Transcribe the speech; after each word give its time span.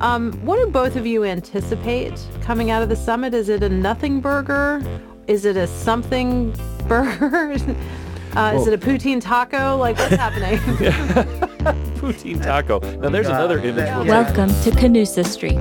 Um, 0.00 0.32
what 0.44 0.56
do 0.56 0.66
both 0.70 0.96
of 0.96 1.06
you 1.06 1.24
anticipate 1.24 2.14
coming 2.42 2.70
out 2.70 2.82
of 2.82 2.88
the 2.88 2.96
summit? 2.96 3.34
Is 3.34 3.48
it 3.48 3.62
a 3.62 3.68
nothing 3.68 4.20
burger? 4.20 4.82
Is 5.26 5.44
it 5.44 5.56
a 5.56 5.66
something 5.66 6.52
burger? 6.88 7.52
Uh, 8.36 8.52
is 8.54 8.66
it 8.66 8.74
a 8.74 8.78
poutine 8.78 9.20
taco? 9.20 9.76
Like, 9.76 9.96
what's 9.98 10.14
happening? 10.26 10.58
Poutine 11.98 12.42
taco. 12.42 12.78
Now 12.98 13.08
there's 13.08 13.26
another 13.28 13.58
image. 13.58 13.88
we'll- 13.96 14.06
Welcome 14.06 14.48
to 14.62 14.70
Canusa 14.70 15.24
Street, 15.26 15.56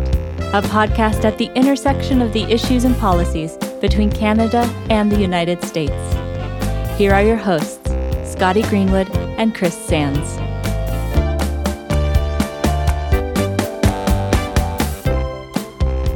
a 0.54 0.62
podcast 0.62 1.26
at 1.26 1.38
the 1.38 1.50
intersection 1.56 2.22
of 2.22 2.32
the 2.34 2.44
issues 2.44 2.84
and 2.84 2.96
policies 2.98 3.58
between 3.82 4.12
Canada 4.12 4.62
and 4.90 5.12
the 5.12 5.20
United 5.20 5.64
States. 5.64 5.94
Here 6.98 7.14
are 7.14 7.24
your 7.24 7.38
hosts, 7.38 7.90
Scotty 8.32 8.62
Greenwood 8.64 9.10
and 9.40 9.54
Chris 9.56 9.76
Sands. 9.78 10.38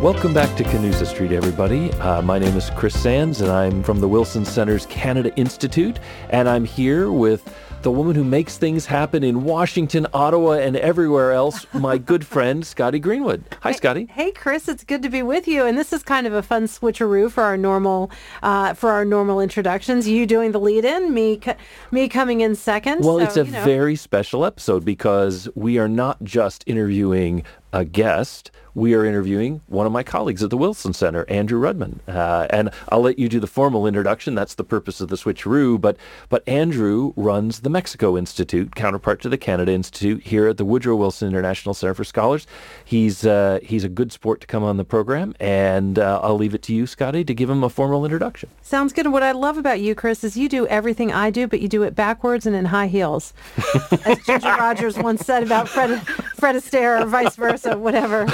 Welcome 0.01 0.33
back 0.33 0.57
to 0.57 0.63
Canusa 0.63 1.05
Street, 1.05 1.31
everybody. 1.31 1.91
Uh, 1.93 2.23
my 2.23 2.39
name 2.39 2.57
is 2.57 2.71
Chris 2.71 2.99
Sands, 2.99 3.39
and 3.39 3.51
I'm 3.51 3.83
from 3.83 3.99
the 3.99 4.07
Wilson 4.07 4.43
Center's 4.45 4.87
Canada 4.87 5.31
Institute, 5.35 5.99
and 6.31 6.49
I'm 6.49 6.65
here 6.65 7.11
with 7.11 7.55
the 7.83 7.91
woman 7.91 8.15
who 8.15 8.23
makes 8.23 8.57
things 8.57 8.87
happen 8.87 9.23
in 9.23 9.43
Washington, 9.43 10.07
Ottawa, 10.11 10.53
and 10.53 10.75
everywhere 10.75 11.33
else, 11.33 11.67
my 11.73 11.99
good 11.99 12.25
friend 12.25 12.65
Scotty 12.65 12.97
Greenwood. 12.97 13.43
Hi, 13.61 13.73
Scotty. 13.73 14.07
Hey, 14.07 14.31
Chris, 14.31 14.67
it's 14.67 14.83
good 14.83 15.03
to 15.03 15.09
be 15.09 15.21
with 15.21 15.47
you. 15.47 15.65
And 15.67 15.77
this 15.77 15.93
is 15.93 16.01
kind 16.01 16.25
of 16.25 16.33
a 16.33 16.41
fun 16.41 16.63
switcheroo 16.65 17.29
for 17.31 17.43
our 17.43 17.57
normal, 17.57 18.09
uh, 18.41 18.73
for 18.73 18.89
our 18.91 19.05
normal 19.05 19.39
introductions. 19.39 20.07
You 20.07 20.25
doing 20.25 20.51
the 20.51 20.59
lead-in, 20.59 21.13
me, 21.13 21.37
co- 21.37 21.55
me 21.91 22.07
coming 22.09 22.41
in 22.41 22.55
second. 22.55 23.03
Well, 23.05 23.19
So, 23.19 23.23
it's 23.23 23.37
a 23.37 23.45
you 23.45 23.51
know. 23.51 23.63
very 23.63 23.95
special 23.95 24.45
episode 24.45 24.83
because 24.83 25.47
we 25.53 25.77
are 25.77 25.89
not 25.89 26.23
just 26.23 26.63
interviewing 26.65 27.43
a 27.73 27.85
guest. 27.85 28.49
We 28.73 28.93
are 28.93 29.05
interviewing 29.05 29.61
one 29.67 29.85
of 29.85 29.91
my 29.91 30.03
colleagues 30.03 30.41
at 30.41 30.49
the 30.49 30.57
Wilson 30.57 30.93
Center, 30.93 31.25
Andrew 31.27 31.59
Rudman. 31.59 31.99
Uh, 32.07 32.47
and 32.49 32.69
I'll 32.89 33.01
let 33.01 33.19
you 33.19 33.27
do 33.27 33.39
the 33.39 33.47
formal 33.47 33.85
introduction. 33.85 34.33
That's 34.33 34.55
the 34.55 34.63
purpose 34.63 35.01
of 35.01 35.09
the 35.09 35.17
switcheroo. 35.17 35.79
But, 35.79 35.97
but 36.29 36.47
Andrew 36.47 37.11
runs 37.17 37.61
the 37.61 37.69
Mexico 37.69 38.17
Institute, 38.17 38.73
counterpart 38.75 39.21
to 39.21 39.29
the 39.29 39.37
Canada 39.37 39.73
Institute 39.73 40.23
here 40.23 40.47
at 40.47 40.57
the 40.57 40.63
Woodrow 40.63 40.95
Wilson 40.95 41.27
International 41.27 41.73
Center 41.73 41.93
for 41.93 42.05
Scholars. 42.05 42.47
He's, 42.85 43.25
uh, 43.25 43.59
he's 43.61 43.83
a 43.83 43.89
good 43.89 44.13
sport 44.13 44.39
to 44.41 44.47
come 44.47 44.63
on 44.63 44.77
the 44.77 44.85
program. 44.85 45.35
And 45.39 45.99
uh, 45.99 46.21
I'll 46.23 46.37
leave 46.37 46.55
it 46.55 46.61
to 46.63 46.73
you, 46.73 46.87
Scotty, 46.87 47.25
to 47.25 47.33
give 47.33 47.49
him 47.49 47.63
a 47.63 47.69
formal 47.69 48.05
introduction. 48.05 48.49
Sounds 48.61 48.93
good. 48.93 49.05
And 49.05 49.13
what 49.13 49.23
I 49.23 49.33
love 49.33 49.57
about 49.57 49.81
you, 49.81 49.95
Chris, 49.95 50.23
is 50.23 50.37
you 50.37 50.47
do 50.47 50.65
everything 50.67 51.11
I 51.11 51.29
do, 51.29 51.45
but 51.45 51.59
you 51.59 51.67
do 51.67 51.83
it 51.83 51.93
backwards 51.93 52.45
and 52.45 52.55
in 52.55 52.65
high 52.65 52.87
heels. 52.87 53.33
As 54.05 54.17
Ginger 54.25 54.47
Rogers 54.47 54.97
once 54.97 55.25
said 55.25 55.43
about 55.43 55.67
Fred, 55.67 56.01
Fred 56.37 56.55
Astaire 56.55 57.01
or 57.01 57.05
vice 57.05 57.35
versa, 57.35 57.77
whatever. 57.77 58.27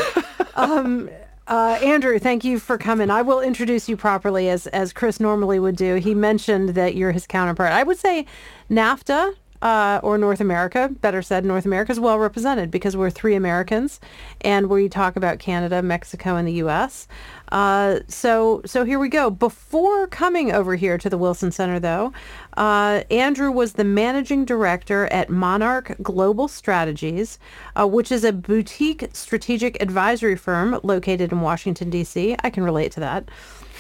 Um, 0.58 1.10
uh, 1.48 1.80
Andrew, 1.82 2.20
thank 2.20 2.44
you 2.44 2.60
for 2.60 2.78
coming. 2.78 3.10
I 3.10 3.22
will 3.22 3.40
introduce 3.40 3.88
you 3.88 3.96
properly 3.96 4.50
as, 4.50 4.68
as 4.68 4.92
Chris 4.92 5.20
normally 5.20 5.60
would 5.60 5.78
do. 5.78 5.96
He 5.96 6.14
mentioned 6.14 6.70
that 6.70 6.96
you're 6.96 7.14
his 7.14 7.26
counterpart. 7.26 7.72
I 7.72 7.84
would 7.84 7.98
say 7.98 8.26
NAFTA 8.70 9.36
uh, 9.62 10.00
or 10.04 10.18
North 10.18 10.42
America, 10.42 10.90
better 11.02 11.22
said, 11.22 11.46
North 11.46 11.66
America 11.66 11.92
is 11.92 12.00
well 12.00 12.20
represented 12.20 12.70
because 12.70 12.98
we're 12.98 13.10
three 13.10 13.36
Americans, 13.36 14.00
and 14.42 14.68
we 14.68 14.90
talk 14.90 15.16
about 15.16 15.40
Canada, 15.40 15.82
Mexico, 15.82 16.36
and 16.36 16.48
the 16.48 16.54
U.S. 16.54 17.08
Uh, 17.52 18.00
so, 18.08 18.62
so 18.66 18.84
here 18.84 19.00
we 19.00 19.10
go. 19.10 19.30
Before 19.30 20.08
coming 20.08 20.52
over 20.52 20.76
here 20.76 20.98
to 20.98 21.10
the 21.10 21.18
Wilson 21.18 21.52
Center, 21.52 21.80
though, 21.80 22.14
uh, 22.56 23.04
Andrew 23.10 23.52
was 23.52 23.74
the 23.74 23.84
managing 23.84 24.46
director 24.46 25.08
at 25.08 25.30
Monarch 25.30 25.96
Global 26.02 26.48
Strategies, 26.48 27.40
uh, 27.76 27.88
which 27.88 28.12
is 28.12 28.24
a 28.24 28.34
boutique 28.34 29.10
strategic 29.14 29.82
advisory 29.82 30.36
firm 30.36 30.80
located 30.84 31.32
in 31.32 31.42
Washington 31.42 31.90
D.C. 31.90 32.36
I 32.44 32.50
can 32.50 32.64
relate 32.64 32.92
to 32.94 33.00
that 33.00 33.30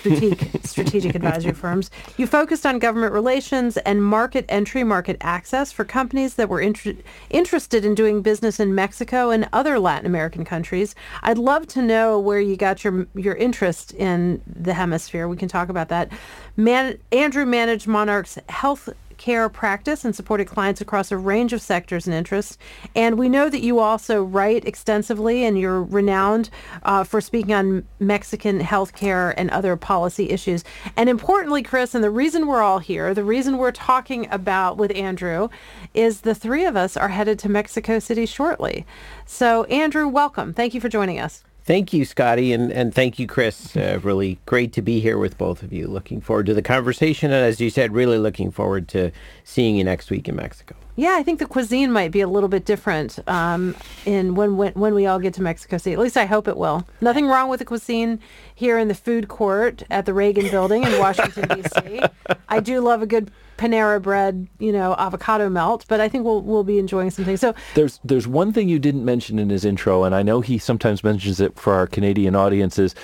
boutique 0.03 0.50
strategic 0.64 1.16
advisory 1.16 1.53
firms. 1.53 1.90
You 2.18 2.28
focused 2.28 2.66
on 2.66 2.80
government 2.80 3.13
relations 3.13 3.78
and 3.78 4.03
market 4.03 4.46
entry, 4.50 4.84
market 4.84 5.18
access 5.22 5.72
for 5.72 5.84
companies 5.85 6.35
that 6.35 6.50
were 6.50 6.62
inter- 6.62 6.96
interested 7.30 7.85
in 7.85 7.96
doing 7.96 8.22
business 8.22 8.59
in 8.59 8.75
Mexico 8.75 9.30
and 9.30 9.47
other 9.53 9.80
Latin 9.80 10.06
American 10.06 10.46
countries. 10.46 10.96
I'd 11.24 11.38
love 11.38 11.68
to 11.68 11.81
know 11.81 12.19
where 12.19 12.40
you 12.40 12.56
got 12.58 12.84
your 12.84 13.08
your 13.16 13.35
interest 13.35 13.94
in 13.94 14.41
the 14.46 14.74
hemisphere. 14.74 15.28
We 15.28 15.38
can 15.38 15.47
talk 15.47 15.69
about 15.69 15.90
that. 15.90 16.12
Man- 16.56 16.97
Andrew 17.12 17.46
managed 17.46 17.88
Monarch's 17.88 18.38
health 18.50 18.90
care 19.17 19.50
practice 19.50 20.05
and 20.05 20.16
supported 20.16 20.47
clients 20.47 20.81
across 20.81 21.11
a 21.11 21.17
range 21.17 21.53
of 21.53 21.61
sectors 21.61 22.07
and 22.07 22.16
interests. 22.16 22.57
And 22.95 23.17
we 23.17 23.29
know 23.29 23.50
that 23.50 23.61
you 23.61 23.79
also 23.79 24.23
write 24.23 24.66
extensively 24.66 25.44
and 25.44 25.59
you're 25.59 25.83
renowned 25.83 26.50
uh, 26.83 27.03
for 27.03 27.22
speaking 27.22 27.53
on 27.53 27.88
Mexican 28.00 28.59
healthcare 28.59 29.33
and 29.38 29.50
other 29.50 29.75
policy 29.75 30.29
issues. 30.29 30.63
And 30.95 31.09
importantly, 31.09 31.63
Chris, 31.63 31.95
and 31.95 32.03
the 32.03 32.11
reason 32.11 32.47
we're 32.47 32.61
all 32.61 32.79
here, 32.79 33.13
the 33.13 33.23
reason 33.23 33.57
we're 33.57 33.72
talking 33.72 34.28
about 34.31 34.78
with 34.78 34.95
Andrew 34.95 35.49
is 35.94 36.22
the 36.22 36.35
three 36.35 36.66
of 36.66 36.75
us 36.75 36.95
are 36.97 37.09
headed 37.09 37.39
to 37.39 37.49
Mexico 37.49 37.99
City 37.99 38.25
shortly. 38.25 38.85
So 39.25 39.63
Andrew, 39.66 40.07
welcome. 40.07 40.53
Thank 40.53 40.73
you 40.73 40.81
for 40.81 40.89
joining 40.89 41.19
us. 41.19 41.44
Thank 41.67 41.91
you, 41.91 42.05
Scotty, 42.05 42.53
and, 42.53 42.72
and 42.72 42.95
thank 42.95 43.19
you, 43.19 43.28
Chris. 43.28 43.75
Uh, 43.75 44.00
really 44.01 44.39
great 44.45 44.72
to 44.72 44.81
be 44.81 45.01
here 45.01 45.17
with 45.17 45.38
both 45.38 45.63
of 45.63 45.73
you. 45.73 45.89
Looking 45.89 46.22
forward 46.22 46.45
to 46.45 46.53
the 46.53 46.61
conversation, 46.61 47.33
and 47.33 47.44
as 47.44 47.59
you 47.59 47.69
said, 47.69 47.91
really 47.91 48.17
looking 48.17 48.51
forward 48.51 48.88
to 48.88 49.11
seeing 49.44 49.75
you 49.75 49.83
next 49.83 50.09
week 50.09 50.29
in 50.29 50.38
Mexico. 50.38 50.78
Yeah, 50.95 51.17
I 51.17 51.23
think 51.23 51.39
the 51.39 51.45
cuisine 51.45 51.91
might 51.91 52.13
be 52.13 52.22
a 52.22 52.28
little 52.28 52.47
bit 52.47 52.63
different 52.63 53.19
um, 53.28 53.75
in 54.05 54.33
when, 54.35 54.55
when 54.55 54.72
when 54.75 54.94
we 54.94 55.07
all 55.07 55.19
get 55.19 55.33
to 55.33 55.41
Mexico 55.41 55.78
City. 55.78 55.91
At 55.91 56.00
least 56.00 56.16
I 56.16 56.23
hope 56.23 56.47
it 56.47 56.55
will. 56.55 56.88
Nothing 57.01 57.28
wrong 57.28 57.50
with 57.50 57.59
the 57.59 57.66
cuisine 57.66 58.22
here 58.55 58.78
in 58.78 58.88
the 58.88 58.95
food 58.95 59.28
court 59.28 59.84
at 59.89 60.05
the 60.05 60.13
Reagan 60.13 60.49
Building 60.49 60.84
in 60.84 60.97
Washington 60.99 61.49
D.C. 61.49 62.01
I 62.47 62.61
do 62.61 62.79
love 62.79 63.01
a 63.01 63.05
good 63.05 63.29
Panera 63.57 64.01
bread, 64.01 64.47
you 64.59 64.72
know, 64.72 64.95
avocado 64.97 65.50
melt, 65.50 65.85
but 65.88 66.00
I 66.00 66.07
think 66.09 66.23
we'll 66.25 66.41
we'll 66.41 66.63
be 66.63 66.79
enjoying 66.79 67.09
some 67.12 67.25
things. 67.25 67.41
So 67.41 67.53
There's 67.75 68.00
there's 68.03 68.28
one 68.28 68.53
thing 68.53 68.69
you 68.69 68.79
didn't 68.79 69.03
mention 69.03 69.40
in 69.40 69.50
his 69.50 69.66
intro, 69.66 70.03
and 70.03 70.13
I 70.16 70.23
know 70.23 70.41
he 70.41 70.57
sometimes 70.57 71.03
mentions 71.03 71.40
it 71.40 71.57
for 71.57 71.73
our 71.73 71.88
Canadian 71.88 72.35
audiences, 72.35 72.96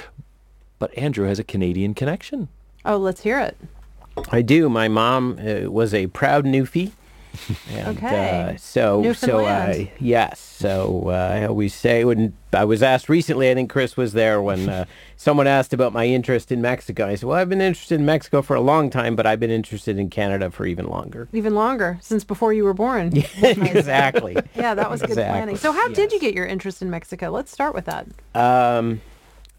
but 0.79 0.95
Andrew 0.97 1.27
has 1.27 1.39
a 1.39 1.43
Canadian 1.43 1.93
connection. 1.93 2.47
oh, 2.85 2.97
let's 2.97 3.21
hear 3.21 3.39
it. 3.39 3.57
I 4.31 4.41
do. 4.43 4.69
My 4.69 4.87
mom 4.87 5.39
uh, 5.39 5.71
was 5.71 5.93
a 5.93 6.07
proud 6.07 6.45
Newfie. 6.45 6.91
And, 7.69 7.97
Okay. 7.97 8.53
Uh, 8.53 8.57
so, 8.57 8.57
so 8.57 9.01
Newfoundland. 9.01 9.87
uh, 9.87 9.91
yes. 9.99 10.39
So 10.39 11.05
uh, 11.07 11.11
I 11.33 11.45
always 11.45 11.73
say 11.73 12.05
when 12.05 12.33
I 12.53 12.63
was 12.63 12.81
asked 12.83 13.09
recently, 13.09 13.49
I 13.49 13.53
think 13.53 13.69
Chris 13.69 13.97
was 13.97 14.13
there 14.13 14.41
when 14.41 14.69
uh, 14.69 14.85
someone 15.17 15.47
asked 15.47 15.73
about 15.73 15.91
my 15.93 16.05
interest 16.05 16.51
in 16.51 16.61
Mexico. 16.61 17.07
I 17.07 17.15
said, 17.15 17.27
"Well, 17.27 17.37
I've 17.37 17.49
been 17.49 17.59
interested 17.61 17.99
in 17.99 18.05
Mexico 18.05 18.41
for 18.41 18.55
a 18.55 18.61
long 18.61 18.89
time, 18.89 19.15
but 19.15 19.25
I've 19.25 19.39
been 19.39 19.49
interested 19.51 19.97
in 19.97 20.09
Canada 20.09 20.51
for 20.51 20.65
even 20.65 20.85
longer." 20.87 21.27
Even 21.33 21.55
longer 21.55 21.97
since 22.01 22.23
before 22.23 22.53
you 22.53 22.63
were 22.63 22.73
born. 22.73 23.11
exactly. 23.41 24.37
Yeah, 24.55 24.75
that 24.75 24.89
was 24.89 25.01
good 25.01 25.11
Exactly. 25.11 25.31
planning. 25.31 25.57
So 25.57 25.71
how 25.73 25.87
did 25.89 26.11
you 26.11 26.19
get 26.19 26.33
your 26.33 26.45
interest 26.45 26.81
in 26.81 26.89
Mexico? 26.89 27.29
Let's 27.31 27.51
start 27.51 27.73
with 27.73 27.85
that. 27.85 28.07
Um, 28.35 29.01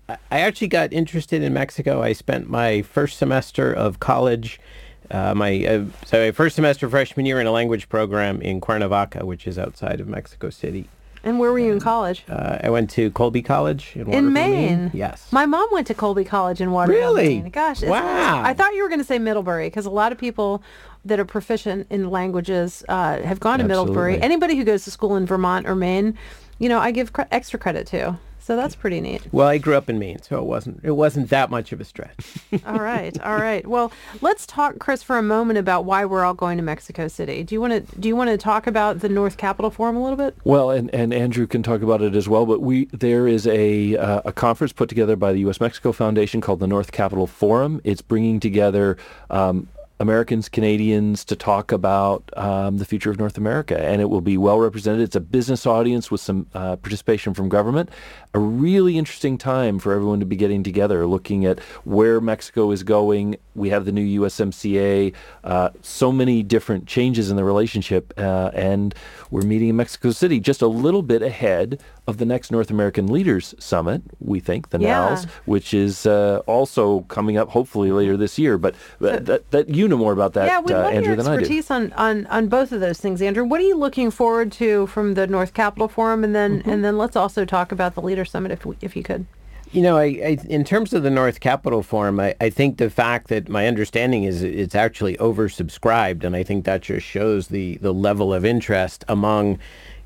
I 0.09 0.41
actually 0.41 0.69
got 0.69 0.93
interested 0.93 1.43
in 1.43 1.53
Mexico. 1.53 2.03
I 2.03 2.13
spent 2.13 2.49
my 2.49 2.83
first 2.83 3.19
semester 3.19 3.73
of 3.73 4.01
college, 4.01 4.61
uh, 5.10 5.34
my 5.34 5.65
uh, 5.66 5.84
so 6.06 6.25
my 6.26 6.32
first 6.32 6.56
semester 6.56 6.88
freshman 6.88 7.26
year 7.26 7.41
in 7.41 7.47
a 7.47 7.53
language 7.53 7.88
program 7.88 8.41
in 8.41 8.60
Cuernavaca, 8.60 9.25
which 9.25 9.47
is 9.47 9.59
outside 9.59 10.00
of 10.00 10.09
Mexico 10.09 10.50
City. 10.50 10.88
And 11.25 11.38
where 11.38 11.50
were 11.50 11.59
you 11.59 11.72
in 11.72 11.81
college? 11.81 12.22
Uh, 12.28 12.59
I 12.62 12.69
went 12.69 12.91
to 12.91 13.10
Colby 13.12 13.41
College 13.41 13.97
in, 13.97 14.12
In 14.12 14.32
Maine. 14.34 14.91
Yes. 14.92 15.32
My 15.32 15.47
mom 15.47 15.66
went 15.72 15.87
to 15.87 15.94
Colby 15.94 16.22
College 16.22 16.60
in 16.60 16.70
Waterville. 16.70 17.00
Really? 17.00 17.41
Maine. 17.41 17.50
Gosh. 17.50 17.82
Wow. 17.82 18.42
I 18.44 18.53
thought 18.53 18.75
you 18.75 18.82
were 18.82 18.91
going 18.91 19.00
to 19.00 19.06
say 19.06 19.19
Middlebury 19.19 19.69
because 19.69 19.87
a 19.87 19.91
lot 19.91 20.12
of 20.12 20.19
people 20.19 20.62
that 21.06 21.19
are 21.19 21.25
proficient 21.25 21.86
in 21.88 22.10
languages 22.10 22.84
uh, 22.91 23.22
have 23.22 23.41
gone 23.41 23.59
to 23.59 23.65
Middlebury. 23.65 24.15
Absolutely. 24.16 24.22
Anybody 24.22 24.56
who 24.56 24.65
goes 24.65 24.84
to 24.84 24.91
school 24.91 25.16
in 25.16 25.25
Vermont 25.25 25.66
or 25.66 25.75
Maine, 25.75 26.19
you 26.59 26.69
know, 26.69 26.78
I 26.78 26.91
give 26.91 27.15
cre- 27.15 27.22
extra 27.30 27.59
credit 27.59 27.86
to. 27.89 28.18
So 28.45 28.57
that's 28.57 28.75
pretty 28.75 29.01
neat. 29.01 29.23
well, 29.33 29.49
I 29.49 29.57
grew 29.57 29.75
up 29.75 29.89
in 29.89 29.99
Maine, 29.99 30.21
so 30.21 30.39
it 30.39 30.45
wasn't 30.45 30.81
it 30.83 30.91
wasn't 30.91 31.31
that 31.31 31.49
much 31.49 31.73
of 31.73 31.81
a 31.81 31.85
stretch. 31.85 32.37
All 32.67 32.79
right, 32.79 33.19
all 33.23 33.37
right. 33.37 33.67
Well, 33.67 33.91
let's 34.21 34.47
talk, 34.47 34.79
Chris, 34.79 35.03
for 35.03 35.17
a 35.17 35.23
moment 35.23 35.59
about 35.59 35.87
why 35.87 36.05
we're 36.05 36.25
all 36.25 36.35
going 36.35 36.59
to 36.59 36.63
Mexico 36.63 37.09
City. 37.09 37.43
Do 37.43 37.55
you 37.55 37.61
want 37.63 37.73
to 37.73 37.99
do 38.01 38.07
you 38.07 38.15
want 38.15 38.29
to 38.29 38.37
talk 38.37 38.67
about 38.67 39.01
the 39.01 39.09
North 39.09 39.39
Capital 39.39 39.71
Forum 39.71 39.97
a 39.97 40.03
little 40.03 40.19
bit? 40.19 40.37
Well, 40.45 40.71
and, 40.71 40.95
and 40.95 41.15
Andrew 41.15 41.47
can 41.47 41.63
talk 41.63 41.81
about 41.81 42.03
it 42.03 42.15
as 42.15 42.29
well. 42.29 42.45
But 42.45 42.61
we 42.61 42.85
there 42.87 43.27
is 43.27 43.47
a 43.47 43.97
uh, 43.97 44.21
a 44.27 44.33
conference 44.33 44.75
put 44.75 44.91
together 44.91 45.17
by 45.17 45.33
the 45.33 45.39
U.S. 45.41 45.59
Mexico 45.59 45.93
Foundation 45.93 46.43
called 46.43 46.61
the 46.61 46.67
North 46.67 46.93
Capital 46.93 47.27
Forum. 47.27 47.81
It's 47.83 48.03
bringing 48.03 48.41
together 48.41 48.99
um, 49.31 49.69
Americans, 50.01 50.49
Canadians 50.49 51.25
to 51.25 51.37
talk 51.37 51.71
about 51.71 52.29
um, 52.37 52.79
the 52.79 52.85
future 52.85 53.11
of 53.11 53.19
North 53.19 53.39
America, 53.39 53.79
and 53.81 54.01
it 54.03 54.07
will 54.07 54.21
be 54.21 54.37
well 54.37 54.59
represented. 54.59 55.03
It's 55.03 55.15
a 55.15 55.21
business 55.21 55.67
audience 55.67 56.11
with 56.11 56.21
some 56.21 56.47
uh, 56.53 56.77
participation 56.77 57.33
from 57.33 57.49
government. 57.49 57.91
A 58.35 58.39
really 58.41 58.99
interesting 58.99 59.39
time 59.39 59.79
for 59.79 59.93
everyone 59.93 60.19
to 60.19 60.27
be 60.27 60.35
getting 60.35 60.65
together, 60.65 61.07
looking 61.07 61.45
at 61.45 61.61
where 61.85 62.21
Mexico 62.21 62.73
is 62.73 62.83
going. 62.83 63.37
We 63.55 63.69
have 63.69 63.85
the 63.85 63.93
new 63.93 64.23
USMCA, 64.23 65.15
uh, 65.45 65.71
so 65.81 66.11
many 66.11 66.43
different 66.43 66.87
changes 66.87 67.31
in 67.31 67.37
the 67.37 67.45
relationship, 67.45 68.13
uh, 68.19 68.51
and 68.53 68.95
we're 69.31 69.43
meeting 69.43 69.69
in 69.69 69.77
Mexico 69.77 70.11
City 70.11 70.41
just 70.41 70.61
a 70.61 70.67
little 70.67 71.03
bit 71.03 71.23
ahead 71.23 71.81
of 72.06 72.18
the 72.18 72.24
next 72.27 72.51
North 72.53 72.71
American 72.71 73.06
Leaders 73.06 73.54
Summit, 73.59 74.03
we 74.21 74.39
think, 74.39 74.71
the 74.71 74.78
Yeah. 74.78 75.09
NALS, 75.09 75.24
which 75.47 75.72
is 75.72 76.04
uh, 76.04 76.42
also 76.47 77.01
coming 77.03 77.39
up 77.39 77.48
hopefully 77.48 77.92
later 77.92 78.16
this 78.16 78.39
year. 78.39 78.59
But 78.59 78.74
that, 79.01 79.24
that, 79.27 79.51
that 79.53 79.68
you 79.71 79.89
know 79.89 79.97
more 79.97 80.12
about 80.12 80.34
that, 80.34 80.47
yeah, 80.47 80.60
we 80.60 80.72
uh, 80.74 80.83
love 80.83 80.92
Andrew, 80.92 81.15
your 81.15 81.16
than 81.16 81.27
I 81.27 81.36
do. 81.36 81.41
expertise 81.41 81.71
on, 81.71 81.92
on, 81.95 82.27
on 82.27 82.48
both 82.48 82.72
of 82.72 82.80
those 82.80 82.98
things, 83.01 83.22
Andrew. 83.22 83.45
What 83.45 83.60
are 83.60 83.65
you 83.65 83.77
looking 83.77 84.10
forward 84.10 84.53
to 84.53 84.86
from 84.89 85.15
the 85.15 85.27
North 85.27 85.54
Capital 85.54 85.89
Forum, 85.89 86.24
and 86.24 86.34
then 86.34 86.59
Mm-hmm. 86.60 86.71
and 86.71 86.84
then 86.84 86.98
let's 86.98 87.16
also 87.16 87.45
talk 87.47 87.72
about 87.72 87.95
the 87.95 88.03
Leader 88.03 88.24
Summit, 88.27 88.53
if 88.53 88.66
we- 88.66 88.77
if 88.83 88.95
you 88.97 89.03
could. 89.03 89.24
You 89.72 89.83
know, 89.83 89.97
I, 89.97 90.04
I 90.04 90.39
in 90.48 90.62
terms 90.62 90.92
of 90.92 91.03
the 91.03 91.10
North 91.10 91.41
Capital 91.41 91.83
Forum, 91.83 92.21
I, 92.21 92.34
I 92.41 92.48
think 92.50 92.77
the 92.77 92.91
fact 92.91 93.27
that 93.28 93.48
my 93.48 93.66
understanding 93.66 94.22
is 94.22 94.42
it's 94.42 94.74
actually 94.77 95.16
oversubscribed, 95.16 96.22
and 96.22 96.36
I 96.36 96.42
think 96.45 96.65
that 96.66 96.83
just 96.83 97.04
shows 97.07 97.48
the, 97.48 97.78
the 97.78 97.92
level 97.92 98.33
of 98.33 98.45
interest 98.45 99.04
among 99.09 99.59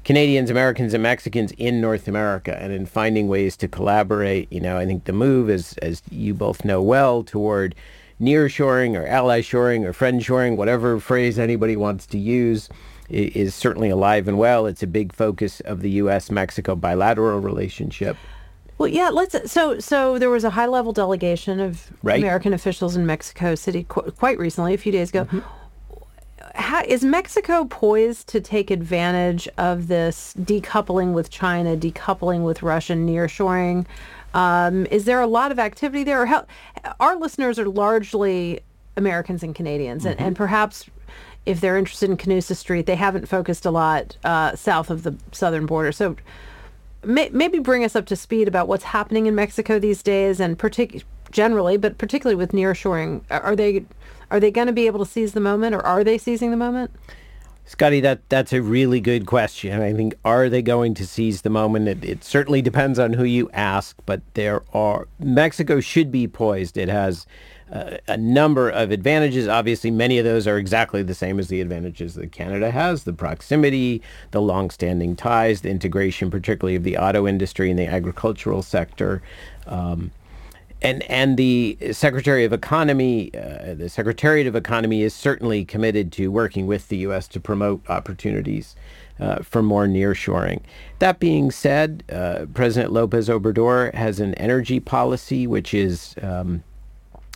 Canadians, 0.04 0.48
Americans, 0.50 0.94
and 0.94 1.02
Mexicans 1.02 1.52
in 1.58 1.80
North 1.80 2.08
America, 2.08 2.56
and 2.60 2.72
in 2.72 2.86
finding 2.86 3.28
ways 3.28 3.56
to 3.58 3.68
collaborate. 3.68 4.50
You 4.52 4.60
know, 4.60 4.78
I 4.78 4.86
think 4.86 5.04
the 5.04 5.12
move, 5.12 5.50
as 5.50 5.74
as 5.82 6.02
you 6.10 6.34
both 6.34 6.64
know 6.64 6.80
well, 6.82 7.22
toward 7.22 7.74
nearshoring 8.20 8.98
or 8.98 9.06
ally 9.06 9.40
shoring 9.40 9.84
or 9.84 9.92
friend 9.92 10.22
shoring, 10.22 10.56
whatever 10.56 10.98
phrase 10.98 11.38
anybody 11.38 11.76
wants 11.76 12.06
to 12.06 12.18
use, 12.18 12.68
is 13.08 13.54
certainly 13.54 13.90
alive 13.90 14.28
and 14.28 14.38
well. 14.38 14.66
It's 14.66 14.82
a 14.82 14.86
big 14.86 15.12
focus 15.12 15.60
of 15.60 15.82
the 15.82 15.90
U.S.-Mexico 15.90 16.78
bilateral 16.80 17.40
relationship. 17.40 18.16
Well, 18.76 18.88
yeah, 18.88 19.08
let's. 19.10 19.50
So, 19.50 19.78
so 19.80 20.18
there 20.18 20.30
was 20.30 20.44
a 20.44 20.50
high-level 20.50 20.92
delegation 20.92 21.58
of 21.58 21.90
Right. 22.02 22.18
American 22.18 22.52
officials 22.52 22.96
in 22.96 23.06
Mexico 23.06 23.54
City 23.54 23.84
qu- 23.88 24.10
quite 24.12 24.38
recently, 24.38 24.72
a 24.74 24.78
few 24.78 24.92
days 24.92 25.10
ago. 25.10 25.24
Mm-hmm. 25.24 25.40
How, 26.58 26.82
is 26.82 27.04
Mexico 27.04 27.64
poised 27.66 28.26
to 28.28 28.40
take 28.40 28.70
advantage 28.72 29.48
of 29.58 29.86
this 29.86 30.34
decoupling 30.40 31.12
with 31.12 31.30
China, 31.30 31.76
decoupling 31.76 32.44
with 32.44 32.62
Russian 32.62 33.06
nearshoring? 33.08 33.86
Um, 34.34 34.84
is 34.86 35.04
there 35.04 35.20
a 35.20 35.26
lot 35.28 35.52
of 35.52 35.60
activity 35.60 36.02
there? 36.02 36.26
How, 36.26 36.46
our 36.98 37.16
listeners 37.16 37.60
are 37.60 37.68
largely 37.68 38.60
Americans 38.96 39.44
and 39.44 39.54
Canadians, 39.54 40.04
and, 40.04 40.16
Mm-hmm. 40.16 40.26
and 40.26 40.36
perhaps 40.36 40.84
if 41.46 41.60
they're 41.60 41.78
interested 41.78 42.10
in 42.10 42.16
Canusa 42.16 42.56
Street, 42.56 42.86
they 42.86 42.96
haven't 42.96 43.26
focused 43.26 43.64
a 43.64 43.70
lot 43.70 44.16
uh, 44.24 44.56
south 44.56 44.90
of 44.90 45.04
the 45.04 45.14
southern 45.30 45.64
border. 45.64 45.92
So 45.92 46.16
may, 47.04 47.30
maybe 47.30 47.60
bring 47.60 47.84
us 47.84 47.94
up 47.94 48.06
to 48.06 48.16
speed 48.16 48.48
about 48.48 48.66
what's 48.66 48.84
happening 48.84 49.26
in 49.26 49.34
Mexico 49.36 49.78
these 49.78 50.02
days, 50.02 50.40
and 50.40 50.58
partic- 50.58 51.04
generally, 51.30 51.76
but 51.76 51.98
particularly 51.98 52.34
with 52.36 52.50
nearshoring. 52.50 53.22
Are 53.30 53.54
they 53.54 53.84
are 54.30 54.40
they 54.40 54.50
going 54.50 54.66
to 54.66 54.72
be 54.72 54.86
able 54.86 55.04
to 55.04 55.10
seize 55.10 55.32
the 55.32 55.40
moment, 55.40 55.74
or 55.74 55.80
are 55.80 56.04
they 56.04 56.18
seizing 56.18 56.50
the 56.50 56.56
moment? 56.56 56.90
Scotty, 57.64 58.00
that 58.00 58.26
that's 58.30 58.54
a 58.54 58.62
really 58.62 58.98
good 58.98 59.26
question. 59.26 59.78
I 59.82 59.92
think 59.92 60.14
are 60.24 60.48
they 60.48 60.62
going 60.62 60.94
to 60.94 61.06
seize 61.06 61.42
the 61.42 61.50
moment? 61.50 61.86
It, 61.86 62.02
it 62.02 62.24
certainly 62.24 62.62
depends 62.62 62.98
on 62.98 63.12
who 63.12 63.24
you 63.24 63.50
ask, 63.52 63.94
but 64.06 64.22
there 64.32 64.62
are 64.72 65.06
Mexico 65.18 65.78
should 65.78 66.10
be 66.10 66.26
poised. 66.26 66.78
It 66.78 66.88
has 66.88 67.26
uh, 67.70 67.98
a 68.06 68.16
number 68.16 68.70
of 68.70 68.90
advantages. 68.90 69.48
Obviously, 69.48 69.90
many 69.90 70.16
of 70.16 70.24
those 70.24 70.46
are 70.46 70.56
exactly 70.56 71.02
the 71.02 71.14
same 71.14 71.38
as 71.38 71.48
the 71.48 71.60
advantages 71.60 72.14
that 72.14 72.32
Canada 72.32 72.70
has: 72.70 73.04
the 73.04 73.12
proximity, 73.12 74.00
the 74.30 74.40
long-standing 74.40 75.14
ties, 75.14 75.60
the 75.60 75.68
integration, 75.68 76.30
particularly 76.30 76.74
of 76.74 76.84
the 76.84 76.96
auto 76.96 77.26
industry 77.26 77.68
and 77.68 77.78
the 77.78 77.86
agricultural 77.86 78.62
sector. 78.62 79.20
Um, 79.66 80.10
and 80.80 81.02
and 81.10 81.36
the 81.36 81.76
Secretary 81.92 82.44
of 82.44 82.52
Economy, 82.52 83.30
uh, 83.34 83.74
the 83.74 83.88
Secretariat 83.88 84.46
of 84.46 84.54
Economy 84.54 85.02
is 85.02 85.14
certainly 85.14 85.64
committed 85.64 86.12
to 86.12 86.30
working 86.30 86.66
with 86.66 86.88
the 86.88 86.98
U.S. 86.98 87.26
to 87.28 87.40
promote 87.40 87.82
opportunities 87.88 88.76
uh, 89.18 89.42
for 89.42 89.62
more 89.62 89.86
nearshoring. 89.86 90.60
That 91.00 91.18
being 91.18 91.50
said, 91.50 92.04
uh, 92.12 92.46
President 92.54 92.92
Lopez 92.92 93.28
Obrador 93.28 93.92
has 93.94 94.20
an 94.20 94.34
energy 94.34 94.78
policy 94.78 95.46
which 95.46 95.74
is 95.74 96.14
um, 96.22 96.62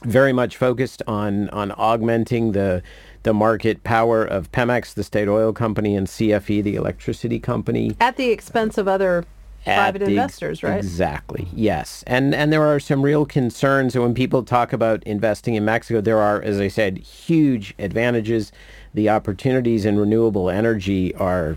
very 0.04 0.32
much 0.32 0.56
focused 0.56 1.02
on 1.06 1.48
on 1.50 1.72
augmenting 1.72 2.52
the 2.52 2.82
the 3.24 3.34
market 3.34 3.84
power 3.84 4.24
of 4.24 4.50
Pemex, 4.50 4.94
the 4.94 5.04
state 5.04 5.28
oil 5.28 5.52
company, 5.52 5.94
and 5.94 6.08
CFE, 6.08 6.62
the 6.62 6.74
electricity 6.74 7.38
company 7.38 7.96
At 8.00 8.16
the 8.16 8.30
expense 8.30 8.78
of 8.78 8.88
other 8.88 9.24
private 9.64 10.02
investors, 10.02 10.62
right? 10.62 10.78
Exactly. 10.78 11.48
Yes, 11.54 12.02
and 12.06 12.34
and 12.34 12.52
there 12.52 12.66
are 12.66 12.80
some 12.80 13.02
real 13.02 13.24
concerns. 13.24 13.94
And 13.94 14.02
when 14.02 14.14
people 14.14 14.42
talk 14.42 14.72
about 14.72 15.02
investing 15.04 15.54
in 15.54 15.64
Mexico, 15.64 16.00
there 16.00 16.18
are, 16.18 16.40
as 16.42 16.60
I 16.60 16.68
said, 16.68 16.98
huge 16.98 17.74
advantages. 17.78 18.52
The 18.94 19.08
opportunities 19.08 19.84
in 19.84 19.98
renewable 19.98 20.50
energy 20.50 21.14
are 21.14 21.56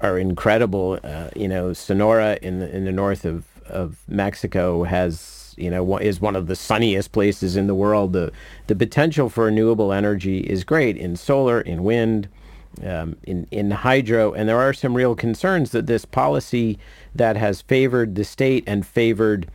are 0.00 0.18
incredible. 0.18 0.98
Uh, 1.02 1.28
you 1.36 1.48
know, 1.48 1.72
Sonora 1.72 2.38
in 2.42 2.60
the 2.60 2.74
in 2.74 2.84
the 2.84 2.92
north 2.92 3.24
of 3.24 3.44
of 3.66 3.98
Mexico 4.08 4.84
has 4.84 5.54
you 5.56 5.70
know 5.70 5.98
is 5.98 6.20
one 6.20 6.36
of 6.36 6.46
the 6.46 6.56
sunniest 6.56 7.12
places 7.12 7.56
in 7.56 7.66
the 7.66 7.74
world. 7.74 8.12
The 8.12 8.32
the 8.66 8.76
potential 8.76 9.28
for 9.28 9.44
renewable 9.44 9.92
energy 9.92 10.40
is 10.40 10.64
great 10.64 10.96
in 10.96 11.16
solar, 11.16 11.60
in 11.60 11.84
wind 11.84 12.28
um, 12.84 13.16
in, 13.24 13.46
in 13.50 13.70
hydro, 13.70 14.32
and 14.32 14.48
there 14.48 14.58
are 14.60 14.72
some 14.72 14.94
real 14.94 15.14
concerns 15.14 15.70
that 15.72 15.86
this 15.86 16.04
policy 16.04 16.78
that 17.14 17.36
has 17.36 17.62
favored 17.62 18.14
the 18.14 18.24
state 18.24 18.64
and 18.66 18.86
favored 18.86 19.48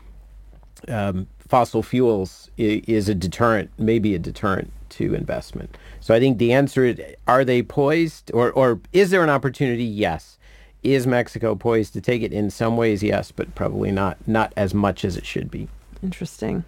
um, 0.88 1.28
fossil 1.40 1.82
fuels 1.84 2.50
i- 2.60 2.84
is 2.88 3.08
a 3.10 3.16
deterrent, 3.16 3.70
maybe 3.78 4.14
a 4.16 4.20
deterrent 4.20 4.72
to 4.90 5.14
investment. 5.16 5.78
So 6.00 6.14
I 6.14 6.20
think 6.20 6.38
the 6.38 6.54
answer 6.54 6.86
is, 6.86 7.00
are 7.28 7.44
they 7.46 7.62
poised, 7.64 8.32
or, 8.34 8.52
or 8.52 8.80
is 8.94 9.10
there 9.12 9.24
an 9.24 9.30
opportunity? 9.30 9.84
Yes. 9.86 10.38
Is 10.84 11.08
Mexico 11.08 11.56
poised 11.56 11.94
to 11.94 12.02
take 12.02 12.22
it 12.22 12.32
in 12.32 12.52
some 12.52 12.78
ways? 12.78 13.02
Yes, 13.02 13.32
but 13.32 13.56
probably 13.56 13.92
not, 13.92 14.18
not 14.28 14.54
as 14.56 14.74
much 14.74 15.04
as 15.04 15.18
it 15.18 15.26
should 15.26 15.50
be. 15.50 15.68
Interesting. 16.04 16.64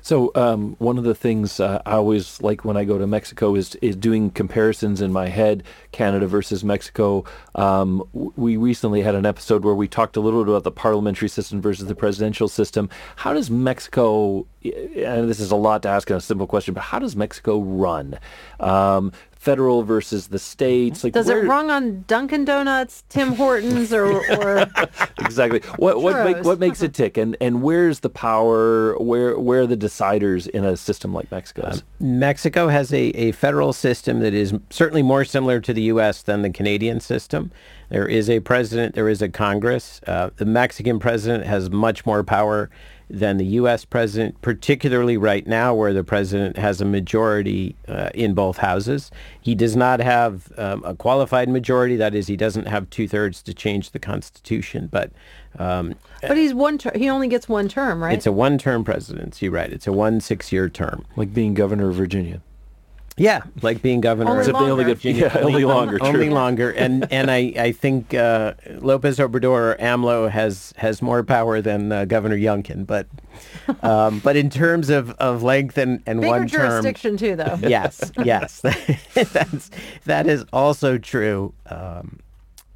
So 0.00 0.32
um, 0.34 0.74
one 0.78 0.98
of 0.98 1.04
the 1.04 1.14
things 1.14 1.60
uh, 1.60 1.80
I 1.86 1.92
always 1.92 2.40
like 2.42 2.64
when 2.64 2.76
I 2.76 2.84
go 2.84 2.98
to 2.98 3.06
Mexico 3.06 3.54
is 3.54 3.76
is 3.76 3.94
doing 3.96 4.30
comparisons 4.30 5.00
in 5.00 5.12
my 5.12 5.28
head, 5.28 5.62
Canada 5.92 6.26
versus 6.26 6.64
Mexico. 6.64 7.24
Um, 7.54 8.02
we 8.12 8.56
recently 8.56 9.02
had 9.02 9.14
an 9.14 9.26
episode 9.26 9.64
where 9.64 9.74
we 9.74 9.86
talked 9.86 10.16
a 10.16 10.20
little 10.20 10.42
bit 10.44 10.50
about 10.50 10.64
the 10.64 10.72
parliamentary 10.72 11.28
system 11.28 11.60
versus 11.60 11.86
the 11.86 11.94
presidential 11.94 12.48
system. 12.48 12.88
How 13.16 13.32
does 13.32 13.50
Mexico? 13.50 14.46
And 14.64 15.28
this 15.28 15.40
is 15.40 15.50
a 15.50 15.56
lot 15.56 15.82
to 15.82 15.88
ask 15.88 16.08
in 16.10 16.16
a 16.16 16.20
simple 16.20 16.46
question, 16.46 16.74
but 16.74 16.82
how 16.82 16.98
does 16.98 17.16
Mexico 17.16 17.60
run? 17.60 18.18
Um, 18.60 19.12
federal 19.42 19.82
versus 19.82 20.28
the 20.28 20.38
states. 20.38 21.02
Like 21.02 21.14
Does 21.14 21.26
where- 21.26 21.44
it 21.44 21.48
run 21.48 21.68
on 21.68 22.04
Dunkin' 22.06 22.44
Donuts, 22.44 23.02
Tim 23.08 23.34
Hortons, 23.34 23.92
or, 23.92 24.06
or 24.06 24.66
exactly 25.18 25.60
what 25.78 26.00
what 26.00 26.24
make, 26.24 26.44
what 26.44 26.60
makes 26.60 26.80
it 26.80 26.94
tick 26.94 27.16
and 27.16 27.36
and 27.40 27.60
where's 27.60 28.00
the 28.00 28.08
power 28.08 28.96
where 28.98 29.36
where 29.36 29.62
are 29.62 29.66
the 29.66 29.76
deciders 29.76 30.46
in 30.46 30.64
a 30.64 30.76
system 30.76 31.12
like 31.12 31.28
Mexico's 31.32 31.82
Mexico 31.98 32.68
has 32.68 32.92
a, 32.92 33.06
a 33.16 33.32
federal 33.32 33.72
system 33.72 34.20
that 34.20 34.32
is 34.32 34.54
certainly 34.70 35.02
more 35.02 35.24
similar 35.24 35.58
to 35.60 35.72
the 35.72 35.82
U.S. 35.82 36.22
than 36.22 36.42
the 36.42 36.50
Canadian 36.50 37.00
system. 37.00 37.50
There 37.88 38.06
is 38.06 38.30
a 38.30 38.38
president, 38.40 38.94
there 38.94 39.08
is 39.08 39.20
a 39.22 39.28
Congress. 39.28 40.00
Uh, 40.06 40.30
the 40.36 40.46
Mexican 40.46 41.00
president 41.00 41.44
has 41.44 41.68
much 41.68 42.06
more 42.06 42.22
power 42.22 42.70
than 43.12 43.36
the 43.36 43.44
U.S. 43.44 43.84
president, 43.84 44.40
particularly 44.40 45.18
right 45.18 45.46
now 45.46 45.74
where 45.74 45.92
the 45.92 46.02
president 46.02 46.56
has 46.56 46.80
a 46.80 46.84
majority 46.86 47.76
uh, 47.86 48.08
in 48.14 48.32
both 48.32 48.56
houses. 48.56 49.10
He 49.40 49.54
does 49.54 49.76
not 49.76 50.00
have 50.00 50.50
um, 50.56 50.82
a 50.82 50.94
qualified 50.94 51.50
majority. 51.50 51.96
That 51.96 52.14
is, 52.14 52.26
he 52.26 52.36
doesn't 52.36 52.66
have 52.66 52.88
two-thirds 52.88 53.42
to 53.42 53.52
change 53.52 53.90
the 53.90 53.98
Constitution. 53.98 54.88
But 54.90 55.12
um, 55.58 55.94
but 56.22 56.38
he's 56.38 56.54
one. 56.54 56.78
Ter- 56.78 56.96
he 56.96 57.10
only 57.10 57.28
gets 57.28 57.48
one 57.48 57.68
term, 57.68 58.02
right? 58.02 58.14
it's 58.14 58.26
a 58.26 58.32
one-term 58.32 58.84
presidency, 58.84 59.50
right? 59.50 59.70
It's 59.70 59.86
a 59.86 59.92
one 59.92 60.20
six-year 60.20 60.70
term. 60.70 61.04
like 61.14 61.34
being 61.34 61.52
governor 61.52 61.90
of 61.90 61.96
Virginia 61.96 62.40
Yeah, 63.16 63.42
like 63.60 63.82
being 63.82 64.00
governor. 64.00 64.30
Only 64.30 64.40
of 64.40 64.48
Except 64.48 64.58
they 64.58 64.70
only 64.70 64.84
longer. 64.84 64.94
get 64.94 65.16
yeah 65.16 65.38
only 65.42 65.64
longer 65.64 65.98
only 66.00 66.30
longer, 66.30 66.70
and 66.70 67.06
and 67.12 67.30
I 67.30 67.52
I 67.56 67.72
think 67.72 68.14
uh, 68.14 68.54
Lopez 68.70 69.18
Obrador 69.18 69.50
or 69.50 69.76
AMLO 69.78 70.30
has 70.30 70.72
has 70.76 71.02
more 71.02 71.22
power 71.22 71.60
than 71.60 71.92
uh, 71.92 72.04
Governor 72.06 72.36
Youngkin, 72.36 72.86
but 72.86 73.06
um, 73.82 74.20
but 74.20 74.36
in 74.36 74.50
terms 74.50 74.90
of, 74.90 75.10
of 75.12 75.42
length 75.42 75.78
and, 75.78 76.02
and 76.06 76.20
Bigger 76.20 76.30
one 76.30 76.48
term, 76.48 76.70
jurisdiction 76.70 77.16
too, 77.16 77.36
though. 77.36 77.58
yes, 77.62 78.12
yes, 78.24 78.60
that's 79.14 79.70
that 80.06 80.26
is 80.26 80.44
also 80.52 80.98
true. 80.98 81.52
Um, 81.66 82.20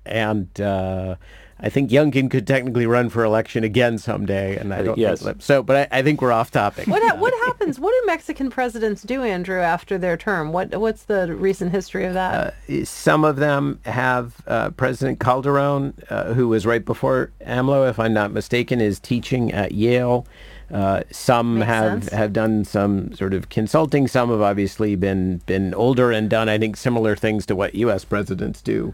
and 0.04 0.60
uh, 0.60 1.16
I 1.58 1.70
think 1.70 1.90
Youngkin 1.90 2.30
could 2.30 2.46
technically 2.46 2.86
run 2.86 3.08
for 3.08 3.24
election 3.24 3.64
again 3.64 3.96
someday. 3.96 4.56
And 4.56 4.74
I 4.74 4.82
don't 4.82 4.98
yes. 4.98 5.22
think, 5.22 5.40
so. 5.40 5.62
But 5.62 5.88
I, 5.92 5.98
I 6.00 6.02
think 6.02 6.20
we're 6.20 6.32
off 6.32 6.50
topic. 6.50 6.86
What 6.86 7.02
ha- 7.02 7.16
what 7.16 7.32
happens? 7.46 7.80
What 7.80 7.92
do 7.92 8.06
Mexican 8.06 8.50
presidents 8.50 9.02
do, 9.02 9.22
Andrew, 9.22 9.60
after 9.60 9.96
their 9.96 10.18
term? 10.18 10.52
What 10.52 10.78
what's 10.78 11.04
the 11.04 11.34
recent 11.34 11.72
history 11.72 12.04
of 12.04 12.12
that? 12.14 12.54
Uh, 12.68 12.84
some 12.84 13.24
of 13.24 13.36
them 13.36 13.80
have 13.86 14.42
uh, 14.46 14.70
President 14.70 15.18
Calderon, 15.18 15.94
uh, 16.10 16.34
who 16.34 16.48
was 16.48 16.66
right 16.66 16.84
before 16.84 17.32
AMLO, 17.40 17.88
if 17.88 17.98
I'm 17.98 18.12
not 18.12 18.32
mistaken, 18.32 18.80
is 18.82 19.00
teaching 19.00 19.50
at 19.52 19.72
Yale. 19.72 20.26
Uh, 20.70 21.04
some 21.10 21.60
Makes 21.60 21.66
have, 21.68 22.02
sense. 22.04 22.12
have 22.12 22.32
done 22.32 22.64
some 22.64 23.14
sort 23.14 23.32
of 23.32 23.48
consulting. 23.48 24.08
Some 24.08 24.28
have 24.30 24.42
obviously 24.42 24.94
been 24.94 25.38
been 25.46 25.72
older 25.72 26.12
and 26.12 26.28
done, 26.28 26.50
I 26.50 26.58
think, 26.58 26.76
similar 26.76 27.16
things 27.16 27.46
to 27.46 27.56
what 27.56 27.74
U.S. 27.76 28.04
presidents 28.04 28.60
do 28.60 28.92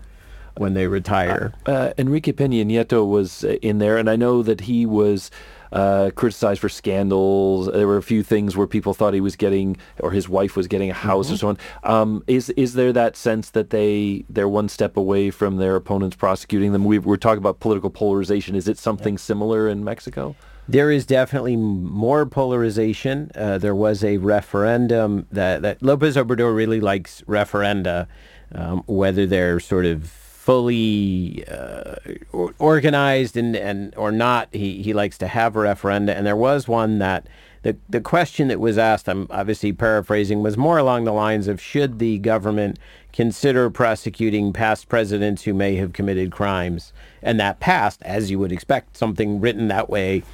when 0.57 0.75
they 0.75 0.87
retire. 0.87 1.53
Uh, 1.67 1.93
Enrique 1.99 2.33
Peña 2.33 2.65
Nieto 2.65 3.09
was 3.09 3.45
uh, 3.45 3.57
in 3.63 3.79
there, 3.79 3.99
and 3.99 4.09
I 4.09 4.17
know 4.17 4.43
that 4.43 4.63
he 4.63 4.87
was 4.87 5.31
uh, 5.73 6.11
criticized 6.15 6.61
for 6.61 6.69
scandals. 6.69 7.71
There 7.73 7.87
were 7.87 7.97
a 7.97 8.03
few 8.03 8.23
things 8.23 8.57
where 8.57 8.67
people 8.67 8.93
thought 8.95 9.15
he 9.15 9.21
was 9.21 9.37
getting, 9.37 9.77
or 10.01 10.11
his 10.11 10.29
wife 10.29 10.57
was 10.57 10.67
getting 10.67 10.91
a 10.91 10.95
house 10.95 11.31
or 11.31 11.37
so 11.37 11.49
on. 11.49 11.59
Um, 11.85 12.23
is 12.27 12.51
is 12.51 12.75
there 12.75 12.93
that 12.93 13.17
sense 13.17 13.51
that 13.51 13.71
they 13.71 14.25
they're 14.29 14.49
one 14.49 14.69
step 14.69 14.97
away 14.97 15.31
from 15.31 15.57
their 15.57 15.77
opponents 15.77 16.17
prosecuting 16.17 16.73
them? 16.73 16.85
We, 16.85 16.99
we're 16.99 17.17
talking 17.17 17.39
about 17.39 17.61
political 17.61 17.91
polarization. 17.91 18.55
Is 18.55 18.69
it 18.69 18.79
something 18.79 19.17
similar 19.19 19.69
in 19.69 19.83
Mexico? 19.83 20.37
There 20.69 20.93
is 20.93 21.05
definitely 21.05 21.57
more 21.57 22.25
polarization. 22.25 23.33
Uh, 23.35 23.59
there 23.59 23.75
was 23.75 24.05
a 24.05 24.19
referendum 24.19 25.27
that, 25.33 25.63
that 25.63 25.83
Lopez 25.83 26.15
Obrador 26.17 26.55
really 26.55 26.81
likes 26.81 27.21
referenda, 27.23 28.07
um, 28.55 28.85
whether 28.87 29.27
they're 29.27 29.59
sort 29.59 29.87
of 29.87 30.22
fully 30.43 31.45
uh, 31.47 31.95
or- 32.33 32.53
organized 32.59 33.37
and, 33.37 33.55
and 33.55 33.95
or 33.97 34.11
not. 34.11 34.49
He, 34.51 34.83
he 34.83 34.93
likes 34.93 35.17
to 35.19 35.29
have 35.29 35.55
a 35.55 35.61
referenda. 35.61 36.17
And 36.17 36.27
there 36.27 36.35
was 36.35 36.67
one 36.67 36.99
that 36.99 37.29
the, 37.63 37.77
the 37.89 38.01
question 38.01 38.49
that 38.49 38.59
was 38.59 38.77
asked, 38.77 39.09
I'm 39.09 39.29
obviously 39.31 39.73
paraphrasing, 39.73 40.43
was 40.43 40.57
more 40.57 40.79
along 40.79 41.05
the 41.05 41.13
lines 41.13 41.47
of 41.47 41.61
should 41.61 42.01
the 42.01 42.19
government 42.19 42.81
consider 43.13 43.71
prosecuting 43.71 44.53
past 44.53 44.89
presidents 44.89 45.45
who 45.45 45.55
may 45.55 45.77
have 45.77 45.93
committed 45.93 46.33
crimes? 46.33 46.93
And 47.23 47.39
that 47.39 47.61
passed, 47.61 48.03
as 48.03 48.29
you 48.29 48.41
would 48.41 48.51
expect, 48.51 48.97
something 48.97 49.41
written 49.41 49.69
that 49.69 49.89
way 49.89 50.25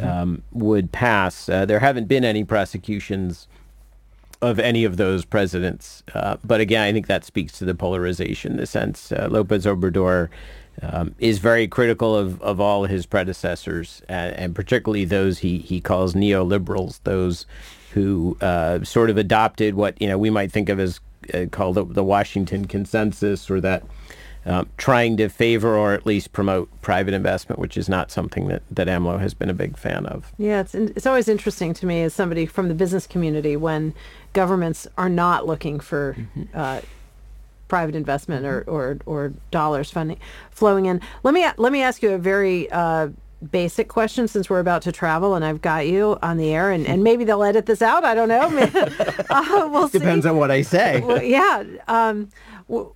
um, 0.00 0.42
would 0.50 0.92
pass. 0.92 1.46
Uh, 1.46 1.66
there 1.66 1.80
haven't 1.80 2.06
been 2.08 2.24
any 2.24 2.42
prosecutions 2.42 3.48
of 4.40 4.58
any 4.58 4.84
of 4.84 4.96
those 4.96 5.24
presidents. 5.24 6.02
Uh, 6.14 6.36
but 6.44 6.60
again, 6.60 6.82
I 6.82 6.92
think 6.92 7.06
that 7.08 7.24
speaks 7.24 7.58
to 7.58 7.64
the 7.64 7.74
polarization, 7.74 8.56
the 8.56 8.66
sense 8.66 9.12
uh, 9.12 9.28
Lopez 9.30 9.66
Obrador 9.66 10.28
um, 10.82 11.14
is 11.18 11.38
very 11.38 11.66
critical 11.66 12.14
of, 12.14 12.40
of 12.40 12.60
all 12.60 12.84
his 12.84 13.06
predecessors, 13.06 14.02
and, 14.08 14.34
and 14.36 14.54
particularly 14.54 15.04
those 15.04 15.38
he, 15.38 15.58
he 15.58 15.80
calls 15.80 16.14
neoliberals, 16.14 17.00
those 17.04 17.46
who 17.92 18.36
uh, 18.40 18.84
sort 18.84 19.10
of 19.10 19.16
adopted 19.16 19.74
what 19.74 20.00
you 20.00 20.06
know 20.06 20.18
we 20.18 20.30
might 20.30 20.52
think 20.52 20.68
of 20.68 20.78
as 20.78 21.00
uh, 21.34 21.46
called 21.50 21.74
the, 21.74 21.84
the 21.84 22.04
Washington 22.04 22.66
Consensus, 22.66 23.50
or 23.50 23.60
that 23.60 23.82
um, 24.46 24.68
trying 24.78 25.16
to 25.16 25.28
favor 25.28 25.76
or 25.76 25.92
at 25.92 26.06
least 26.06 26.32
promote 26.32 26.68
private 26.80 27.12
investment, 27.12 27.58
which 27.58 27.76
is 27.76 27.88
not 27.88 28.10
something 28.10 28.48
that, 28.48 28.62
that 28.70 28.86
AMLO 28.86 29.18
has 29.20 29.34
been 29.34 29.50
a 29.50 29.54
big 29.54 29.76
fan 29.76 30.06
of. 30.06 30.32
Yeah, 30.38 30.60
it's 30.60 30.74
it's 30.74 31.06
always 31.06 31.28
interesting 31.28 31.74
to 31.74 31.86
me 31.86 32.02
as 32.02 32.14
somebody 32.14 32.46
from 32.46 32.68
the 32.68 32.74
business 32.74 33.06
community 33.06 33.56
when 33.56 33.94
governments 34.32 34.86
are 34.96 35.08
not 35.08 35.46
looking 35.46 35.80
for 35.80 36.16
uh, 36.54 36.80
private 37.68 37.94
investment 37.94 38.46
or, 38.46 38.62
or 38.66 38.98
or 39.06 39.32
dollars 39.50 39.90
funding 39.90 40.18
flowing 40.50 40.86
in. 40.86 41.00
Let 41.22 41.34
me 41.34 41.46
let 41.56 41.72
me 41.72 41.82
ask 41.82 42.02
you 42.02 42.10
a 42.10 42.18
very 42.18 42.70
uh, 42.70 43.08
basic 43.50 43.88
question 43.88 44.26
since 44.26 44.50
we're 44.50 44.58
about 44.58 44.82
to 44.82 44.92
travel 44.92 45.34
and 45.34 45.44
I've 45.44 45.62
got 45.62 45.86
you 45.86 46.18
on 46.22 46.38
the 46.38 46.52
air 46.52 46.72
and, 46.72 46.86
and 46.86 47.04
maybe 47.04 47.24
they'll 47.24 47.44
edit 47.44 47.66
this 47.66 47.82
out. 47.82 48.04
I 48.04 48.14
don't 48.14 48.28
know. 48.28 48.48
uh, 49.30 49.68
we'll 49.70 49.88
see. 49.88 49.98
Depends 49.98 50.26
on 50.26 50.36
what 50.36 50.50
I 50.50 50.62
say. 50.62 51.00
Well, 51.00 51.22
yeah. 51.22 51.62
Um, 51.86 52.30
w- 52.68 52.92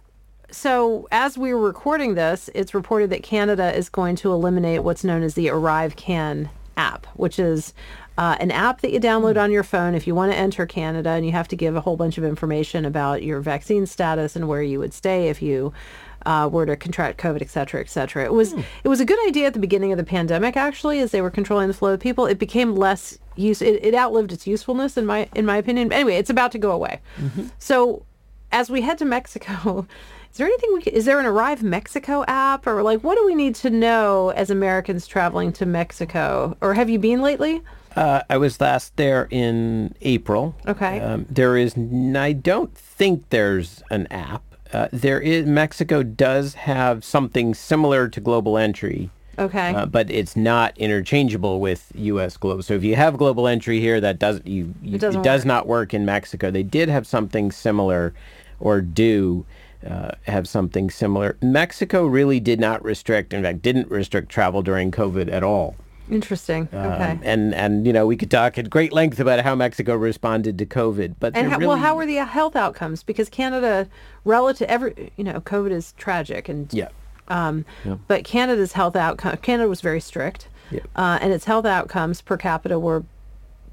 so 0.50 1.08
as 1.12 1.38
we're 1.38 1.56
recording 1.56 2.14
this, 2.14 2.50
it's 2.54 2.74
reported 2.74 3.10
that 3.10 3.22
Canada 3.22 3.74
is 3.74 3.88
going 3.88 4.16
to 4.16 4.32
eliminate 4.32 4.82
what's 4.82 5.04
known 5.04 5.22
as 5.22 5.34
the 5.34 5.46
ArriveCAN 5.46 6.50
app, 6.76 7.06
which 7.14 7.38
is 7.38 7.72
uh, 8.18 8.36
an 8.40 8.50
app 8.50 8.80
that 8.82 8.92
you 8.92 9.00
download 9.00 9.40
on 9.40 9.50
your 9.50 9.62
phone 9.62 9.94
if 9.94 10.06
you 10.06 10.14
want 10.14 10.32
to 10.32 10.38
enter 10.38 10.66
Canada, 10.66 11.10
and 11.10 11.24
you 11.24 11.32
have 11.32 11.48
to 11.48 11.56
give 11.56 11.76
a 11.76 11.80
whole 11.80 11.96
bunch 11.96 12.18
of 12.18 12.24
information 12.24 12.84
about 12.84 13.22
your 13.22 13.40
vaccine 13.40 13.86
status 13.86 14.36
and 14.36 14.48
where 14.48 14.62
you 14.62 14.78
would 14.78 14.92
stay 14.92 15.28
if 15.28 15.40
you 15.40 15.72
uh, 16.26 16.48
were 16.52 16.66
to 16.66 16.76
contract 16.76 17.20
COVID, 17.20 17.42
et 17.42 17.50
cetera, 17.50 17.80
et 17.80 17.88
cetera. 17.88 18.24
It 18.24 18.32
was 18.32 18.52
it 18.52 18.88
was 18.88 19.00
a 19.00 19.04
good 19.04 19.18
idea 19.26 19.46
at 19.46 19.54
the 19.54 19.58
beginning 19.58 19.92
of 19.92 19.98
the 19.98 20.04
pandemic, 20.04 20.56
actually, 20.56 21.00
as 21.00 21.10
they 21.10 21.22
were 21.22 21.30
controlling 21.30 21.68
the 21.68 21.74
flow 21.74 21.94
of 21.94 22.00
people. 22.00 22.26
It 22.26 22.38
became 22.38 22.76
less 22.76 23.18
use. 23.36 23.62
It, 23.62 23.84
it 23.84 23.94
outlived 23.94 24.32
its 24.32 24.46
usefulness, 24.46 24.96
in 24.96 25.06
my 25.06 25.28
in 25.34 25.46
my 25.46 25.56
opinion. 25.56 25.92
Anyway, 25.92 26.16
it's 26.16 26.30
about 26.30 26.52
to 26.52 26.58
go 26.58 26.70
away. 26.70 27.00
So 27.58 28.04
as 28.52 28.70
we 28.70 28.82
head 28.82 28.98
to 28.98 29.04
Mexico, 29.04 29.86
is 30.30 30.38
there 30.38 30.46
anything 30.46 30.70
we 30.74 30.82
is 30.92 31.06
there 31.06 31.18
an 31.18 31.26
Arrive 31.26 31.62
Mexico 31.62 32.24
app 32.28 32.66
or 32.66 32.82
like 32.82 33.02
what 33.02 33.16
do 33.16 33.24
we 33.24 33.34
need 33.34 33.54
to 33.56 33.70
know 33.70 34.30
as 34.30 34.50
Americans 34.50 35.06
traveling 35.06 35.52
to 35.54 35.66
Mexico? 35.66 36.56
Or 36.60 36.74
have 36.74 36.90
you 36.90 36.98
been 36.98 37.22
lately? 37.22 37.62
Uh, 37.96 38.22
I 38.30 38.36
was 38.36 38.60
last 38.60 38.96
there 38.96 39.28
in 39.30 39.94
April. 40.00 40.54
Okay. 40.66 41.00
Um, 41.00 41.26
there 41.28 41.56
is, 41.56 41.76
n- 41.76 42.16
I 42.16 42.32
don't 42.32 42.76
think 42.76 43.28
there's 43.30 43.82
an 43.90 44.06
app. 44.10 44.42
Uh, 44.72 44.88
there 44.92 45.20
is, 45.20 45.46
Mexico 45.46 46.02
does 46.02 46.54
have 46.54 47.04
something 47.04 47.54
similar 47.54 48.08
to 48.08 48.20
Global 48.20 48.56
Entry. 48.56 49.10
Okay. 49.38 49.74
Uh, 49.74 49.86
but 49.86 50.10
it's 50.10 50.36
not 50.36 50.76
interchangeable 50.78 51.60
with 51.60 51.90
U.S. 51.94 52.36
Global. 52.36 52.62
So 52.62 52.74
if 52.74 52.84
you 52.84 52.96
have 52.96 53.16
Global 53.16 53.46
Entry 53.48 53.80
here, 53.80 54.00
that 54.00 54.18
doesn't 54.18 54.46
you, 54.46 54.74
you 54.82 54.98
doesn't 54.98 55.20
it 55.20 55.24
does 55.24 55.40
work. 55.40 55.46
not 55.46 55.66
work 55.66 55.94
in 55.94 56.04
Mexico. 56.04 56.50
They 56.50 56.62
did 56.62 56.88
have 56.88 57.06
something 57.06 57.50
similar, 57.50 58.12
or 58.60 58.82
do 58.82 59.46
uh, 59.88 60.12
have 60.26 60.46
something 60.46 60.90
similar. 60.90 61.36
Mexico 61.40 62.04
really 62.04 62.40
did 62.40 62.60
not 62.60 62.84
restrict. 62.84 63.32
In 63.32 63.42
fact, 63.42 63.62
didn't 63.62 63.90
restrict 63.90 64.28
travel 64.28 64.62
during 64.62 64.90
COVID 64.90 65.32
at 65.32 65.42
all. 65.42 65.76
Interesting. 66.10 66.68
okay. 66.72 67.12
Um, 67.12 67.20
and 67.22 67.54
and 67.54 67.86
you 67.86 67.92
know 67.92 68.06
we 68.06 68.16
could 68.16 68.30
talk 68.30 68.58
at 68.58 68.68
great 68.68 68.92
length 68.92 69.20
about 69.20 69.40
how 69.40 69.54
Mexico 69.54 69.94
responded 69.94 70.58
to 70.58 70.66
COVID, 70.66 71.14
but 71.20 71.36
and 71.36 71.48
how, 71.50 71.56
really, 71.58 71.68
well, 71.68 71.76
how 71.76 71.94
were 71.96 72.06
the 72.06 72.16
health 72.16 72.56
outcomes? 72.56 73.02
Because 73.02 73.28
Canada, 73.28 73.88
relative, 74.24 74.68
every 74.68 75.12
you 75.16 75.24
know, 75.24 75.40
COVID 75.40 75.70
is 75.70 75.92
tragic, 75.96 76.48
and 76.48 76.68
yeah 76.72 76.88
Um, 77.28 77.64
yeah. 77.84 77.96
But 78.08 78.24
Canada's 78.24 78.72
health 78.72 78.96
outcome, 78.96 79.36
Canada 79.38 79.68
was 79.68 79.80
very 79.80 80.00
strict, 80.00 80.48
Yep. 80.70 80.82
uh, 80.96 81.18
and 81.22 81.32
its 81.32 81.44
health 81.44 81.64
outcomes 81.66 82.20
per 82.20 82.36
capita 82.36 82.78
were 82.78 83.04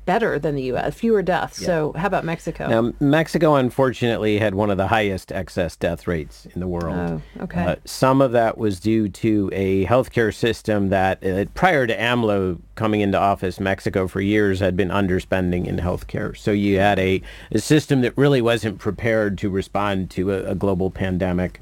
better 0.10 0.40
than 0.40 0.56
the 0.56 0.64
U.S. 0.64 0.96
Fewer 0.96 1.22
deaths. 1.22 1.64
So 1.64 1.94
how 1.94 2.08
about 2.08 2.26
Mexico? 2.26 2.68
Now, 2.68 2.94
Mexico 3.00 3.54
unfortunately 3.54 4.40
had 4.40 4.56
one 4.56 4.72
of 4.72 4.78
the 4.78 4.88
highest 4.88 5.32
excess 5.32 5.76
death 5.76 6.08
rates 6.08 6.48
in 6.56 6.62
the 6.62 6.68
world. 6.68 7.22
Oh, 7.40 7.44
okay. 7.44 7.64
Uh, 7.64 7.76
some 7.86 8.20
of 8.20 8.32
that 8.32 8.58
was 8.58 8.80
due 8.80 9.08
to 9.08 9.52
a 9.54 9.86
healthcare 9.86 10.34
system 10.34 10.90
that, 10.90 11.24
uh, 11.24 11.46
prior 11.54 11.86
to 11.86 11.96
AMLO 11.96 12.60
coming 12.74 13.02
into 13.02 13.20
office, 13.20 13.60
Mexico 13.60 14.08
for 14.08 14.20
years 14.20 14.60
had 14.60 14.76
been 14.76 14.90
underspending 14.90 15.68
in 15.68 15.78
healthcare. 15.78 16.36
So 16.36 16.50
you 16.50 16.80
had 16.80 16.98
a, 16.98 17.22
a 17.52 17.60
system 17.60 18.02
that 18.02 18.18
really 18.18 18.42
wasn't 18.42 18.80
prepared 18.80 19.38
to 19.38 19.52
respond 19.52 20.10
to 20.12 20.32
a, 20.32 20.54
a 20.54 20.56
global 20.56 20.90
pandemic. 20.90 21.62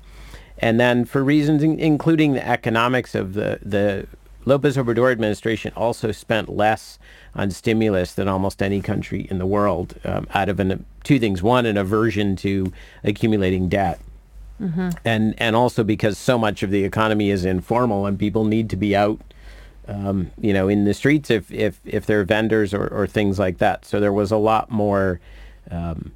And 0.59 0.79
then 0.79 1.03
for 1.03 1.21
reasons 1.21 1.63
in, 1.63 1.81
including 1.81 2.31
the 2.31 2.47
economics 2.47 3.13
of 3.13 3.33
the, 3.33 3.59
the 3.61 4.07
Lopez 4.47 4.77
Obrador 4.77 5.11
administration 5.11 5.73
also 5.75 6.13
spent 6.13 6.47
less 6.47 6.97
on 7.37 7.51
stimulus 7.51 8.13
than 8.13 8.27
almost 8.27 8.61
any 8.61 8.81
country 8.81 9.27
in 9.29 9.37
the 9.37 9.45
world 9.45 9.95
um, 10.03 10.27
out 10.33 10.49
of 10.49 10.59
an, 10.59 10.85
two 11.03 11.19
things. 11.19 11.41
One, 11.41 11.65
an 11.65 11.77
aversion 11.77 12.35
to 12.37 12.73
accumulating 13.03 13.69
debt. 13.69 13.99
And, 15.05 15.35
and 15.37 15.55
also 15.55 15.83
because 15.83 16.17
so 16.17 16.37
much 16.37 16.63
of 16.63 16.71
the 16.71 16.83
economy 16.83 17.29
is 17.29 17.45
informal 17.45 18.07
and 18.07 18.17
people 18.17 18.43
need 18.43 18.69
to 18.71 18.75
be 18.75 18.95
out 18.95 19.21
um, 19.87 20.31
you 20.39 20.53
know, 20.53 20.67
in 20.67 20.83
the 20.83 20.93
streets 20.93 21.29
if, 21.29 21.51
if, 21.51 21.79
if 21.85 22.05
they're 22.05 22.23
vendors 22.23 22.73
or, 22.73 22.87
or 22.87 23.07
things 23.07 23.39
like 23.39 23.59
that. 23.59 23.85
So 23.85 23.99
there 23.99 24.11
was 24.11 24.31
a 24.31 24.37
lot 24.37 24.69
more 24.69 25.19
um, 25.71 26.11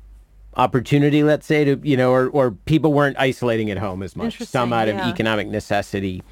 opportunity, 0.57 1.23
let's 1.23 1.45
say, 1.45 1.63
to, 1.63 1.79
you 1.83 1.95
know, 1.95 2.11
or, 2.11 2.27
or 2.29 2.51
people 2.51 2.93
weren't 2.93 3.17
isolating 3.17 3.71
at 3.71 3.77
home 3.77 4.03
as 4.03 4.15
much. 4.15 4.39
Some 4.39 4.73
out 4.73 4.87
yeah. 4.87 5.01
of 5.01 5.13
economic 5.13 5.47
necessity. 5.47 6.23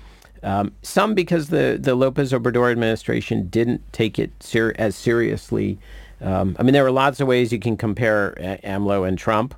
Um, 0.43 0.74
some 0.81 1.13
because 1.13 1.50
the, 1.50 1.77
the 1.79 1.96
Lopez 1.96 2.31
Obrador 2.31 2.72
administration 2.72 3.48
didn't 3.48 3.81
take 3.91 4.17
it 4.19 4.31
ser- 4.41 4.75
as 4.77 4.96
seriously. 4.96 5.77
Um, 6.22 6.55
I 6.60 6.63
mean, 6.63 6.74
there 6.74 6.84
were 6.84 6.91
lots 6.91 7.19
of 7.19 7.27
ways 7.27 7.51
you 7.51 7.60
can 7.60 7.77
compare 7.77 8.34
A- 8.38 8.60
AMLO 8.63 9.08
and 9.08 9.17
Trump. 9.17 9.55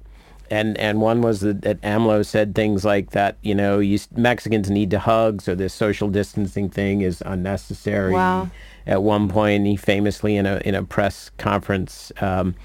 And, 0.50 0.78
and 0.80 1.00
one 1.00 1.22
was 1.22 1.40
that, 1.42 1.62
that 1.62 1.80
AMLO 1.82 2.26
said 2.26 2.56
things 2.56 2.84
like 2.84 3.12
that, 3.12 3.38
you 3.42 3.56
know, 3.56 3.80
you, 3.80 4.00
Mexicans 4.18 4.70
need 4.70 4.92
to 4.92 5.00
hug, 5.00 5.42
so 5.42 5.56
this 5.56 5.74
social 5.74 6.10
distancing 6.10 6.70
thing 6.70 7.02
is 7.02 7.24
unnecessary. 7.26 8.12
Wow. 8.12 8.50
At 8.86 9.02
one 9.04 9.30
point, 9.30 9.66
he 9.66 9.76
famously 9.76 10.36
in 10.36 10.46
a 10.46 10.58
in 10.66 10.76
a 10.76 10.84
press 10.84 11.30
conference 11.38 12.12
um, 12.20 12.56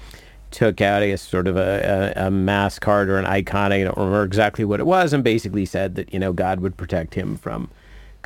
took 0.51 0.81
out 0.81 1.03
a 1.03 1.15
sort 1.17 1.47
of 1.47 1.55
a, 1.57 2.13
a, 2.17 2.27
a 2.27 2.31
mass 2.31 2.79
card 2.79 3.09
or 3.09 3.17
an 3.17 3.25
icon. 3.25 3.71
I 3.71 3.83
don't 3.83 3.97
remember 3.97 4.23
exactly 4.23 4.65
what 4.65 4.79
it 4.79 4.85
was, 4.85 5.13
and 5.13 5.23
basically 5.23 5.65
said 5.65 5.95
that 5.95 6.11
you 6.11 6.19
know 6.19 6.33
God 6.33 6.59
would 6.59 6.75
protect 6.75 7.13
him 7.13 7.37
from 7.37 7.69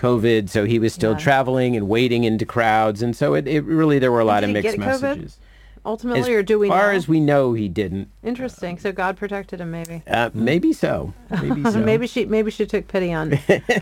COVID. 0.05 0.49
So 0.49 0.65
he 0.65 0.79
was 0.79 0.93
still 0.93 1.11
Yeah. 1.11 1.17
traveling 1.19 1.75
and 1.75 1.87
wading 1.87 2.23
into 2.23 2.45
crowds, 2.45 3.01
and 3.01 3.15
so 3.15 3.35
it, 3.35 3.47
it 3.47 3.63
really 3.63 3.99
there 3.99 4.11
were 4.11 4.19
a 4.19 4.25
lot 4.25 4.43
of 4.43 4.49
mixed 4.49 4.77
messages. 4.77 5.37
Ultimately, 5.83 6.19
As 6.21 6.27
or 6.29 6.43
do 6.43 6.59
we 6.59 6.67
As 6.67 6.71
far 6.71 6.91
know? 6.91 6.97
as 6.97 7.07
we 7.07 7.19
know, 7.19 7.53
he 7.53 7.67
didn't. 7.67 8.07
Interesting. 8.23 8.77
So 8.77 8.91
God 8.91 9.17
protected 9.17 9.59
him, 9.59 9.71
maybe. 9.71 10.03
Uh, 10.07 10.29
maybe 10.31 10.73
so. 10.73 11.11
Maybe 11.41 11.63
so. 11.71 11.79
Maybe 11.79 12.05
she 12.05 12.25
maybe 12.25 12.51
she 12.51 12.67
took 12.67 12.87
pity 12.87 13.11
on 13.11 13.33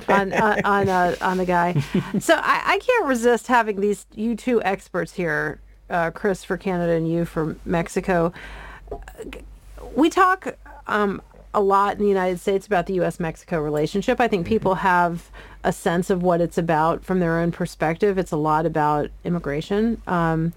on 0.07 0.31
on 0.31 0.61
on, 0.63 0.89
uh, 0.89 1.15
on 1.21 1.37
the 1.37 1.45
guy. 1.45 1.73
So 2.19 2.35
I, 2.35 2.61
I 2.65 2.79
can't 2.79 3.05
resist 3.05 3.47
having 3.47 3.81
these 3.81 4.05
you 4.15 4.35
two 4.37 4.61
experts 4.63 5.13
here, 5.13 5.59
uh, 5.89 6.11
Chris 6.11 6.43
for 6.45 6.55
Canada 6.55 6.93
and 6.93 7.09
you 7.11 7.25
for 7.25 7.57
Mexico. 7.65 8.31
We 9.95 10.09
talk 10.09 10.55
um, 10.87 11.21
a 11.53 11.61
lot 11.61 11.93
in 11.93 11.99
the 11.99 12.07
United 12.07 12.39
States 12.39 12.67
about 12.67 12.85
the 12.85 12.93
U.S. 12.95 13.19
Mexico 13.19 13.59
relationship. 13.59 14.19
I 14.19 14.27
think 14.27 14.45
people 14.45 14.75
have 14.75 15.31
a 15.63 15.73
sense 15.73 16.09
of 16.09 16.21
what 16.21 16.41
it's 16.41 16.57
about 16.57 17.03
from 17.03 17.19
their 17.19 17.39
own 17.39 17.51
perspective. 17.51 18.17
It's 18.17 18.31
a 18.31 18.37
lot 18.37 18.65
about 18.65 19.09
immigration. 19.23 20.01
Um, 20.07 20.53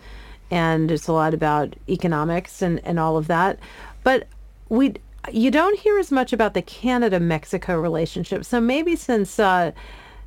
and 0.53 0.91
it's 0.91 1.09
a 1.09 1.13
lot 1.13 1.33
about 1.33 1.75
economics 1.89 2.61
and, 2.61 2.79
and 2.85 3.01
all 3.01 3.17
of 3.17 3.27
that. 3.27 3.59
But 4.05 4.29
we 4.69 4.95
you 5.33 5.51
don't 5.51 5.79
hear 5.79 5.99
as 5.99 6.11
much 6.11 6.33
about 6.33 6.55
the 6.55 6.63
Canada 6.63 7.21
Mexico 7.21 7.81
relationship. 7.81 8.45
So 8.45 8.61
maybe 8.61 8.95
since 8.95 9.39
uh, 9.39 9.73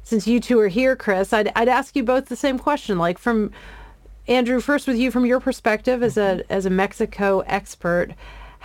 since 0.03 0.27
you 0.27 0.39
two 0.39 0.59
are 0.59 0.67
here, 0.67 0.95
Chris, 0.95 1.31
I'd 1.31 1.51
I'd 1.55 1.69
ask 1.69 1.95
you 1.95 2.03
both 2.03 2.25
the 2.25 2.35
same 2.35 2.57
question. 2.57 2.97
Like 2.97 3.19
from 3.19 3.51
Andrew, 4.27 4.59
first 4.59 4.87
with 4.87 4.97
you 4.97 5.11
from 5.11 5.25
your 5.27 5.39
perspective 5.39 6.01
as 6.01 6.17
a 6.17 6.43
as 6.49 6.65
a 6.65 6.71
Mexico 6.71 7.41
expert, 7.41 8.13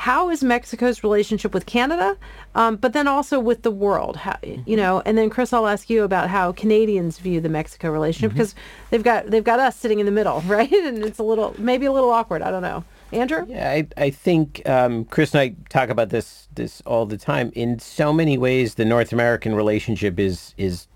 how 0.01 0.31
is 0.31 0.43
Mexico's 0.43 1.05
relationship 1.05 1.53
with 1.53 1.67
Canada, 1.67 2.17
um, 2.55 2.77
but 2.77 2.95
then 2.95 3.07
also 3.07 3.39
with 3.39 3.65
the 3.65 3.71
world? 3.71 4.17
How, 4.17 4.39
you 4.43 4.75
know, 4.75 5.03
and 5.05 5.19
then 5.19 5.29
Chris, 5.29 5.53
I'll 5.53 5.67
ask 5.67 5.91
you 5.91 6.05
about 6.05 6.31
how 6.31 6.53
Canadians 6.53 7.19
view 7.19 7.39
the 7.39 7.51
Mexico 7.51 7.91
relationship 7.91 8.33
because 8.33 8.55
they've 8.89 9.03
got 9.03 9.27
they've 9.27 9.45
got 9.45 9.61
us 9.61 9.77
sitting 9.77 10.01
in 10.01 10.07
the 10.07 10.13
middle, 10.13 10.41
right? 10.47 10.73
And 10.73 11.05
it's 11.05 11.19
a 11.19 11.23
little 11.23 11.55
maybe 11.59 11.85
a 11.85 11.93
little 11.93 12.09
awkward. 12.09 12.41
I 12.41 12.51
don't 12.51 12.63
know, 12.63 12.83
Andrew. 13.13 13.45
Yeah, 13.47 13.71
I, 13.71 13.89
I 13.99 14.09
think 14.09 14.67
um, 14.67 15.05
Chris 15.05 15.35
and 15.35 15.41
I 15.43 15.55
talk 15.69 15.91
about 15.91 16.09
this 16.09 16.49
this 16.55 16.81
all 16.87 17.05
the 17.05 17.19
time. 17.19 17.53
In 17.55 17.79
so 17.79 18.11
many 18.11 18.39
ways, 18.39 18.77
the 18.77 18.87
North 18.87 19.13
American 19.13 19.55
relationship 19.55 20.19
is 20.19 20.55
is 20.57 20.87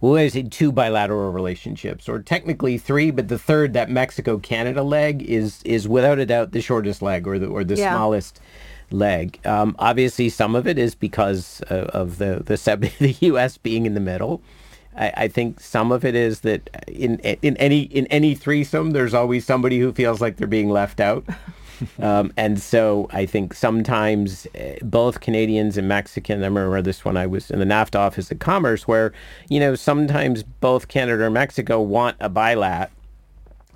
well, 0.00 0.16
I 0.16 0.28
say 0.28 0.42
two 0.44 0.72
bilateral 0.72 1.30
relationships, 1.32 2.08
or 2.08 2.20
technically 2.20 2.78
three, 2.78 3.10
but 3.10 3.28
the 3.28 3.38
third, 3.38 3.72
that 3.74 3.90
Mexico 3.90 4.38
Canada 4.38 4.82
leg, 4.82 5.22
is 5.22 5.62
is 5.64 5.86
without 5.88 6.18
a 6.18 6.26
doubt 6.26 6.52
the 6.52 6.60
shortest 6.60 7.02
leg 7.02 7.26
or 7.26 7.38
the 7.38 7.46
or 7.46 7.64
the 7.64 7.76
Yeah. 7.76 7.92
smallest 7.94 8.40
leg. 8.90 9.38
Um, 9.44 9.76
obviously, 9.78 10.28
some 10.28 10.54
of 10.54 10.66
it 10.66 10.78
is 10.78 10.94
because 10.94 11.62
uh, 11.70 11.90
of 11.92 12.18
the 12.18 12.42
the, 12.44 12.56
sub- 12.56 12.80
the 12.98 13.16
U.S. 13.20 13.56
being 13.58 13.86
in 13.86 13.94
the 13.94 14.00
middle. 14.00 14.40
I, 14.96 15.12
I 15.16 15.28
think 15.28 15.60
some 15.60 15.92
of 15.92 16.04
it 16.04 16.14
is 16.16 16.40
that 16.40 16.68
in 16.88 17.18
in 17.20 17.56
any 17.58 17.82
in 17.82 18.06
any 18.08 18.34
threesome, 18.34 18.90
there's 18.90 19.14
always 19.14 19.44
somebody 19.46 19.78
who 19.78 19.92
feels 19.92 20.20
like 20.20 20.36
they're 20.36 20.46
being 20.48 20.70
left 20.70 20.98
out. 21.00 21.24
Um, 21.98 22.32
and 22.36 22.60
so 22.60 23.08
I 23.10 23.26
think 23.26 23.54
sometimes 23.54 24.46
uh, 24.54 24.74
both 24.82 25.20
Canadians 25.20 25.76
and 25.76 25.88
Mexicans, 25.88 26.42
I 26.42 26.46
remember 26.46 26.82
this 26.82 27.04
when 27.04 27.16
I 27.16 27.26
was 27.26 27.50
in 27.50 27.58
the 27.58 27.64
NAFTA 27.64 27.96
office 27.96 28.30
of 28.30 28.38
commerce, 28.38 28.86
where, 28.86 29.12
you 29.48 29.60
know, 29.60 29.74
sometimes 29.74 30.42
both 30.42 30.88
Canada 30.88 31.24
or 31.24 31.30
Mexico 31.30 31.80
want 31.80 32.16
a 32.20 32.28
bilat. 32.30 32.88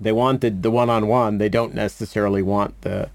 They 0.00 0.12
want 0.12 0.40
the, 0.40 0.50
the 0.50 0.70
one-on-one. 0.70 1.38
They 1.38 1.48
don't 1.48 1.74
necessarily 1.74 2.42
want 2.42 2.80
the 2.82 3.10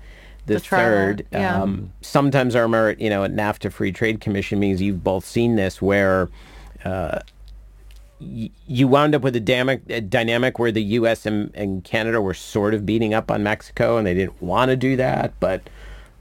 the, 0.46 0.55
The 0.55 0.60
third. 0.62 1.27
yeah. 1.31 1.62
Um, 1.62 1.93
sometimes 2.01 2.55
I 2.55 2.62
remember, 2.62 2.96
you 3.03 3.10
know, 3.10 3.24
at 3.24 3.31
NAFTA 3.34 3.72
Free 3.72 3.91
Trade 3.91 4.19
Commission 4.19 4.60
means 4.60 4.81
you've 4.81 5.03
both 5.03 5.24
seen 5.25 5.58
this 5.58 5.81
where 5.81 6.29
uh, 6.84 7.19
you 8.19 8.88
wound 8.88 9.15
up 9.15 9.21
with 9.21 9.35
a, 9.35 9.39
dynamic, 9.39 9.81
a 9.89 10.01
dynamic 10.01 10.59
where 10.59 10.71
the 10.71 10.83
U.S. 10.83 11.25
And, 11.25 11.51
and 11.55 11.83
Canada 11.83 12.21
were 12.21 12.33
sort 12.33 12.73
of 12.73 12.85
beating 12.85 13.13
up 13.13 13.31
on 13.31 13.43
Mexico, 13.43 13.97
and 13.97 14.05
they 14.05 14.13
didn't 14.13 14.41
want 14.41 14.69
to 14.69 14.75
do 14.75 14.95
that, 14.97 15.33
but 15.39 15.69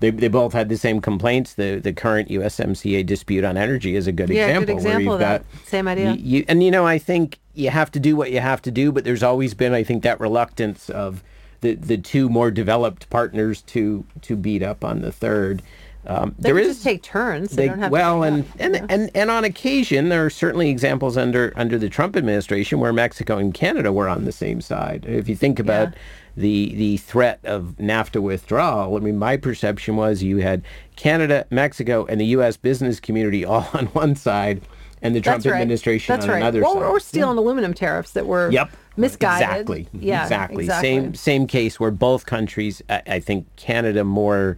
they, 0.00 0.10
they 0.10 0.28
both 0.28 0.52
had 0.52 0.68
the 0.68 0.76
same 0.76 1.00
complaints. 1.00 1.54
The 1.54 1.80
the 1.82 1.92
current 1.92 2.28
USMCA 2.28 3.04
dispute 3.04 3.42
on 3.44 3.56
energy 3.56 3.96
is 3.96 4.06
a 4.06 4.12
good 4.12 4.28
Yeah, 4.28 4.46
example. 4.46 4.76
good 4.76 4.84
where 4.84 4.92
example 4.94 5.18
that. 5.18 5.42
got- 5.52 5.66
Same 5.66 5.88
idea. 5.88 6.12
you, 6.12 6.44
and 6.46 6.62
you 6.62 6.70
know, 6.70 6.86
I 6.86 6.98
think 6.98 7.40
you 7.54 7.70
have 7.70 7.90
to 7.92 7.98
do 8.00 8.14
what 8.14 8.30
you 8.30 8.38
have 8.40 8.62
to 8.62 8.70
do, 8.70 8.92
but 8.92 9.02
there's 9.02 9.24
always 9.24 9.54
been, 9.54 9.74
I 9.74 9.82
think, 9.82 10.04
that 10.04 10.20
reluctance 10.20 10.88
of 10.88 11.24
the, 11.62 11.74
the 11.74 11.98
two 11.98 12.28
more 12.28 12.52
developed 12.52 13.10
partners 13.10 13.62
to 13.62 14.04
to 14.22 14.36
beat 14.36 14.62
up 14.62 14.84
on 14.84 15.00
the 15.02 15.10
third. 15.10 15.62
Um, 16.06 16.34
They 16.38 16.48
there 16.50 16.54
can 16.60 16.70
is 16.70 16.76
just 16.76 16.84
take 16.84 17.02
turns. 17.02 17.50
They, 17.50 17.62
they, 17.64 17.68
don't 17.68 17.78
have 17.80 17.92
well, 17.92 18.20
to 18.20 18.28
and, 18.28 18.44
up, 18.44 18.48
and, 18.58 18.74
you 18.74 18.80
know? 18.80 18.86
and 18.88 19.10
and 19.14 19.30
on 19.30 19.44
occasion 19.44 20.08
there 20.08 20.24
are 20.24 20.30
certainly 20.30 20.70
examples 20.70 21.16
under 21.16 21.52
under 21.56 21.76
the 21.78 21.88
Trump 21.88 22.16
administration 22.16 22.80
where 22.80 22.92
Mexico 22.92 23.36
and 23.36 23.52
Canada 23.52 23.92
were 23.92 24.08
on 24.08 24.24
the 24.24 24.32
same 24.32 24.60
side. 24.60 25.04
If 25.06 25.28
you 25.28 25.36
think 25.36 25.58
about 25.58 25.94
the 26.36 26.72
the 26.76 26.96
threat 26.98 27.40
of 27.44 27.74
NAFTA 27.78 28.22
withdrawal, 28.22 28.96
I 28.96 29.00
mean, 29.00 29.18
my 29.18 29.36
perception 29.36 29.96
was 29.96 30.22
you 30.22 30.38
had 30.38 30.62
Canada, 30.96 31.46
Mexico, 31.50 32.06
and 32.06 32.20
the 32.20 32.26
U.S. 32.26 32.56
business 32.56 33.00
community 33.00 33.44
all 33.44 33.68
on 33.74 33.86
one 33.86 34.14
side, 34.14 34.62
and 35.02 35.14
the 35.14 35.20
Trump 35.20 35.42
That's 35.42 35.52
right. 35.52 35.60
administration 35.60 36.14
That's 36.14 36.24
on 36.24 36.30
right. 36.30 36.38
another 36.42 36.64
or, 36.64 36.74
side. 36.74 36.82
or 36.84 37.00
steel 37.00 37.30
and 37.30 37.38
aluminum 37.38 37.74
tariffs 37.74 38.12
that 38.12 38.26
were 38.26 38.50
Yep. 38.50 38.70
misguided. 38.96 39.48
Exactly. 39.48 39.88
Yeah, 39.92 40.22
exactly. 40.22 40.64
exactly. 40.64 40.88
Same 40.88 41.14
same 41.14 41.46
case 41.48 41.78
where 41.80 41.90
both 41.90 42.24
countries, 42.24 42.80
I, 42.88 43.02
I 43.06 43.20
think 43.20 43.46
Canada 43.56 44.04
more. 44.04 44.56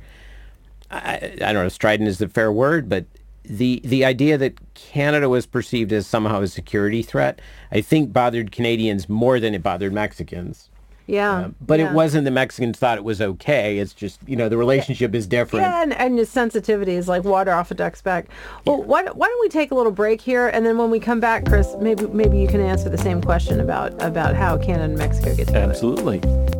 I, 0.91 1.37
I 1.43 1.53
don't 1.53 1.63
know. 1.63 1.69
Strident 1.69 2.09
is 2.09 2.19
the 2.19 2.29
fair 2.29 2.51
word, 2.51 2.89
but 2.89 3.05
the 3.45 3.81
the 3.85 4.05
idea 4.05 4.39
that 4.39 4.59
Canada 4.75 5.29
was 5.29 5.47
perceived 5.47 5.93
as 5.93 6.07
somehow 6.07 6.41
a 6.41 6.49
security 6.49 7.03
threat, 7.03 7.41
I 7.73 7.81
think 7.81 8.13
bothered 8.13 8.53
Canadians 8.53 9.09
more 9.09 9.41
than 9.41 9.55
it 9.55 9.63
bothered 9.63 9.93
Mexicans. 9.93 10.69
Yeah. 11.07 11.33
Uh, 11.33 11.49
but 11.61 11.81
yeah. 11.81 11.91
it 11.91 11.95
wasn't 11.95 12.25
the 12.25 12.31
Mexicans 12.31 12.79
thought 12.79 12.97
it 12.97 13.03
was 13.03 13.21
okay. 13.21 13.79
It's 13.79 13.93
just 13.93 14.21
you 14.29 14.37
know 14.37 14.49
the 14.49 14.57
relationship 14.57 15.15
is 15.15 15.27
different. 15.27 15.65
Yeah, 15.65 15.83
and, 15.83 15.93
and 15.95 16.19
the 16.19 16.27
sensitivity 16.27 16.95
is 16.95 17.09
like 17.09 17.25
water 17.25 17.53
off 17.53 17.71
a 17.71 17.75
duck's 17.75 18.01
back. 18.01 18.27
Well, 18.65 18.83
why, 18.83 19.03
why 19.05 19.27
don't 19.27 19.41
we 19.41 19.49
take 19.49 19.73
a 19.73 19.75
little 19.75 19.93
break 19.93 20.21
here, 20.21 20.49
and 20.49 20.65
then 20.65 20.79
when 20.79 20.91
we 20.91 21.01
come 21.01 21.19
back, 21.19 21.47
Chris, 21.47 21.75
maybe 21.81 22.07
maybe 22.07 22.39
you 22.39 22.47
can 22.47 22.61
answer 22.61 22.89
the 22.89 22.99
same 22.99 23.21
question 23.21 23.61
about 23.61 24.01
about 24.01 24.37
how 24.37 24.57
Canada 24.59 24.85
and 24.85 24.99
Mexico 24.99 25.35
get 25.35 25.49
together. 25.49 25.71
Absolutely. 25.71 26.60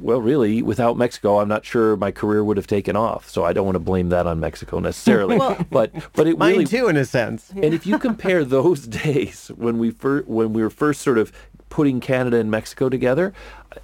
well, 0.03 0.21
really, 0.21 0.63
without 0.63 0.97
Mexico, 0.97 1.41
I'm 1.41 1.49
not 1.49 1.65
sure 1.65 1.97
my 1.97 2.11
career 2.11 2.45
would 2.45 2.57
have 2.57 2.67
taken 2.67 2.97
off. 2.97 3.29
So 3.29 3.45
I 3.45 3.53
don't 3.53 3.65
want 3.65 3.77
to 3.77 3.81
blame 3.81 4.09
that 4.11 4.27
on 4.27 4.41
Mexico 4.41 4.79
necessarily. 4.79 5.39
but 5.71 5.93
but 6.13 6.27
it 6.27 6.39
Mine 6.39 6.53
really 6.53 6.65
too, 6.65 6.89
in 6.89 6.97
a 6.97 7.05
sense. 7.05 7.51
and 7.51 7.73
if 7.73 7.87
you 7.87 7.99
compare 7.99 8.45
those 8.59 8.87
days 8.87 9.51
when 9.57 9.79
we 9.79 9.91
fir- 9.91 10.25
when 10.27 10.53
we 10.53 10.63
were 10.63 10.71
first 10.71 11.03
sort 11.03 11.19
of 11.19 11.33
putting 11.69 12.01
Canada 12.01 12.37
and 12.39 12.51
Mexico 12.51 12.89
together, 12.89 13.33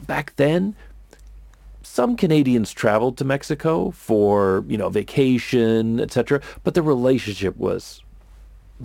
back 0.06 0.34
then 0.36 0.74
some 1.82 2.16
Canadians 2.16 2.72
traveled 2.72 3.16
to 3.16 3.24
Mexico 3.24 3.90
for, 3.90 4.64
you 4.68 4.76
know, 4.76 4.90
vacation, 4.90 5.98
etc., 6.00 6.40
but 6.62 6.74
the 6.74 6.82
relationship 6.82 7.56
was 7.56 8.02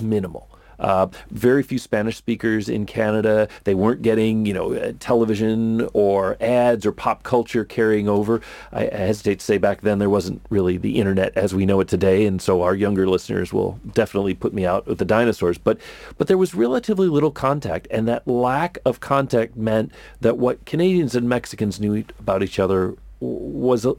minimal. 0.02 0.50
Uh, 0.80 1.08
very 1.32 1.64
few 1.64 1.80
Spanish 1.80 2.18
speakers 2.18 2.70
in 2.70 2.86
Canada. 2.86 3.48
They 3.64 3.76
weren't 3.76 4.02
getting, 4.02 4.46
you 4.46 4.54
know, 4.54 4.74
uh, 4.74 4.94
television 5.00 5.88
or 5.94 6.38
ads 6.42 6.86
or 6.86 6.92
pop 6.92 7.24
culture 7.24 7.64
carrying 7.64 8.08
over. 8.10 8.42
I, 8.72 8.88
I 8.88 8.98
hesitate 8.98 9.40
to 9.40 9.46
say 9.46 9.58
back 9.58 9.82
then 9.82 10.00
there 10.00 10.10
wasn't 10.10 10.42
really 10.50 10.78
the 10.78 11.00
internet 11.00 11.36
as 11.38 11.54
we 11.54 11.66
know 11.66 11.80
it 11.80 11.88
today, 11.88 12.26
and 12.26 12.42
so 12.42 12.62
our 12.62 12.76
younger 12.76 13.08
listeners 13.08 13.54
will 13.54 13.80
definitely 13.94 14.34
put 14.34 14.54
me 14.54 14.66
out 14.66 14.88
with 14.88 14.98
the 14.98 15.06
dinosaurs. 15.06 15.58
But, 15.58 15.80
but 16.18 16.28
there 16.28 16.38
was 16.38 16.56
relatively 16.56 17.08
little 17.08 17.32
contact, 17.32 17.88
and 17.92 18.08
that 18.08 18.28
lack 18.28 18.78
of 18.86 19.00
contact 19.00 19.56
meant 19.56 19.92
that 20.22 20.38
what 20.38 20.66
Canadians 20.66 21.16
and 21.16 21.30
Mexicans 21.30 21.80
knew 21.80 22.04
about 22.20 22.44
each 22.44 22.60
other 22.60 22.96
was 23.20 23.86
a, 23.86 23.96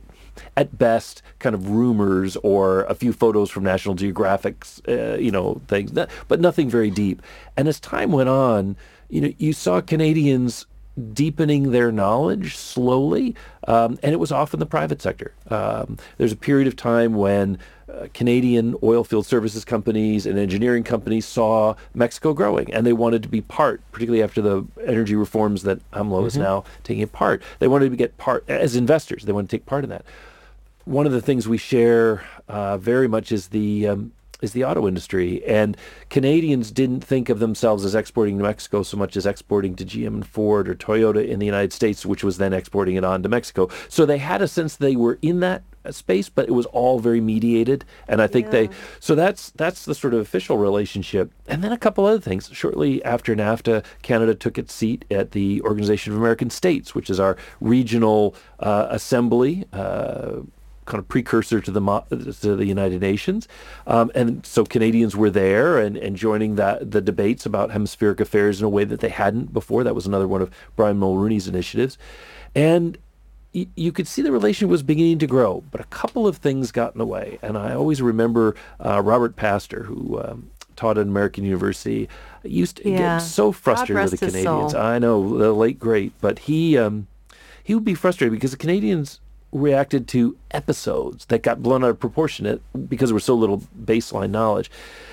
at 0.56 0.78
best 0.78 1.22
kind 1.38 1.54
of 1.54 1.70
rumors 1.70 2.36
or 2.42 2.84
a 2.84 2.94
few 2.94 3.12
photos 3.12 3.50
from 3.50 3.64
National 3.64 3.94
Geographic's, 3.94 4.80
uh, 4.88 5.16
you 5.20 5.30
know, 5.30 5.60
things, 5.68 5.92
but 6.28 6.40
nothing 6.40 6.68
very 6.68 6.90
deep. 6.90 7.22
And 7.56 7.68
as 7.68 7.80
time 7.80 8.12
went 8.12 8.28
on, 8.28 8.76
you 9.08 9.20
know, 9.20 9.32
you 9.38 9.52
saw 9.52 9.80
Canadians 9.80 10.66
deepening 11.12 11.72
their 11.72 11.90
knowledge 11.90 12.56
slowly, 12.56 13.34
um, 13.66 13.98
and 14.02 14.12
it 14.12 14.18
was 14.18 14.30
often 14.30 14.60
the 14.60 14.66
private 14.66 15.02
sector. 15.02 15.32
Um, 15.50 15.98
there's 16.18 16.32
a 16.32 16.36
period 16.36 16.68
of 16.68 16.76
time 16.76 17.14
when 17.14 17.58
uh, 17.92 18.06
Canadian 18.14 18.76
oil 18.82 19.04
field 19.04 19.26
services 19.26 19.64
companies 19.64 20.26
and 20.26 20.38
engineering 20.38 20.84
companies 20.84 21.26
saw 21.26 21.74
Mexico 21.94 22.32
growing, 22.32 22.72
and 22.72 22.86
they 22.86 22.92
wanted 22.92 23.22
to 23.22 23.28
be 23.28 23.40
part, 23.40 23.80
particularly 23.92 24.22
after 24.22 24.40
the 24.40 24.64
energy 24.86 25.14
reforms 25.14 25.62
that 25.64 25.78
AMLO 25.92 26.26
is 26.26 26.36
now 26.36 26.64
taking 26.82 27.06
part. 27.08 27.42
They 27.58 27.68
wanted 27.68 27.90
to 27.90 27.96
get 27.96 28.16
part 28.16 28.44
as 28.48 28.76
investors. 28.76 29.24
They 29.24 29.32
wanted 29.32 29.50
to 29.50 29.56
take 29.56 29.66
part 29.66 29.84
in 29.84 29.90
that. 29.90 30.04
One 30.84 31.06
of 31.06 31.12
the 31.12 31.22
things 31.22 31.48
we 31.48 31.58
share 31.58 32.24
uh, 32.48 32.78
very 32.78 33.08
much 33.08 33.32
is 33.32 33.48
the 33.48 33.88
um, 33.88 34.12
is 34.44 34.52
the 34.52 34.64
auto 34.64 34.86
industry, 34.86 35.44
and 35.44 35.76
Canadians 36.10 36.70
didn't 36.70 37.02
think 37.02 37.28
of 37.28 37.40
themselves 37.40 37.84
as 37.84 37.94
exporting 37.94 38.38
to 38.38 38.44
Mexico 38.44 38.82
so 38.84 38.96
much 38.96 39.16
as 39.16 39.26
exporting 39.26 39.74
to 39.76 39.84
GM 39.84 40.06
and 40.06 40.26
Ford 40.26 40.68
or 40.68 40.74
Toyota 40.74 41.26
in 41.26 41.40
the 41.40 41.46
United 41.46 41.72
States, 41.72 42.06
which 42.06 42.22
was 42.22 42.38
then 42.38 42.52
exporting 42.52 42.94
it 42.94 43.04
on 43.04 43.22
to 43.22 43.28
Mexico. 43.28 43.68
So 43.88 44.06
they 44.06 44.18
had 44.18 44.42
a 44.42 44.48
sense 44.48 44.76
they 44.76 44.94
were 44.94 45.18
in 45.22 45.40
that 45.40 45.64
space, 45.90 46.28
but 46.28 46.48
it 46.48 46.52
was 46.52 46.66
all 46.66 46.98
very 46.98 47.20
mediated. 47.20 47.84
And 48.08 48.22
I 48.22 48.26
think 48.26 48.50
they, 48.50 48.70
so 49.00 49.14
that's 49.14 49.50
that's 49.50 49.84
the 49.84 49.94
sort 49.94 50.14
of 50.14 50.20
official 50.20 50.56
relationship. 50.56 51.32
And 51.46 51.62
then 51.62 51.72
a 51.72 51.78
couple 51.78 52.06
other 52.06 52.20
things. 52.20 52.48
Shortly 52.52 53.04
after 53.04 53.34
NAFTA, 53.34 53.84
Canada 54.02 54.34
took 54.34 54.58
its 54.58 54.72
seat 54.72 55.04
at 55.10 55.32
the 55.32 55.60
Organization 55.62 56.12
of 56.12 56.18
American 56.18 56.50
States, 56.50 56.94
which 56.94 57.10
is 57.10 57.20
our 57.20 57.36
regional 57.60 58.34
uh, 58.60 58.86
assembly. 58.90 59.64
Uh, 59.72 60.40
kind 60.86 60.98
of 60.98 61.08
precursor 61.08 61.60
to 61.60 61.70
the 61.70 61.80
to 62.40 62.56
the 62.56 62.66
United 62.66 63.00
Nations, 63.00 63.48
um, 63.86 64.10
and 64.14 64.44
so 64.44 64.64
Canadians 64.64 65.16
were 65.16 65.30
there 65.30 65.78
and, 65.78 65.96
and 65.96 66.16
joining 66.16 66.56
that 66.56 66.90
the 66.90 67.00
debates 67.00 67.46
about 67.46 67.70
hemispheric 67.70 68.20
affairs 68.20 68.60
in 68.60 68.64
a 68.66 68.68
way 68.68 68.84
that 68.84 69.00
they 69.00 69.08
hadn't 69.08 69.52
before. 69.52 69.84
That 69.84 69.94
was 69.94 70.06
another 70.06 70.28
one 70.28 70.42
of 70.42 70.50
Brian 70.76 70.98
Mulroney's 71.00 71.48
initiatives, 71.48 71.96
and 72.54 72.98
y- 73.54 73.66
you 73.76 73.92
could 73.92 74.06
see 74.08 74.22
the 74.22 74.32
relation 74.32 74.68
was 74.68 74.82
beginning 74.82 75.18
to 75.20 75.26
grow, 75.26 75.62
but 75.70 75.80
a 75.80 75.84
couple 75.84 76.26
of 76.26 76.36
things 76.38 76.70
got 76.72 76.92
in 76.92 76.98
the 76.98 77.06
way. 77.06 77.38
And 77.42 77.56
I 77.56 77.74
always 77.74 78.02
remember 78.02 78.54
uh, 78.84 79.00
Robert 79.02 79.36
Pastor, 79.36 79.84
who 79.84 80.20
um, 80.22 80.50
taught 80.76 80.98
at 80.98 81.06
American 81.06 81.44
University, 81.44 82.08
used 82.42 82.76
to 82.78 82.90
Yeah. 82.90 83.16
get 83.16 83.22
so 83.22 83.52
frustrated 83.52 84.10
with 84.10 84.20
the 84.20 84.26
Canadians. 84.26 84.72
soul. 84.72 84.80
I 84.82 84.98
know 84.98 85.38
the 85.38 85.52
late 85.52 85.78
great, 85.78 86.12
but 86.20 86.40
he 86.40 86.76
um, 86.76 87.06
he 87.62 87.74
would 87.74 87.84
be 87.84 87.94
frustrated 87.94 88.32
because 88.32 88.50
the 88.50 88.56
Canadians 88.58 89.20
reacted 89.54 90.06
to 90.08 90.36
episodes 90.50 91.24
that 91.26 91.42
got 91.42 91.62
blown 91.62 91.84
out 91.84 91.90
of 91.90 92.00
proportion 92.00 92.60
because 92.88 93.08
there 93.08 93.14
was 93.14 93.24
so 93.24 93.34
little 93.34 93.62
baseline 93.80 94.30
knowledge. 94.30 94.70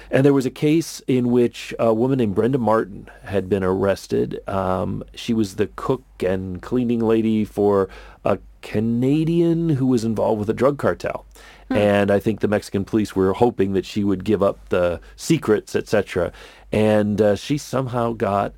And 0.10 0.26
there 0.26 0.34
was 0.34 0.46
a 0.46 0.52
case 0.52 1.02
in 1.08 1.32
which 1.32 1.74
a 1.80 1.94
woman 1.94 2.18
named 2.18 2.36
Brenda 2.36 2.58
Martin 2.58 3.08
had 3.24 3.48
been 3.48 3.64
arrested. 3.64 4.42
Um, 4.50 5.06
she 5.16 5.34
was 5.34 5.56
the 5.56 5.68
cook 5.68 6.04
and 6.20 6.62
cleaning 6.62 7.00
lady 7.00 7.46
for 7.46 7.88
a 8.26 8.40
Canadian 8.62 9.70
who 9.70 9.88
was 9.88 10.04
involved 10.04 10.40
with 10.40 10.50
a 10.50 10.54
drug 10.54 10.78
cartel. 10.78 11.26
And 11.70 12.12
I 12.12 12.20
think 12.20 12.42
the 12.42 12.50
Mexican 12.50 12.84
police 12.84 13.16
were 13.16 13.32
hoping 13.32 13.72
that 13.74 13.86
she 13.86 14.04
would 14.04 14.26
give 14.26 14.44
up 14.44 14.68
the 14.68 15.00
secrets, 15.16 15.74
etc. 15.74 16.34
And 16.70 17.22
uh, 17.22 17.36
she 17.38 17.58
somehow 17.58 18.12
got 18.12 18.54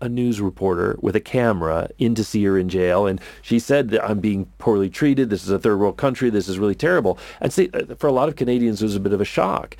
a 0.00 0.08
news 0.08 0.40
reporter 0.40 0.96
with 1.00 1.16
a 1.16 1.20
camera 1.20 1.88
in 1.98 2.14
to 2.14 2.24
see 2.24 2.44
her 2.44 2.58
in 2.58 2.68
jail, 2.68 3.06
and 3.06 3.20
she 3.42 3.58
said 3.58 3.90
that 3.90 4.04
I'm 4.04 4.20
being 4.20 4.46
poorly 4.58 4.88
treated. 4.90 5.30
This 5.30 5.42
is 5.42 5.50
a 5.50 5.58
third 5.58 5.78
world 5.78 5.96
country. 5.96 6.30
This 6.30 6.48
is 6.48 6.58
really 6.58 6.74
terrible. 6.74 7.18
And 7.40 7.52
see, 7.52 7.70
uh, 7.74 7.94
for 7.96 8.06
a 8.06 8.12
lot 8.12 8.28
of 8.28 8.36
Canadians, 8.36 8.80
it 8.80 8.84
was 8.84 8.96
a 8.96 9.00
bit 9.00 9.12
of 9.12 9.20
a 9.20 9.24
shock. 9.24 9.76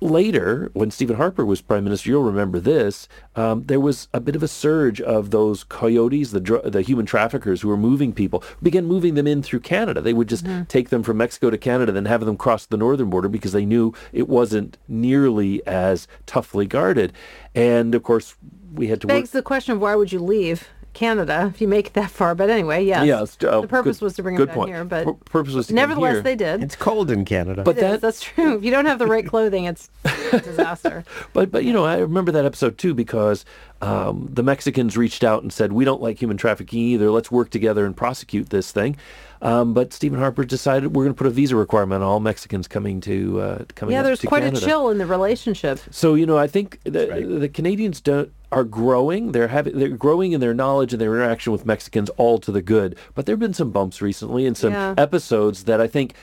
Later, 0.00 0.70
when 0.74 0.90
Stephen 0.90 1.16
Harper 1.16 1.44
was 1.44 1.62
prime 1.62 1.84
minister, 1.84 2.10
you'll 2.10 2.22
remember 2.22 2.60
this. 2.60 3.08
Um, 3.34 3.64
there 3.64 3.80
was 3.80 4.08
a 4.12 4.20
bit 4.20 4.36
of 4.36 4.42
a 4.42 4.48
surge 4.48 5.00
of 5.00 5.30
those 5.30 5.64
coyotes, 5.64 6.32
the 6.32 6.40
dr- 6.40 6.70
the 6.70 6.82
human 6.82 7.06
traffickers 7.06 7.62
who 7.62 7.68
were 7.68 7.76
moving 7.78 8.12
people, 8.12 8.44
began 8.62 8.84
moving 8.84 9.14
them 9.14 9.26
in 9.26 9.42
through 9.42 9.60
Canada. 9.60 10.02
They 10.02 10.12
would 10.12 10.28
just 10.28 10.46
take 10.68 10.90
them 10.90 11.02
from 11.02 11.16
Mexico 11.16 11.48
to 11.48 11.56
Canada, 11.56 11.92
then 11.92 12.04
have 12.04 12.24
them 12.24 12.36
cross 12.36 12.66
the 12.66 12.76
northern 12.76 13.08
border 13.08 13.28
because 13.28 13.52
they 13.52 13.64
knew 13.64 13.94
it 14.12 14.28
wasn't 14.28 14.76
nearly 14.86 15.66
as 15.66 16.06
toughly 16.26 16.66
guarded. 16.66 17.12
And 17.54 17.94
of 17.94 18.02
course, 18.02 18.36
we 18.74 18.88
had 18.88 19.00
to 19.00 19.06
work. 19.06 19.26
The 19.26 19.42
question 19.42 19.72
of 19.72 19.80
why 19.80 19.94
would 19.94 20.12
you 20.12 20.20
leave 20.20 20.68
Canada 20.96 21.50
if 21.54 21.60
you 21.60 21.68
make 21.68 21.88
it 21.88 21.92
that 21.92 22.10
far? 22.10 22.34
But 22.34 22.50
anyway, 22.50 22.84
yes. 22.84 23.06
Yeah, 23.06 23.48
uh, 23.48 23.60
the 23.60 23.68
purpose 23.68 23.98
good- 23.98 24.04
was 24.06 24.14
to 24.14 24.22
bring 24.22 24.34
good 24.36 24.48
them 24.48 24.54
down 24.54 24.64
point. 24.64 24.70
here, 24.74 24.84
but 24.84 25.04
Pur- 25.04 25.12
purpose 25.30 25.54
was 25.54 25.66
to 25.68 25.72
get 25.74 25.80
'em 25.82 25.88
nevertheless, 25.90 26.12
here. 26.14 26.22
they 26.22 26.34
did. 26.36 26.62
It's 26.62 26.74
cold 26.76 27.10
in 27.10 27.24
Canada. 27.24 27.62
But 27.62 27.76
It 27.76 27.84
is, 27.84 27.90
that- 27.92 28.00
that's 28.00 28.20
true. 28.22 28.56
If 28.56 28.64
you 28.64 28.70
don't 28.70 28.86
have 28.86 28.98
the 28.98 29.06
right 29.06 29.26
clothing, 29.32 29.64
it's 29.66 29.90
a 30.32 30.40
disaster. 30.40 31.04
But 31.32 31.50
but 31.52 31.64
you 31.64 31.72
know 31.72 31.84
I 31.84 31.98
remember 31.98 32.32
that 32.32 32.44
episode 32.44 32.78
too 32.78 32.94
because 32.94 33.44
um, 33.82 34.28
the 34.32 34.42
Mexicans 34.42 34.96
reached 34.96 35.22
out 35.22 35.42
and 35.42 35.52
said 35.52 35.72
we 35.72 35.84
don't 35.84 36.00
like 36.00 36.20
human 36.20 36.36
trafficking 36.36 36.80
either. 36.80 37.10
Let's 37.10 37.30
work 37.30 37.50
together 37.50 37.84
and 37.84 37.96
prosecute 37.96 38.50
this 38.50 38.72
thing. 38.72 38.96
Um, 39.42 39.74
but 39.74 39.92
Stephen 39.92 40.18
Harper 40.18 40.44
decided 40.44 40.96
we're 40.96 41.04
going 41.04 41.14
to 41.14 41.18
put 41.18 41.26
a 41.26 41.30
visa 41.30 41.56
requirement 41.56 42.02
on 42.02 42.08
all 42.08 42.20
Mexicans 42.20 42.66
coming 42.66 43.02
to 43.02 43.40
uh, 43.40 43.64
coming. 43.74 43.92
yeah, 43.92 44.02
there's 44.02 44.20
to 44.20 44.26
quite 44.26 44.42
Canada. 44.42 44.64
a 44.64 44.66
chill 44.66 44.88
in 44.88 44.96
the 44.98 45.04
relationship. 45.06 45.78
So 45.90 46.14
you 46.14 46.24
know, 46.24 46.38
I 46.38 46.46
think 46.46 46.80
the, 46.84 47.08
right. 47.08 47.40
the 47.40 47.48
Canadians 47.48 48.00
don't 48.00 48.32
are 48.50 48.64
growing. 48.64 49.32
They're 49.32 49.48
having 49.48 49.78
they're 49.78 49.88
growing 49.90 50.32
in 50.32 50.40
their 50.40 50.54
knowledge 50.54 50.94
and 50.94 51.00
their 51.00 51.14
interaction 51.14 51.52
with 51.52 51.66
Mexicans, 51.66 52.08
all 52.16 52.38
to 52.38 52.50
the 52.50 52.62
good. 52.62 52.96
But 53.14 53.26
there 53.26 53.34
have 53.34 53.40
been 53.40 53.54
some 53.54 53.72
bumps 53.72 54.00
recently 54.00 54.46
and 54.46 54.56
some 54.56 54.72
Yeah. 54.72 54.94
episodes 54.96 55.64
that 55.64 55.80
I 55.80 55.86
think. 55.86 56.14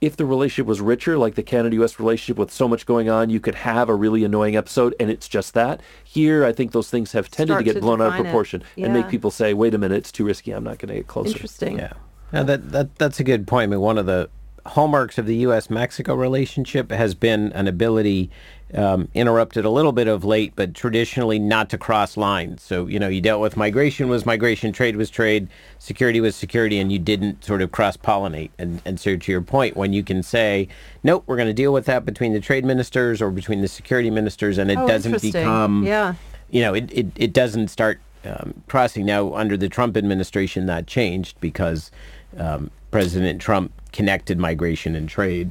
If 0.00 0.16
the 0.16 0.24
relationship 0.24 0.66
was 0.66 0.80
richer, 0.80 1.18
like 1.18 1.34
the 1.34 1.42
Canada-U.S. 1.42 2.00
relationship 2.00 2.38
with 2.38 2.50
so 2.50 2.66
much 2.66 2.86
going 2.86 3.10
on, 3.10 3.28
you 3.28 3.38
could 3.38 3.54
have 3.56 3.90
a 3.90 3.94
really 3.94 4.24
annoying 4.24 4.56
episode, 4.56 4.94
and 4.98 5.10
it's 5.10 5.28
just 5.28 5.52
that. 5.52 5.82
Here, 6.02 6.42
I 6.44 6.52
think 6.52 6.72
those 6.72 6.88
things 6.88 7.12
have 7.12 7.30
tended 7.30 7.52
Start 7.52 7.60
to 7.60 7.64
get 7.64 7.74
to 7.74 7.80
blown 7.80 8.00
out 8.00 8.06
of 8.06 8.12
define 8.12 8.20
it. 8.20 8.28
proportion 8.28 8.62
and 8.78 8.94
make 8.94 9.08
people 9.08 9.30
say, 9.30 9.52
"Wait 9.52 9.74
a 9.74 9.78
minute, 9.78 9.96
it's 9.98 10.12
too 10.12 10.24
risky. 10.24 10.52
I'm 10.52 10.64
not 10.64 10.78
going 10.78 10.88
to 10.88 10.94
get 10.94 11.06
closer." 11.06 11.32
Interesting. 11.32 11.78
Yeah, 11.78 11.92
Now 12.32 12.44
that 12.44 12.72
that 12.72 12.96
that's 12.96 13.20
a 13.20 13.24
good 13.24 13.46
point. 13.46 13.64
I 13.64 13.66
mean, 13.72 13.80
one 13.80 13.98
of 13.98 14.06
the 14.06 14.30
hallmarks 14.66 15.18
of 15.18 15.26
the 15.26 15.36
U.S.-Mexico 15.36 16.16
relationship 16.16 16.90
has 16.90 17.14
been 17.14 17.52
an 17.52 17.66
ability, 17.66 18.30
um, 18.74 19.08
interrupted 19.14 19.64
a 19.64 19.70
little 19.70 19.92
bit 19.92 20.06
of 20.08 20.24
late, 20.24 20.52
but 20.54 20.74
traditionally 20.74 21.38
not 21.38 21.70
to 21.70 21.78
cross 21.78 22.16
lines. 22.16 22.62
So 22.62 22.86
you 22.86 22.98
know, 22.98 23.08
you 23.08 23.20
dealt 23.20 23.40
with 23.40 23.56
migration 23.56 24.08
was 24.08 24.24
migration, 24.24 24.72
trade 24.72 24.96
was 24.96 25.10
trade, 25.10 25.48
security 25.78 26.20
was 26.20 26.36
security, 26.36 26.78
and 26.78 26.92
you 26.92 26.98
didn't 26.98 27.44
sort 27.44 27.62
of 27.62 27.72
cross-pollinate. 27.72 28.50
And 28.58 28.80
and 28.84 29.00
so 29.00 29.16
to 29.16 29.32
your 29.32 29.42
point, 29.42 29.76
when 29.76 29.92
you 29.92 30.02
can 30.02 30.22
say, 30.22 30.68
nope, 31.02 31.24
we're 31.26 31.36
going 31.36 31.48
to 31.48 31.52
deal 31.54 31.72
with 31.72 31.86
that 31.86 32.04
between 32.04 32.32
the 32.32 32.40
trade 32.40 32.64
ministers 32.64 33.20
or 33.20 33.30
between 33.30 33.60
the 33.60 33.68
security 33.68 34.10
ministers, 34.10 34.58
and 34.58 34.70
it 34.70 34.78
Oh, 34.78 34.86
doesn't 34.86 35.20
become 35.20 35.84
Yeah. 35.84 36.14
you 36.50 36.62
know, 36.62 36.74
it, 36.74 36.90
it, 36.92 37.06
it 37.16 37.32
doesn't 37.32 37.68
start 37.68 38.00
um, 38.24 38.54
crossing. 38.68 39.04
Now, 39.06 39.34
under 39.34 39.56
the 39.56 39.68
Trump 39.68 39.96
administration, 39.96 40.66
that 40.66 40.86
changed 40.86 41.40
because 41.40 41.90
um, 42.36 42.70
President 42.90 43.40
Trump 43.40 43.72
connected 43.92 44.38
migration 44.38 44.94
and 44.94 45.08
trade 45.08 45.50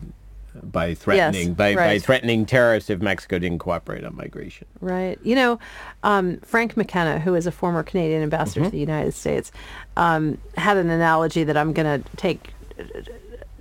by 0.64 0.94
threatening 0.94 1.54
by, 1.54 1.76
by 1.76 1.82
right. 1.82 2.02
threatening 2.02 2.46
tariffs 2.46 2.90
if 2.90 3.02
Mexico 3.02 3.40
didn't 3.40 3.60
cooperate 3.60 4.04
on 4.04 4.16
migration. 4.16 4.68
Right. 4.82 5.20
You 5.24 5.36
know, 5.36 5.60
um, 6.04 6.38
Frank 6.40 6.76
McKenna, 6.78 7.20
who 7.20 7.36
is 7.36 7.48
a 7.48 7.52
former 7.52 7.84
Canadian 7.84 8.24
ambassador 8.24 8.66
to 8.66 8.72
the 8.72 8.80
United 8.80 9.14
States, 9.14 9.52
um, 9.98 10.38
had 10.58 10.78
an 10.78 10.90
analogy 10.90 11.44
that 11.44 11.58
I'm 11.58 11.74
going 11.74 12.02
to 12.02 12.10
take, 12.18 12.54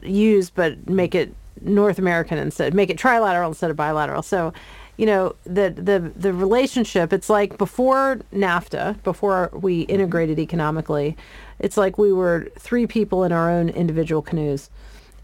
use, 0.03 0.51
but 0.51 0.88
make 0.88 1.14
it 1.14 1.35
North 1.61 1.98
American 1.98 2.38
instead, 2.38 2.74
make 2.74 2.90
it 2.90 2.96
trilateral 2.98 3.48
instead 3.48 3.70
of 3.70 3.77
bilateral. 3.77 4.22
So 4.22 4.53
you 4.98 5.07
know, 5.07 5.37
the 5.44 5.70
the 5.70 6.12
the 6.16 6.33
relationship. 6.35 7.12
It's 7.12 7.31
like 7.31 7.57
before 7.57 8.18
NAFTA, 8.35 9.01
before 9.05 9.48
we 9.53 9.83
integrated 9.83 10.40
economically, 10.40 11.16
it's 11.61 11.77
like 11.77 11.98
we 11.98 12.12
were 12.12 12.51
three 12.59 12.87
people 12.87 13.22
in 13.22 13.31
our 13.31 13.48
own 13.48 13.68
individual 13.68 14.22
canoes, 14.22 14.70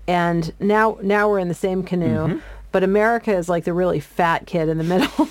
and 0.07 0.53
now 0.61 0.99
now 1.03 1.29
we're 1.29 1.39
in 1.39 1.49
the 1.49 1.55
same 1.55 1.83
canoe. 1.83 2.41
But 2.73 2.83
America 2.83 3.33
is 3.33 3.49
like 3.49 3.63
the 3.63 3.73
really 3.73 4.01
fat 4.01 4.47
kid 4.49 4.69
in 4.69 4.79
the 4.79 4.83
middle. 4.83 5.09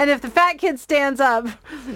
and 0.00 0.10
if 0.10 0.20
the 0.20 0.28
fat 0.28 0.54
kid 0.58 0.80
stands 0.80 1.20
up, 1.20 1.46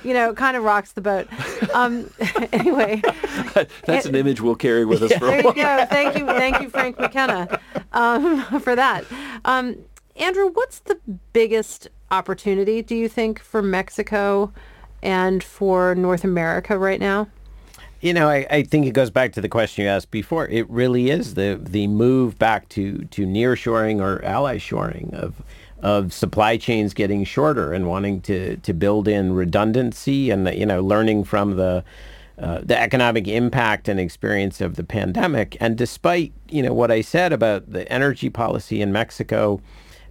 you 0.05 0.15
know, 0.15 0.31
it 0.31 0.37
kind 0.37 0.57
of 0.57 0.63
rocks 0.63 0.93
the 0.93 1.01
boat. 1.01 1.27
Um, 1.75 2.09
anyway, 2.53 3.03
That's 3.85 4.07
an 4.07 4.15
image 4.15 4.41
we'll 4.41 4.55
carry 4.55 4.85
with 4.85 5.03
us 5.03 5.13
for 5.15 5.27
a 5.27 5.31
there 5.31 5.43
while. 5.43 5.57
you 5.57 5.63
go. 5.65 5.87
Thank 5.87 6.17
you, 6.17 6.25
thank 6.25 6.61
you, 6.61 6.71
Frank 6.71 7.01
McKenna, 7.01 7.59
um, 7.93 8.45
for 8.61 8.77
that. 8.77 9.05
Um, 9.45 9.79
Andrew, 10.15 10.51
what's 10.53 10.79
the 10.79 11.01
biggest 11.33 11.89
opportunity 12.13 12.81
do 12.81 12.95
you 12.95 13.09
think 13.09 13.41
for 13.41 13.61
Mexico 13.61 14.53
and 15.03 15.43
for 15.43 15.97
North 15.97 16.23
America 16.23 16.79
right 16.79 17.01
now? 17.01 17.27
You 18.05 18.13
know, 18.13 18.29
I, 18.29 18.47
I 18.51 18.63
think 18.65 18.85
it 18.85 18.91
goes 18.91 19.09
back 19.09 19.33
to 19.33 19.41
the 19.41 19.49
question 19.49 19.85
you 19.85 19.89
asked 19.89 20.11
before. 20.11 20.47
It 20.49 20.69
really 20.69 21.09
is 21.09 21.33
the 21.37 21.59
the 21.59 21.87
move 21.87 22.39
back 22.39 22.69
to 22.69 22.99
to 23.07 23.27
nearshoring 23.27 23.99
or 24.03 24.23
ally 24.23 24.59
shoring 24.59 25.09
of 25.15 25.43
of 25.81 26.13
supply 26.13 26.59
chains 26.59 26.93
getting 26.93 27.25
shorter 27.25 27.73
and 27.73 27.89
wanting 27.89 28.21
to 28.21 28.59
to 28.59 28.75
build 28.75 29.09
in 29.09 29.33
redundancy 29.33 30.29
and 30.29 30.47
you 30.53 30.67
know 30.67 30.83
learning 30.83 31.25
from 31.25 31.57
the 31.57 31.83
uh, 32.39 32.61
the 32.63 32.79
economic 32.79 33.27
impact 33.27 33.89
and 33.89 33.99
experience 33.99 34.61
of 34.61 34.77
the 34.77 34.85
pandemic. 34.85 35.57
And 35.59 35.75
despite 35.79 36.35
you 36.51 36.63
know 36.63 36.75
what 36.75 36.91
I 36.91 37.01
said 37.01 37.33
about 37.33 37.73
the 37.73 37.91
energy 37.91 38.29
policy 38.29 38.83
in 38.83 38.93
Mexico 38.93 39.63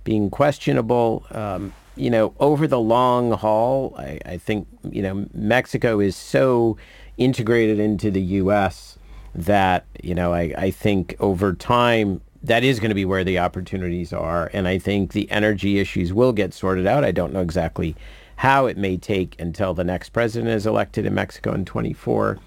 being 0.03 0.31
questionable, 0.31 1.27
um, 1.29 1.73
you 1.95 2.09
know, 2.09 2.33
over 2.39 2.65
the 2.65 2.79
long 2.79 3.33
haul, 3.33 3.93
I, 3.99 4.19
I 4.25 4.37
think 4.39 4.67
you 4.89 5.03
know 5.03 5.27
Mexico 5.31 5.99
is 5.99 6.15
so 6.15 6.75
integrated 7.17 7.79
into 7.79 8.11
the 8.11 8.21
U.S. 8.21 8.97
that 9.35 9.85
you 10.01 10.15
know 10.15 10.33
I, 10.33 10.53
I 10.57 10.71
think 10.71 11.15
over 11.19 11.53
time 11.53 12.21
that 12.43 12.63
is 12.63 12.79
going 12.79 12.89
to 12.89 12.95
be 12.95 13.05
where 13.05 13.23
the 13.23 13.39
opportunities 13.39 14.11
are, 14.11 14.49
and 14.53 14.67
I 14.67 14.77
think 14.77 15.13
the 15.13 15.29
energy 15.31 15.79
issues 15.79 16.11
will 16.11 16.33
get 16.33 16.53
sorted 16.53 16.85
out. 16.85 17.05
I 17.05 17.11
don't 17.11 17.33
know 17.33 17.41
exactly 17.41 17.95
how 18.35 18.65
it 18.65 18.77
may 18.77 18.97
take 18.97 19.39
until 19.39 19.73
the 19.73 19.83
next 19.83 20.09
president 20.09 20.51
is 20.51 20.65
elected 20.65 21.05
in 21.05 21.13
Mexico 21.13 21.53
in 21.53 21.63
24. 21.65 22.39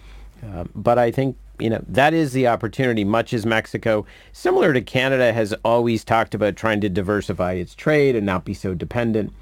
Um, 0.42 0.68
but 0.74 0.98
I 0.98 1.10
think 1.10 1.36
you 1.58 1.70
know 1.70 1.82
that 1.88 2.12
is 2.12 2.32
the 2.32 2.46
opportunity. 2.46 3.04
Much 3.04 3.32
as 3.32 3.46
Mexico, 3.46 4.04
similar 4.32 4.72
to 4.72 4.82
Canada, 4.82 5.32
has 5.32 5.54
always 5.64 6.04
talked 6.04 6.34
about 6.34 6.56
trying 6.56 6.80
to 6.82 6.88
diversify 6.88 7.52
its 7.52 7.74
trade 7.74 8.14
and 8.14 8.26
not 8.26 8.44
be 8.44 8.54
so 8.54 8.74
dependent. 8.74 9.32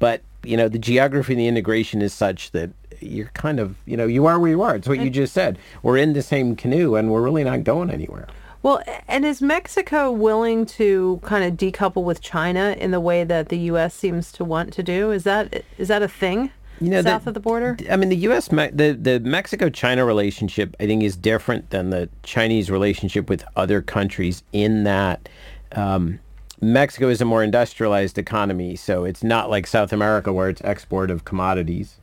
But 0.00 0.22
you 0.42 0.56
know 0.56 0.68
the 0.68 0.78
geography 0.78 1.34
and 1.34 1.40
the 1.40 1.46
integration 1.46 2.02
is 2.02 2.12
such 2.12 2.50
that 2.50 2.70
you're 3.00 3.30
kind 3.34 3.58
of 3.60 3.76
you 3.86 3.96
know 3.96 4.06
you 4.06 4.26
are 4.26 4.38
where 4.38 4.50
you 4.50 4.62
are. 4.62 4.76
It's 4.76 4.88
what 4.88 5.00
you 5.00 5.10
just 5.10 5.32
said. 5.32 5.58
We're 5.82 5.96
in 5.96 6.12
the 6.12 6.22
same 6.22 6.56
canoe 6.56 6.94
and 6.96 7.10
we're 7.10 7.22
really 7.22 7.44
not 7.44 7.64
going 7.64 7.90
anywhere. 7.90 8.26
Well, 8.62 8.82
and 9.08 9.24
is 9.24 9.40
Mexico 9.40 10.10
willing 10.10 10.66
to 10.66 11.18
kind 11.22 11.44
of 11.44 11.54
decouple 11.54 12.04
with 12.04 12.20
China 12.20 12.76
in 12.78 12.90
the 12.90 13.00
way 13.00 13.24
that 13.24 13.48
the 13.48 13.56
U.S. 13.72 13.94
seems 13.94 14.30
to 14.32 14.44
want 14.44 14.72
to 14.74 14.82
do? 14.82 15.10
Is 15.12 15.24
that 15.24 15.64
is 15.78 15.88
that 15.88 16.02
a 16.02 16.08
thing 16.08 16.50
You 16.78 16.90
know, 16.90 17.00
south 17.02 17.24
that- 17.24 17.28
of 17.30 17.34
the 17.34 17.40
border? 17.40 17.78
I 17.90 17.96
mean, 17.96 18.10
the 18.10 18.16
U.S. 18.16 18.48
The 18.48 18.98
the 19.00 19.20
Mexico-China 19.20 20.04
relationship, 20.04 20.76
I 20.78 20.86
think, 20.86 21.02
is 21.02 21.16
different 21.16 21.70
than 21.70 21.88
the 21.88 22.10
Chinese 22.22 22.70
relationship 22.70 23.30
with 23.30 23.44
other 23.56 23.80
countries 23.80 24.42
in 24.52 24.84
that 24.84 25.26
um, 25.72 26.18
Mexico 26.60 27.08
is 27.08 27.22
a 27.22 27.24
more 27.24 27.42
industrialized 27.42 28.18
economy, 28.18 28.76
so 28.76 29.04
it's 29.04 29.24
not 29.24 29.48
like 29.48 29.66
South 29.66 29.90
America 29.90 30.34
where 30.34 30.50
it's 30.50 30.60
export 30.64 31.10
of 31.10 31.24
commodities. 31.24 31.96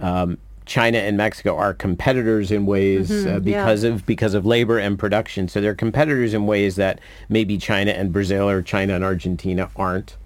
Um, 0.00 0.38
China 0.66 0.98
and 0.98 1.16
Mexico 1.16 1.56
are 1.56 1.72
competitors 1.72 2.50
in 2.50 2.66
ways 2.66 3.10
uh, 3.10 3.40
because 3.40 3.84
of 3.84 4.04
because 4.04 4.34
of 4.34 4.44
labor 4.44 4.78
and 4.78 4.98
production. 4.98 5.48
So 5.48 5.60
they're 5.62 5.74
competitors 5.74 6.34
in 6.34 6.46
ways 6.46 6.76
that 6.76 7.00
maybe 7.30 7.56
China 7.56 7.92
and 7.92 8.12
Brazil 8.12 8.48
or 8.48 8.60
China 8.62 8.94
and 8.94 9.02
Argentina 9.02 9.70
aren't. 9.76 10.16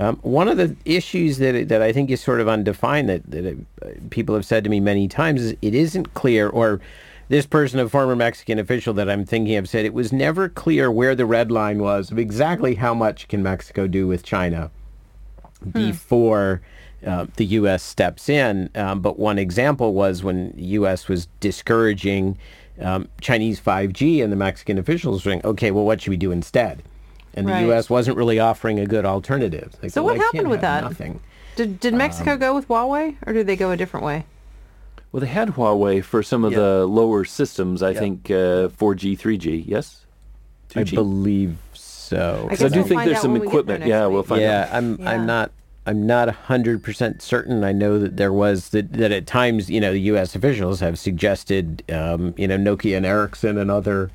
Um, 0.00 0.16
one 0.22 0.46
of 0.48 0.56
the 0.56 0.76
issues 0.84 1.38
that 1.38 1.68
that 1.68 1.80
I 1.82 1.92
think 1.92 2.10
is 2.10 2.20
sort 2.20 2.40
of 2.40 2.48
undefined 2.48 3.08
that 3.08 3.28
that 3.30 3.56
uh, 3.82 3.88
people 4.10 4.34
have 4.34 4.44
said 4.44 4.64
to 4.64 4.70
me 4.70 4.80
many 4.80 5.08
times 5.08 5.42
is 5.42 5.56
it 5.62 5.74
isn't 5.74 6.14
clear, 6.14 6.48
or 6.48 6.80
this 7.28 7.46
person, 7.46 7.78
a 7.78 7.88
former 7.88 8.16
Mexican 8.16 8.58
official 8.58 8.94
that 8.94 9.08
I'm 9.10 9.24
thinking 9.24 9.56
of, 9.56 9.68
said 9.68 9.84
it 9.84 9.94
was 9.94 10.12
never 10.12 10.48
clear 10.48 10.90
where 10.90 11.14
the 11.14 11.26
red 11.26 11.50
line 11.50 11.78
was 11.80 12.10
of 12.10 12.18
exactly 12.18 12.76
how 12.76 12.94
much 12.94 13.28
can 13.28 13.42
Mexico 13.42 13.86
do 13.86 14.06
with 14.06 14.22
China 14.22 14.70
before 15.72 16.62
uh, 17.06 17.26
the 17.36 17.44
U.S. 17.46 17.82
steps 17.82 18.28
in. 18.28 18.70
Um, 18.74 19.00
but 19.00 19.18
one 19.18 19.38
example 19.38 19.94
was 19.94 20.22
when 20.22 20.52
the 20.56 20.64
U.S. 20.80 21.08
was 21.08 21.26
discouraging 21.40 22.38
um, 22.80 23.08
Chinese 23.20 23.60
5G, 23.60 24.22
and 24.22 24.32
the 24.32 24.36
Mexican 24.36 24.78
officials 24.78 25.24
were 25.24 25.30
saying, 25.32 25.42
"Okay, 25.44 25.70
well, 25.70 25.84
what 25.84 26.00
should 26.00 26.10
we 26.10 26.16
do 26.16 26.30
instead?" 26.30 26.82
And 27.34 27.46
Right. 27.46 27.60
the 27.60 27.66
U.S. 27.68 27.88
wasn't 27.90 28.16
really 28.16 28.38
offering 28.40 28.78
a 28.80 28.86
good 28.86 29.04
alternative. 29.04 29.74
Like, 29.82 29.90
So 29.92 30.02
well, 30.02 30.14
what 30.14 30.20
I 30.20 30.24
happened 30.24 30.48
with 30.50 30.60
that? 30.62 30.82
Nothing. 30.84 31.20
Did 31.56 31.80
did 31.80 31.94
Mexico 31.94 32.32
Um, 32.34 32.38
go 32.38 32.54
with 32.54 32.68
Huawei, 32.68 33.16
or 33.26 33.32
did 33.32 33.46
they 33.46 33.56
go 33.56 33.70
a 33.70 33.76
different 33.76 34.04
way? 34.06 34.24
Well, 35.10 35.20
they 35.20 35.26
had 35.26 35.50
Huawei 35.50 36.02
for 36.04 36.22
some 36.22 36.44
of 36.44 36.52
Yeah. 36.52 36.58
the 36.58 36.86
lower 36.86 37.24
systems. 37.24 37.82
I 37.82 37.90
Yeah. 37.90 37.98
think 38.00 38.30
uh, 38.30 38.68
4G, 38.68 39.16
3G. 39.18 39.64
Yes. 39.66 40.04
I 40.76 40.80
2G? 40.84 40.94
believe 40.94 41.56
so. 41.72 42.46
I 42.50 42.54
So 42.56 42.66
I 42.66 42.68
do 42.68 42.74
we'll 42.80 42.88
think 42.88 42.98
find 43.00 43.10
there's 43.10 43.20
some 43.22 43.32
when 43.32 43.40
we 43.40 43.46
get 43.46 43.52
there 43.52 43.60
equipment. 43.60 43.86
Yeah, 43.88 44.06
week. 44.06 44.12
we'll 44.12 44.22
find 44.22 44.42
yeah, 44.42 44.62
out. 44.70 44.74
I'm 44.74 45.00
Yeah. 45.00 45.10
I'm 45.10 45.26
not 45.26 45.50
I'm 45.88 46.06
not 46.06 46.28
hundred 46.28 46.82
percent 46.82 47.22
certain. 47.22 47.64
I 47.64 47.72
know 47.72 47.98
that 47.98 48.16
there 48.18 48.32
was 48.32 48.68
that, 48.70 48.92
that 48.92 49.10
at 49.10 49.26
times 49.26 49.70
you 49.70 49.80
know 49.80 49.92
the 49.92 50.00
U.S. 50.12 50.34
officials 50.36 50.80
have 50.80 50.98
suggested 50.98 51.82
um, 51.90 52.34
you 52.36 52.46
know 52.46 52.58
Nokia 52.58 52.96
and 52.96 53.06
Ericsson 53.06 53.56
and 53.56 53.70
other 53.70 54.10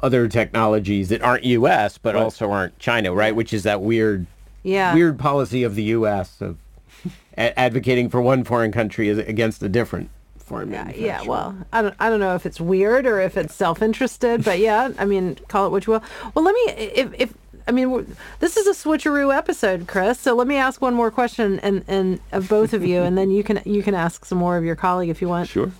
other 0.00 0.26
technologies 0.26 1.08
that 1.10 1.22
aren't 1.22 1.44
U.S. 1.44 1.96
but 1.96 2.14
Right. 2.16 2.22
also 2.24 2.50
aren't 2.50 2.76
China, 2.80 3.12
right? 3.14 3.34
Which 3.36 3.52
is 3.52 3.62
that 3.62 3.80
weird 3.82 4.26
Yeah. 4.64 4.94
weird 4.94 5.18
policy 5.18 5.62
of 5.62 5.76
the 5.76 5.84
U.S. 5.96 6.40
of 6.40 6.56
a- 7.38 7.56
advocating 7.58 8.08
for 8.08 8.20
one 8.20 8.42
foreign 8.42 8.72
country 8.72 9.08
against 9.10 9.62
a 9.62 9.68
different 9.68 10.10
foreign 10.38 10.72
Yeah, 10.72 10.90
yeah, 10.94 11.22
well, 11.22 11.56
I 11.72 11.82
don't, 11.82 11.94
I 12.00 12.10
don't 12.10 12.18
know 12.20 12.34
if 12.34 12.44
it's 12.46 12.60
weird 12.60 13.06
or 13.06 13.20
if 13.20 13.36
it's 13.36 13.54
self-interested, 13.54 14.44
but 14.44 14.58
yeah, 14.58 14.90
I 14.98 15.04
mean, 15.04 15.38
call 15.46 15.66
it 15.66 15.70
what 15.70 15.86
you 15.86 15.92
will. 15.94 16.02
Well, 16.34 16.44
let 16.44 16.52
me, 16.54 16.72
if, 16.72 17.14
if 17.16 17.34
I 17.66 17.70
mean, 17.72 18.16
this 18.40 18.56
is 18.56 18.66
a 18.66 18.72
switcheroo 18.72 19.34
episode, 19.34 19.86
Chris. 19.86 20.18
So 20.20 20.34
let 20.34 20.46
me 20.46 20.56
ask 20.56 20.80
one 20.80 20.94
more 20.94 21.10
question, 21.10 21.58
and 21.60 21.84
and 21.88 22.20
of 22.32 22.48
both 22.48 22.72
of 22.74 22.84
you, 22.84 23.02
and 23.02 23.16
then 23.16 23.30
you 23.30 23.42
can 23.44 23.60
you 23.64 23.82
can 23.82 23.94
ask 23.94 24.24
some 24.24 24.38
more 24.38 24.56
of 24.56 24.64
your 24.64 24.76
colleague 24.76 25.10
if 25.10 25.20
you 25.22 25.28
want. 25.28 25.48
Sure. 25.48 25.72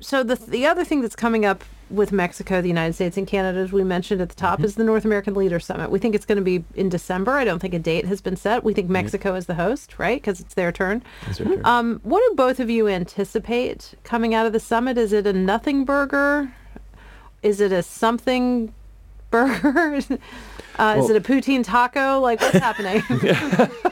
So 0.00 0.22
the 0.24 0.34
the 0.36 0.66
other 0.66 0.84
thing 0.84 1.00
that's 1.00 1.14
coming 1.16 1.44
up 1.44 1.62
with 1.88 2.10
Mexico, 2.10 2.62
the 2.62 2.68
United 2.68 2.94
States, 2.94 3.18
and 3.18 3.26
Canada, 3.26 3.58
as 3.58 3.70
we 3.70 3.84
mentioned 3.84 4.20
at 4.22 4.30
the 4.30 4.34
top, 4.34 4.54
Mm-hmm. 4.58 4.64
is 4.64 4.74
the 4.76 4.84
North 4.84 5.04
American 5.04 5.34
Leader 5.34 5.60
Summit. 5.60 5.90
We 5.90 5.98
think 5.98 6.14
it's 6.14 6.24
going 6.24 6.36
to 6.38 6.42
be 6.44 6.64
in 6.74 6.88
December. 6.88 7.32
I 7.32 7.44
don't 7.44 7.58
think 7.58 7.74
a 7.74 7.78
date 7.78 8.06
has 8.06 8.20
been 8.22 8.34
set. 8.36 8.64
We 8.64 8.72
think 8.72 8.88
Mexico 8.88 9.34
is 9.34 9.44
the 9.46 9.54
host, 9.54 9.98
right? 9.98 10.20
Because 10.20 10.40
it's 10.40 10.54
their 10.54 10.72
turn. 10.72 11.02
Um, 11.64 12.00
what 12.02 12.22
do 12.26 12.34
both 12.34 12.60
of 12.60 12.70
you 12.70 12.88
anticipate 12.88 13.92
coming 14.04 14.34
out 14.34 14.46
of 14.46 14.52
the 14.54 14.60
summit? 14.60 14.96
Is 14.96 15.12
it 15.12 15.26
a 15.26 15.32
nothing 15.34 15.84
burger? 15.84 16.50
Is 17.42 17.60
it 17.60 17.72
a 17.72 17.82
something 17.82 18.72
burger? 19.32 20.00
Uh, 20.78 20.96
is 20.98 21.10
it 21.10 21.16
a 21.16 21.20
poutine 21.20 21.64
taco? 21.64 22.20
Like 22.20 22.40
what's 22.40 22.58
happening? 22.68 23.00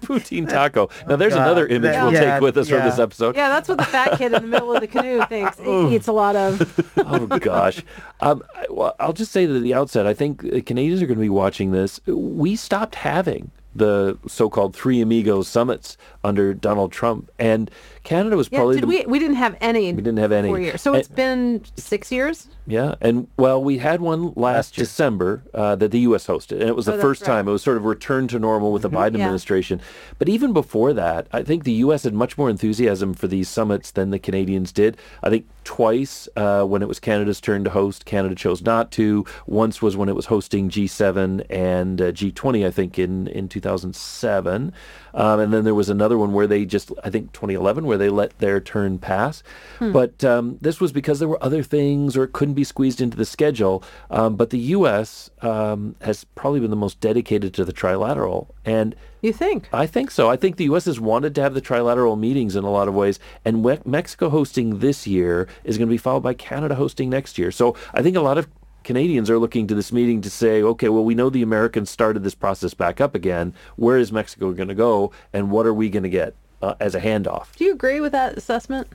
Poutine 0.00 0.48
taco. 0.48 0.88
Now, 1.08 1.16
there's 1.16 1.34
another 1.34 1.66
image 1.66 1.92
that- 1.92 2.02
we'll 2.04 2.12
yeah, 2.12 2.34
take 2.34 2.42
with 2.42 2.56
us 2.58 2.68
from 2.68 2.80
this 2.80 2.98
episode. 2.98 3.36
yeah, 3.36 3.48
that's 3.48 3.68
what 3.68 3.78
the 3.78 3.84
fat 3.84 4.18
kid 4.18 4.32
in 4.32 4.42
the 4.42 4.48
middle 4.48 4.74
of 4.74 4.80
the 4.80 4.86
canoe 4.86 5.24
thinks. 5.26 5.58
He 5.58 5.94
eats 5.94 6.08
a 6.08 6.12
lot 6.12 6.36
of. 6.36 6.80
oh 6.98 7.26
gosh. 7.38 7.82
Um, 8.20 8.42
I, 8.54 8.66
well, 8.70 8.94
I'll 9.00 9.12
just 9.12 9.32
say 9.32 9.46
that 9.46 9.54
at 9.56 9.62
the 9.62 9.74
outset, 9.74 10.06
I 10.06 10.14
think 10.14 10.44
uh, 10.44 10.60
Canadians 10.64 11.02
are 11.02 11.06
going 11.06 11.18
to 11.18 11.22
be 11.22 11.28
watching 11.28 11.72
this. 11.72 12.00
We 12.06 12.56
stopped 12.56 12.96
having 12.96 13.50
the 13.74 14.18
so-called 14.26 14.74
Three 14.74 15.02
Amigos 15.02 15.48
summits 15.48 15.98
under 16.26 16.52
Donald 16.54 16.90
Trump, 16.92 17.30
and 17.38 17.70
Canada 18.02 18.36
was 18.36 18.48
Yeah, 18.50 18.58
probably 18.58 18.76
did 18.76 18.82
the, 18.82 18.86
we? 18.88 19.04
We 19.06 19.18
didn't 19.18 19.36
have 19.36 19.56
any. 19.60 19.92
We 19.92 20.02
didn't 20.02 20.18
have 20.18 20.32
any. 20.32 20.48
Four 20.48 20.60
years. 20.60 20.82
So 20.82 20.92
And- 20.92 21.00
it's 21.00 21.08
been 21.08 21.62
six 21.76 22.10
years. 22.12 22.48
Yeah, 22.68 22.96
and 23.00 23.28
well, 23.36 23.62
we 23.62 23.78
had 23.78 24.00
one 24.00 24.32
last 24.34 24.76
year. 24.76 24.84
December 24.84 25.42
uh, 25.54 25.76
that 25.76 25.92
the 25.92 26.00
U.S. 26.00 26.26
hosted, 26.26 26.58
and 26.60 26.68
it 26.68 26.74
was 26.74 26.88
Oh, 26.88 26.96
the 26.96 27.00
first 27.00 27.20
right. 27.22 27.26
Mm-hmm. 27.28 27.36
time 27.38 27.48
it 27.48 27.52
was 27.52 27.62
sort 27.62 27.76
of 27.76 27.84
returned 27.84 28.30
to 28.30 28.40
normal 28.40 28.72
with 28.72 28.82
the 28.82 28.90
Biden 28.90 29.18
Yeah. 29.18 29.24
administration. 29.24 29.80
But 30.18 30.28
even 30.28 30.52
before 30.52 30.92
that, 30.94 31.28
I 31.32 31.44
think 31.44 31.62
the 31.62 31.78
U.S. 31.86 32.02
had 32.02 32.12
much 32.12 32.36
more 32.36 32.50
enthusiasm 32.50 33.14
for 33.14 33.28
these 33.28 33.48
summits 33.48 33.92
than 33.92 34.10
the 34.10 34.18
Canadians 34.18 34.72
did. 34.72 34.96
I 35.22 35.30
think 35.30 35.46
twice 35.62 36.28
uh, 36.36 36.64
when 36.64 36.82
it 36.82 36.88
was 36.88 36.98
Canada's 36.98 37.40
turn 37.40 37.62
to 37.64 37.70
host, 37.70 38.04
Canada 38.04 38.34
chose 38.34 38.62
not 38.62 38.90
to. 38.92 39.24
Once 39.46 39.80
was 39.80 39.96
when 39.96 40.08
it 40.08 40.16
was 40.16 40.26
hosting 40.26 40.68
G7 40.68 41.46
and 41.48 42.00
uh, 42.02 42.10
G20, 42.10 42.66
I 42.66 42.72
think 42.72 42.98
in 42.98 43.28
in 43.28 43.48
2007. 43.48 44.72
Um, 45.16 45.40
and 45.40 45.52
then 45.52 45.64
there 45.64 45.74
was 45.74 45.88
another 45.88 46.16
one 46.18 46.32
where 46.32 46.46
they 46.46 46.64
just, 46.64 46.92
I 47.02 47.10
think 47.10 47.32
2011, 47.32 47.86
where 47.86 47.98
they 47.98 48.10
let 48.10 48.38
their 48.38 48.60
turn 48.60 48.98
pass. 48.98 49.42
But 49.92 50.22
um, 50.22 50.58
this 50.60 50.78
was 50.78 50.92
because 50.92 51.18
there 51.18 51.28
were 51.28 51.42
other 51.42 51.62
things 51.62 52.16
or 52.16 52.24
it 52.24 52.32
couldn't 52.32 52.54
be 52.54 52.64
squeezed 52.64 53.00
into 53.00 53.16
the 53.16 53.24
schedule. 53.24 53.82
Um, 54.10 54.36
but 54.36 54.50
the 54.50 54.58
U.S. 54.58 55.30
Um, 55.42 55.96
has 56.02 56.24
probably 56.34 56.60
been 56.60 56.70
the 56.70 56.76
most 56.76 57.00
dedicated 57.00 57.52
to 57.54 57.64
the 57.64 57.72
trilateral. 57.72 58.48
And 58.64 58.94
You 59.22 59.32
think? 59.32 59.68
I 59.72 59.86
think 59.86 60.10
so. 60.10 60.28
I 60.30 60.36
think 60.36 60.56
the 60.56 60.64
U.S. 60.64 60.84
has 60.84 61.00
wanted 61.00 61.34
to 61.36 61.42
have 61.42 61.54
the 61.54 61.62
trilateral 61.62 62.18
meetings 62.18 62.54
in 62.54 62.64
a 62.64 62.70
lot 62.70 62.86
of 62.86 62.94
ways, 62.94 63.18
and 63.44 63.64
Mexico 63.86 64.28
hosting 64.28 64.80
this 64.80 65.06
year 65.06 65.48
is 65.64 65.78
going 65.78 65.88
to 65.88 65.92
be 65.92 65.96
followed 65.98 66.22
by 66.22 66.34
Canada 66.34 66.74
hosting 66.74 67.08
next 67.08 67.38
year. 67.38 67.50
So 67.50 67.74
I 67.94 68.02
think 68.02 68.16
a 68.16 68.20
lot 68.20 68.38
of 68.38 68.46
Canadians 68.86 69.28
are 69.28 69.38
looking 69.38 69.66
to 69.66 69.74
this 69.74 69.92
meeting 69.92 70.20
to 70.22 70.30
say, 70.30 70.62
okay, 70.62 70.88
well, 70.88 71.04
we 71.04 71.16
know 71.16 71.28
the 71.28 71.42
Americans 71.42 71.90
started 71.90 72.22
this 72.22 72.36
process 72.36 72.72
back 72.72 73.00
up 73.00 73.16
again. 73.16 73.52
Where 73.74 73.98
is 73.98 74.12
Mexico 74.12 74.52
going 74.52 74.68
to 74.68 74.76
go, 74.76 75.10
and 75.32 75.50
what 75.50 75.66
are 75.66 75.74
we 75.74 75.90
going 75.90 76.04
to 76.04 76.08
get 76.08 76.34
uh, 76.62 76.76
as 76.78 76.94
a 76.94 77.00
handoff? 77.00 77.54
Do 77.56 77.64
you 77.64 77.72
agree 77.72 77.98
with 78.00 78.12
that 78.12 78.38
assessment? 78.38 78.86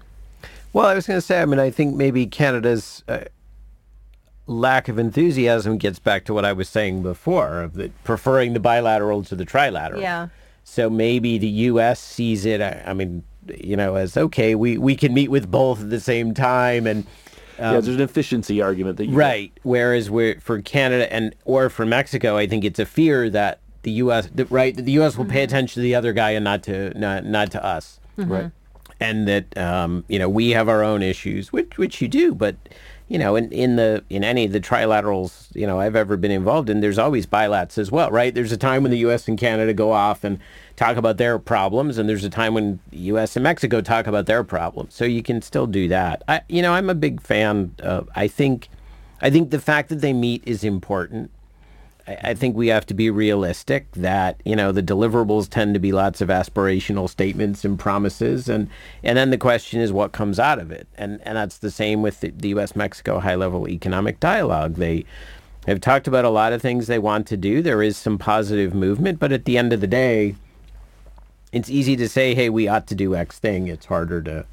Well, 0.71 0.86
I 0.86 0.95
was 0.95 1.06
going 1.06 1.17
to 1.17 1.21
say, 1.21 1.41
I 1.41 1.45
mean, 1.45 1.60
I 1.60 1.69
think 1.69 1.93
maybe 1.93 2.25
Canada's 2.25 3.04
uh, 3.10 3.25
lack 4.47 4.88
of 4.88 4.97
enthusiasm 4.97 5.77
gets 5.77 5.99
back 5.99 6.23
to 6.25 6.34
what 6.34 6.45
I 6.45 6.54
was 6.54 6.69
saying 6.69 7.04
before 7.04 7.62
of 7.62 7.73
the 7.73 7.91
preferring 8.06 8.54
the 8.54 8.62
bilateral 8.62 9.23
to 9.25 9.36
the 9.36 9.45
trilateral. 9.45 9.99
Yeah. 9.99 10.30
So 10.63 10.89
maybe 10.89 11.38
the 11.38 11.47
U.S. 11.47 11.99
sees 11.99 12.45
it. 12.45 12.62
I, 12.62 12.82
I 12.88 12.93
mean, 12.93 13.23
you 13.62 13.75
know, 13.75 13.95
as 13.95 14.15
okay, 14.15 14.56
we 14.56 14.77
we 14.77 14.95
can 14.95 15.13
meet 15.13 15.30
with 15.30 15.51
both 15.51 15.82
at 15.82 15.89
the 15.89 15.99
same 15.99 16.34
time, 16.34 16.88
and 16.88 17.06
yeah, 17.62 17.69
um, 17.69 17.74
there's 17.74 17.95
an 17.95 18.02
efficiency 18.02 18.62
argument 18.62 18.97
that 18.97 19.06
you 19.06 19.15
right. 19.15 19.52
Whereas 19.63 20.10
we're, 20.10 20.39
for 20.39 20.62
Canada 20.62 21.12
and 21.13 21.36
or 21.45 21.69
for 21.69 21.86
Mexico, 21.86 22.38
I 22.38 22.47
think 22.47 22.63
it's 22.63 22.80
a 22.80 22.86
fear 22.86 23.30
that 23.30 23.60
the 23.84 23.91
U.S. 23.91 24.30
that- 24.36 24.50
right 24.50 24.76
that 24.76 24.84
the 24.84 24.93
U.S. 24.93 25.17
will 25.17 25.26
pay 25.26 25.38
mm-hmm. 25.38 25.43
attention 25.43 25.76
to 25.76 25.82
the 25.82 25.95
other 25.95 26.13
guy 26.13 26.32
and 26.32 26.43
not 26.43 26.63
to 26.63 26.97
not 26.97 27.26
not 27.26 27.52
to 27.52 27.63
us 27.63 28.00
mm-hmm. 28.17 28.32
right. 28.32 28.52
and 29.00 29.28
that 29.28 29.56
um, 29.58 30.04
you 30.08 30.19
know 30.19 30.30
we 30.30 30.52
have 30.52 30.69
our 30.69 30.84
own 30.84 31.02
issues, 31.02 31.54
which 31.54 31.78
which 31.78 32.02
you 32.02 32.08
do, 32.08 32.34
but 32.34 32.56
you 33.08 33.19
know 33.19 33.36
in, 33.36 33.52
in 33.52 33.76
the 33.76 34.04
in 34.10 34.24
any 34.24 34.45
of 34.45 34.52
the 34.52 34.62
trilaterals 34.62 35.54
you 35.56 35.67
know 35.67 35.80
I've 35.80 35.95
ever 35.95 36.17
been 36.17 36.32
involved 36.32 36.69
in, 36.69 36.82
there's 36.82 37.00
always 37.00 37.26
bilats 37.26 37.78
as 37.78 37.91
well, 37.91 38.10
right? 38.10 38.34
There's 38.34 38.52
a 38.52 38.58
time 38.58 38.84
when 38.84 38.91
the 38.91 39.00
U.S. 39.00 39.28
and 39.28 39.38
Canada 39.38 39.74
go 39.74 39.91
off 39.91 40.24
and 40.24 40.39
talk 40.82 40.98
about 40.98 41.17
their 41.17 41.38
problems, 41.38 41.98
and 41.98 42.10
there's 42.10 42.24
a 42.24 42.30
time 42.30 42.56
when 42.56 42.80
U.S. 42.91 43.36
and 43.36 43.44
Mexico 43.44 43.82
talk 43.82 44.08
about 44.08 44.26
their 44.26 44.44
problems. 44.44 44.96
So 44.96 45.06
you 45.06 45.22
can 45.22 45.41
still 45.41 45.67
do 45.67 45.88
that. 45.89 46.24
I 46.28 46.41
you 46.50 46.62
know 46.62 46.74
I'm 46.74 46.89
a 46.89 46.96
big 46.96 47.22
fan. 47.22 47.76
Of, 47.80 48.10
I 48.15 48.28
think 48.28 48.67
I 49.22 49.30
think 49.30 49.52
the 49.52 49.60
fact 49.60 49.89
that 49.89 50.02
they 50.02 50.13
meet 50.13 50.44
is 50.46 50.63
important. 50.63 51.30
I 52.08 52.17
I 52.24 52.34
think 52.34 52.56
we 52.56 52.70
have 52.70 52.88
to 52.88 52.96
be 52.96 53.12
realistic 53.12 53.91
that 53.91 54.41
you 54.44 54.56
know 54.56 54.72
the 54.72 54.82
deliverables 54.82 55.48
tend 55.48 55.76
to 55.76 55.80
be 55.80 55.91
lots 55.91 56.20
of 56.20 56.30
aspirational 56.30 57.08
statements 57.08 57.63
and 57.63 57.78
promises, 57.78 58.50
and 58.50 58.67
and 59.04 59.17
then 59.17 59.30
the 59.30 59.38
question 59.38 59.82
is 59.82 59.94
what 59.94 60.13
comes 60.13 60.39
out 60.39 60.58
of 60.58 60.72
it, 60.72 60.88
and 60.98 61.20
and 61.24 61.38
that's 61.38 61.60
the 61.60 61.72
same 61.72 62.02
with 62.02 62.22
the, 62.22 62.32
the 62.32 62.50
U.S. 62.50 62.76
Mexico 62.76 63.20
high 63.20 63.36
level 63.36 63.67
economic 63.67 64.20
dialogue. 64.20 64.76
They 64.76 65.06
have 65.67 65.80
talked 65.80 66.08
about 66.08 66.26
a 66.26 66.30
lot 66.30 66.54
of 66.54 66.62
things 66.62 66.88
they 66.88 66.98
want 66.98 67.28
to 67.28 67.38
do. 67.38 67.62
There 67.62 67.84
is 67.84 67.98
some 67.98 68.17
positive 68.17 68.74
movement, 68.74 69.20
but 69.20 69.32
at 69.32 69.46
the 69.46 69.60
end 69.60 69.74
of 69.74 69.80
the 69.80 69.86
day, 69.86 70.36
it's 71.51 71.69
easy 71.69 71.95
to 71.97 72.07
say, 72.07 72.33
hey, 72.33 72.49
we 72.49 72.67
ought 72.67 72.87
to 72.87 72.95
do 72.95 73.15
X 73.15 73.39
thing. 73.39 73.67
It's 73.67 73.85
harder 73.85 74.21
to 74.23 74.45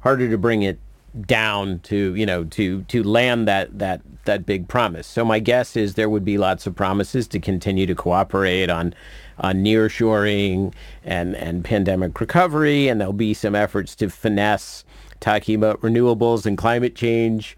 harder 0.00 0.30
to 0.30 0.38
bring 0.38 0.62
it 0.62 0.78
down 1.26 1.78
to 1.80 2.14
you 2.14 2.26
know 2.26 2.44
to 2.44 2.82
to 2.82 3.02
land 3.02 3.48
that 3.48 3.78
that 3.78 4.00
that 4.24 4.44
big 4.44 4.68
promise. 4.68 5.06
So 5.06 5.24
my 5.24 5.38
guess 5.38 5.76
is 5.76 5.94
there 5.94 6.10
would 6.10 6.24
be 6.24 6.38
lots 6.38 6.66
of 6.66 6.74
promises 6.74 7.26
to 7.28 7.38
continue 7.38 7.86
to 7.86 7.94
cooperate 7.94 8.70
on 8.70 8.94
on 9.38 9.56
nearshoring 9.56 10.72
and 11.04 11.34
and 11.36 11.64
pandemic 11.64 12.20
recovery, 12.20 12.88
and 12.88 13.00
there'll 13.00 13.12
be 13.12 13.34
some 13.34 13.54
efforts 13.54 13.94
to 13.96 14.10
finesse 14.10 14.84
talking 15.20 15.54
about 15.54 15.80
renewables 15.80 16.44
and 16.44 16.58
climate 16.58 16.94
change 16.94 17.56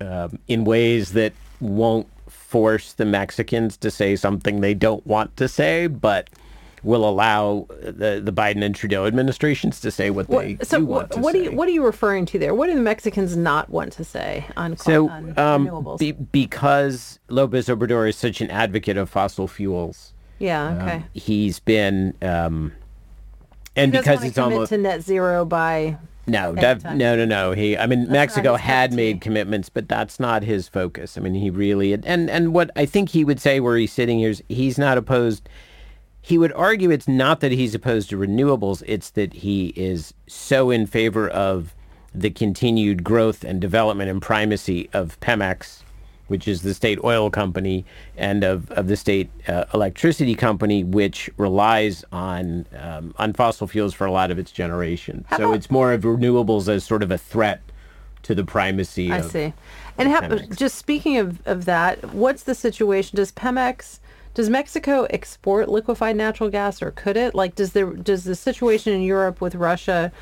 um, 0.00 0.38
in 0.48 0.64
ways 0.64 1.12
that 1.12 1.32
won't 1.60 2.08
force 2.28 2.92
the 2.94 3.04
Mexicans 3.04 3.76
to 3.78 3.90
say 3.90 4.16
something 4.16 4.60
they 4.60 4.74
don't 4.74 5.06
want 5.06 5.36
to 5.36 5.48
say, 5.48 5.86
but 5.86 6.28
will 6.82 7.08
allow 7.08 7.66
the 7.82 8.20
the 8.22 8.32
Biden 8.32 8.64
and 8.64 8.74
Trudeau 8.74 9.06
administrations 9.06 9.80
to 9.80 9.90
say 9.90 10.10
what 10.10 10.28
they 10.28 10.54
What, 10.54 10.66
so 10.66 10.78
do 10.78 10.86
what, 10.86 10.96
want 10.96 11.12
to 11.12 11.20
what 11.20 11.34
are 11.34 11.38
you 11.38 11.52
what 11.52 11.68
are 11.68 11.72
you 11.72 11.84
referring 11.84 12.26
to 12.26 12.38
there? 12.38 12.54
What 12.54 12.66
do 12.66 12.74
the 12.74 12.80
Mexicans 12.80 13.36
not 13.36 13.70
want 13.70 13.92
to 13.94 14.04
say 14.04 14.46
on, 14.56 14.76
So, 14.76 15.08
on 15.08 15.38
um, 15.38 15.66
renewables? 15.66 15.98
be, 15.98 16.12
because 16.12 17.18
Lopez 17.28 17.66
Obrador 17.66 18.08
is 18.08 18.16
such 18.16 18.40
an 18.40 18.50
advocate 18.50 18.96
of 18.96 19.10
fossil 19.10 19.48
fuels, 19.48 20.12
yeah, 20.38 20.78
okay. 20.82 20.96
um, 20.96 21.04
he's 21.12 21.60
been, 21.60 22.14
um, 22.22 22.72
and 23.76 23.92
because 23.92 24.24
it's 24.24 24.38
almost 24.38 24.70
to 24.70 24.78
net 24.78 25.02
zero 25.02 25.44
by 25.44 25.98
no, 26.26 26.54
dev, 26.54 26.84
no, 26.84 27.16
no, 27.16 27.24
no. 27.24 27.52
He, 27.52 27.76
I 27.76 27.86
mean, 27.86 28.08
Mexico 28.08 28.54
had 28.56 28.92
made 28.92 29.20
commitments, 29.20 29.68
but 29.68 29.88
that's 29.88 30.20
not 30.20 30.42
his 30.42 30.68
focus. 30.68 31.18
I 31.18 31.20
mean, 31.20 31.34
he 31.34 31.50
really, 31.50 31.92
and 31.92 32.30
and 32.30 32.54
what 32.54 32.70
I 32.76 32.86
think 32.86 33.10
he 33.10 33.24
would 33.24 33.40
say 33.40 33.58
where 33.58 33.76
he's 33.76 33.92
sitting 33.92 34.20
here 34.20 34.30
is 34.30 34.42
he's 34.48 34.78
not 34.78 34.96
opposed. 34.96 35.48
He 36.22 36.38
would 36.38 36.52
argue 36.52 36.90
it's 36.90 37.08
not 37.08 37.40
that 37.40 37.52
he's 37.52 37.74
opposed 37.74 38.10
to 38.10 38.16
renewables; 38.16 38.82
it's 38.86 39.10
that 39.10 39.32
he 39.34 39.68
is 39.76 40.14
so 40.26 40.70
in 40.70 40.86
favor 40.86 41.28
of 41.28 41.74
the 42.14 42.30
continued 42.30 43.04
growth 43.04 43.44
and 43.44 43.60
development 43.60 44.10
and 44.10 44.20
primacy 44.20 44.90
of 44.92 45.18
Pemex, 45.20 45.82
which 46.28 46.46
is 46.46 46.62
the 46.62 46.74
state 46.74 46.98
oil 47.04 47.30
company, 47.30 47.84
and 48.16 48.44
of, 48.44 48.70
of 48.72 48.88
the 48.88 48.96
state 48.96 49.30
uh, 49.48 49.64
electricity 49.72 50.34
company, 50.34 50.84
which 50.84 51.30
relies 51.36 52.04
on 52.12 52.66
um, 52.78 53.14
on 53.18 53.32
fossil 53.32 53.66
fuels 53.66 53.94
for 53.94 54.06
a 54.06 54.12
lot 54.12 54.30
of 54.30 54.38
its 54.38 54.50
generation. 54.50 55.24
so 55.30 55.44
about- 55.46 55.54
it's 55.56 55.70
more 55.70 55.92
of 55.92 56.02
renewables 56.02 56.68
as 56.68 56.84
sort 56.84 57.02
of 57.02 57.10
a 57.10 57.18
threat 57.18 57.62
to 58.22 58.34
the 58.34 58.44
primacy. 58.44 59.10
I 59.10 59.18
of, 59.18 59.30
see. 59.30 59.52
And 59.96 60.08
how, 60.10 60.36
just 60.54 60.76
speaking 60.76 61.16
of, 61.18 61.46
of 61.46 61.64
that, 61.64 62.12
what's 62.14 62.42
the 62.42 62.54
situation? 62.54 63.16
Does 63.16 63.32
Pemex, 63.32 63.98
does 64.34 64.48
Mexico 64.48 65.04
export 65.10 65.68
liquefied 65.68 66.16
natural 66.16 66.50
gas, 66.50 66.82
or 66.82 66.90
could 66.90 67.16
it? 67.16 67.34
Like, 67.34 67.54
does 67.54 67.72
the 67.72 67.86
does 67.86 68.24
the 68.24 68.34
situation 68.34 68.92
in 68.92 69.02
Europe 69.02 69.40
with 69.40 69.54
Russia 69.54 70.12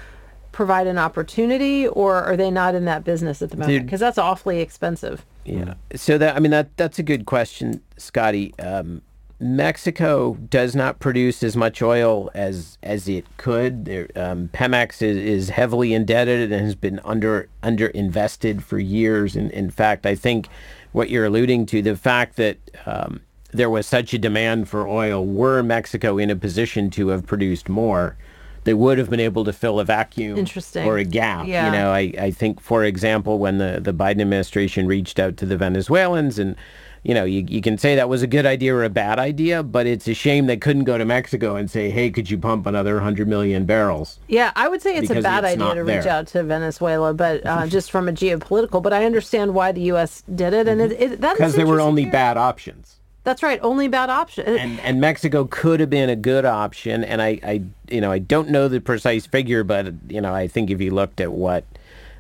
provide 0.53 0.87
an 0.87 0.99
opportunity, 0.99 1.87
or 1.87 2.17
are 2.17 2.37
they 2.37 2.51
not 2.51 2.75
in 2.75 2.85
that 2.87 3.05
business 3.05 3.43
at 3.43 3.51
the 3.51 3.57
moment? 3.57 3.85
Because 3.85 4.01
that's 4.01 4.19
awfully 4.19 4.61
expensive. 4.61 5.25
Yeah. 5.45 5.75
So 5.95 6.19
that 6.19 6.37
I 6.37 6.41
mean 6.41 6.51
that 6.51 6.77
that's 6.77 6.99
a 6.99 7.03
good 7.03 7.27
question, 7.27 7.83
Scotty. 7.97 8.55
Um, 8.59 9.03
Mexico 9.41 10.35
does 10.51 10.75
not 10.75 10.99
produce 10.99 11.43
as 11.43 11.57
much 11.57 11.81
oil 11.81 12.31
as 12.35 12.77
as 12.83 13.09
it 13.09 13.25
could. 13.37 13.85
There, 13.85 14.09
um, 14.17 14.49
Pemex 14.53 15.01
is, 15.01 15.17
is 15.17 15.49
heavily 15.51 15.95
indebted 15.95 16.51
and 16.51 16.65
has 16.65 16.75
been 16.75 17.01
under 17.05 17.49
under 17.63 17.89
invested 17.89 18.65
for 18.65 18.79
years. 18.79 19.37
And 19.37 19.51
in 19.53 19.71
fact, 19.71 20.07
I 20.07 20.15
think 20.15 20.49
what 20.93 21.11
you're 21.11 21.27
alluding 21.27 21.67
to, 21.67 21.83
the 21.83 21.97
fact 21.97 22.37
that 22.37 22.57
um, 22.87 23.21
there 23.51 23.71
was 23.71 23.87
such 23.87 24.13
a 24.15 24.19
demand 24.19 24.69
for 24.69 24.87
oil, 24.87 25.25
were 25.25 25.63
Mexico 25.63 26.19
in 26.19 26.31
a 26.31 26.37
position 26.37 26.91
to 26.91 27.09
have 27.09 27.27
produced 27.27 27.69
more, 27.69 28.17
they 28.65 28.75
would 28.75 28.99
have 28.99 29.09
been 29.09 29.21
able 29.21 29.45
to 29.45 29.53
fill 29.53 29.81
a 29.81 29.85
vacuum 29.85 30.37
Interesting. 30.37 30.87
or 30.87 30.99
a 30.99 31.05
gap. 31.05 31.47
Yeah. 31.47 31.67
You 31.67 31.73
know, 31.73 31.91
I, 31.91 32.13
I 32.27 32.31
think, 32.31 32.61
for 32.61 32.85
example, 32.85 33.39
when 33.39 33.57
the, 33.59 33.79
the 33.83 33.95
Biden 33.95 34.21
administration 34.21 34.87
reached 34.87 35.19
out 35.19 35.39
to 35.39 35.47
the 35.47 35.57
Venezuelans, 35.57 36.39
and, 36.39 36.55
you 37.03 37.15
know, 37.15 37.25
you, 37.25 37.47
you 37.49 37.63
can 37.63 37.79
say 37.79 37.95
that 37.95 38.11
was 38.11 38.23
a 38.23 38.27
good 38.27 38.45
idea 38.45 38.75
or 38.75 38.85
a 38.85 38.91
bad 38.91 39.19
idea, 39.19 39.63
but 39.63 39.87
it's 39.87 40.07
a 40.07 40.13
shame 40.13 40.47
they 40.47 40.59
couldn't 40.59 40.85
go 40.85 40.99
to 40.99 41.07
Mexico 41.07 41.57
and 41.57 41.71
say, 41.71 41.89
hey, 41.89 42.11
could 42.11 42.29
you 42.29 42.37
pump 42.37 42.67
another 42.67 42.97
100 42.97 43.27
million 43.27 43.65
barrels? 43.65 44.19
Yeah, 44.29 44.53
I 44.55 44.69
would 44.69 44.83
say 44.83 44.97
it's 44.97 45.09
a 45.09 45.23
bad 45.23 45.45
it's 45.45 45.55
idea 45.55 45.75
to 45.75 45.85
reach 45.85 46.03
there. 46.05 46.13
out 46.13 46.27
to 46.29 46.43
Venezuela, 46.43 47.15
but 47.15 47.47
uh, 47.47 47.67
just 47.69 47.91
from 47.91 48.07
a 48.07 48.13
geopolitical. 48.13 48.83
But 48.83 48.93
I 48.93 49.07
understand 49.07 49.55
why 49.55 49.73
the 49.73 49.83
U.S. 49.83 50.25
did 50.35 50.53
it, 50.53 50.69
and 50.69 50.81
it, 50.83 50.93
it 50.93 51.21
that's 51.23 51.39
Because 51.39 51.55
there 51.55 51.67
were 51.67 51.81
only 51.81 52.03
here. 52.03 52.13
bad 52.13 52.37
options. 52.37 52.88
That's 53.29 53.43
right, 53.43 53.61
only 53.63 53.89
bad 53.89 54.09
option. 54.09 54.47
and 54.57 54.81
and 54.81 55.03
Mexico 55.03 55.45
could 55.45 55.81
have 55.81 55.91
been 55.91 56.09
a 56.09 56.17
good 56.17 56.47
option. 56.47 57.05
And 57.05 57.21
I, 57.21 57.39
I 57.43 57.63
you 57.91 58.01
know 58.01 58.11
I 58.11 58.21
don't 58.21 58.49
know 58.49 58.69
the 58.69 58.81
precise 58.81 59.27
figure, 59.27 59.63
but 59.65 59.93
you 60.09 60.23
know 60.23 60.35
I 60.35 60.49
think 60.49 60.71
if 60.71 60.81
you 60.81 60.93
looked 60.93 61.21
at 61.21 61.31
what 61.31 61.67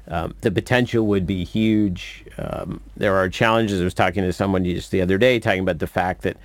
um, 0.09 0.35
the 0.42 0.51
potential 0.51 1.07
would 1.07 1.27
be 1.27 1.44
huge. 1.44 2.27
Um, 2.37 2.83
there 2.94 3.16
are 3.16 3.31
challenges. 3.31 3.81
I 3.81 3.85
was 3.85 3.94
talking 3.94 4.23
to 4.23 4.35
someone 4.35 4.66
just 4.66 4.90
the 4.90 5.01
other 5.01 5.16
day 5.16 5.40
talking 5.40 5.62
about 5.62 5.79
the 5.79 5.87
fact 5.87 6.23
that. 6.23 6.37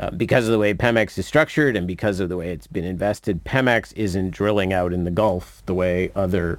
Uh, 0.00 0.10
because 0.10 0.46
of 0.46 0.52
the 0.52 0.58
way 0.58 0.72
Pemex 0.72 1.18
is 1.18 1.26
structured 1.26 1.76
and 1.76 1.86
because 1.86 2.18
of 2.18 2.30
the 2.30 2.36
way 2.38 2.50
it's 2.50 2.66
been 2.66 2.84
invested, 2.86 3.44
Pemex 3.44 3.92
isn't 3.94 4.30
drilling 4.30 4.72
out 4.72 4.90
in 4.90 5.04
the 5.04 5.10
Gulf 5.10 5.62
the 5.66 5.74
way 5.74 6.10
other 6.14 6.58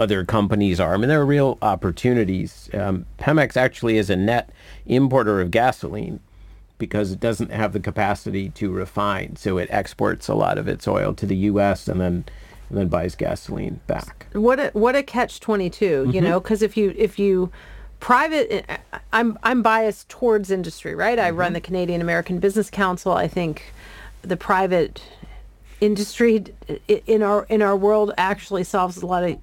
other 0.00 0.24
companies 0.24 0.80
are. 0.80 0.94
I 0.94 0.96
mean, 0.96 1.08
there 1.08 1.20
are 1.20 1.26
real 1.26 1.58
opportunities. 1.62 2.68
Um, 2.74 3.06
Pemex 3.20 3.56
actually 3.56 3.98
is 3.98 4.10
a 4.10 4.16
net 4.16 4.50
importer 4.84 5.40
of 5.40 5.52
gasoline 5.52 6.18
because 6.80 7.12
it 7.12 7.20
doesn't 7.20 7.52
have 7.52 7.72
the 7.72 7.78
capacity 7.78 8.48
to 8.50 8.72
refine. 8.72 9.36
So 9.36 9.56
it 9.58 9.68
exports 9.70 10.26
a 10.26 10.34
lot 10.34 10.58
of 10.58 10.66
its 10.66 10.88
oil 10.88 11.14
to 11.14 11.26
the 11.26 11.36
U.S. 11.36 11.86
and 11.86 12.00
then 12.00 12.24
and 12.68 12.78
then 12.78 12.88
buys 12.88 13.14
gasoline 13.16 13.80
back. 13.86 14.26
what 14.32 14.58
a 14.58 14.70
what 14.74 14.96
a 14.96 15.02
catch 15.04 15.38
22 15.40 15.84
Mm-hmm. 16.04 16.10
you 16.12 16.20
know 16.20 16.38
because 16.40 16.62
if 16.62 16.76
you 16.76 16.94
if 16.96 17.18
you 17.18 17.50
private 17.98 18.64
i'm 19.12 19.36
i'm 19.42 19.60
biased 19.60 20.08
towards 20.08 20.50
industry 20.52 20.94
right 20.94 21.18
i 21.18 21.28
Mm-hmm. 21.30 21.38
run 21.40 21.52
the 21.52 21.60
canadian 21.60 22.00
american 22.00 22.38
business 22.38 22.70
council 22.70 23.12
i 23.12 23.26
think 23.26 23.72
the 24.22 24.36
private 24.36 25.02
industry 25.80 26.44
in 27.06 27.22
our 27.24 27.44
in 27.48 27.60
our 27.60 27.76
world 27.76 28.12
actually 28.16 28.62
solves 28.64 28.98
a 29.02 29.06
lot 29.06 29.24
of 29.24 29.36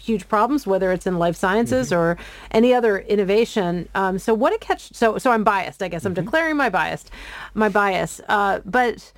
huge 0.00 0.28
problems, 0.28 0.66
whether 0.66 0.90
it's 0.92 1.06
in 1.06 1.18
life 1.18 1.36
sciences 1.36 1.92
or 1.92 2.16
any 2.50 2.72
other 2.74 2.98
innovation. 2.98 3.88
Um, 3.94 4.18
so 4.18 4.34
what 4.34 4.52
a 4.52 4.58
catch! 4.58 4.92
So 4.92 5.18
so 5.18 5.30
I'm 5.30 5.44
biased. 5.44 5.82
I 5.82 5.88
guess 5.88 6.04
I'm 6.04 6.14
declaring 6.14 6.56
my 6.56 6.70
bias, 6.70 7.04
my 7.54 7.68
bias. 7.68 8.20
Uh, 8.28 8.60
but 8.64 9.12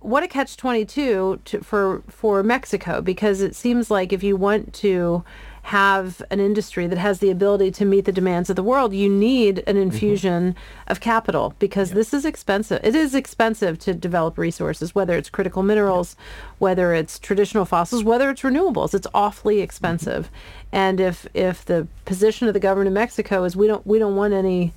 what 0.00 0.22
a 0.22 0.28
catch 0.28 0.56
22 0.56 1.40
for 1.62 2.02
for 2.08 2.42
Mexico 2.42 3.00
because 3.00 3.40
it 3.40 3.56
seems 3.56 3.90
like 3.90 4.12
if 4.12 4.22
you 4.22 4.36
want 4.36 4.72
to 4.74 5.24
have 5.68 6.22
an 6.30 6.40
industry 6.40 6.86
that 6.86 6.96
has 6.96 7.18
the 7.18 7.30
ability 7.30 7.70
to 7.70 7.84
meet 7.84 8.06
the 8.06 8.12
demands 8.12 8.48
of 8.48 8.56
the 8.56 8.62
world, 8.62 8.94
you 8.94 9.06
need 9.06 9.58
an 9.58 9.76
mm-hmm. 9.76 9.82
infusion 9.82 10.56
of 10.86 10.98
capital 10.98 11.54
because 11.58 11.90
this 11.90 12.14
is 12.14 12.24
expensive. 12.24 12.80
It 12.82 12.94
is 12.94 13.14
expensive 13.14 13.78
to 13.80 13.92
develop 13.92 14.38
resources, 14.38 14.94
whether 14.94 15.14
it's 15.14 15.28
critical 15.28 15.62
minerals, 15.62 16.16
whether 16.56 16.94
it's 16.94 17.18
traditional 17.18 17.66
fossils, 17.66 18.02
whether 18.02 18.30
it's 18.30 18.40
renewables. 18.40 18.94
It's 18.94 19.06
awfully 19.12 19.56
mm-hmm. 19.56 19.64
expensive. 19.64 20.30
And 20.72 21.00
if 21.00 21.26
if 21.34 21.66
the 21.66 21.86
position 22.06 22.48
of 22.48 22.54
the 22.54 22.60
government 22.60 22.88
of 22.88 22.94
Mexico 22.94 23.44
is 23.44 23.54
we 23.54 23.66
don't 23.66 23.86
we 23.86 23.98
don't 23.98 24.16
want 24.16 24.32
any 24.32 24.72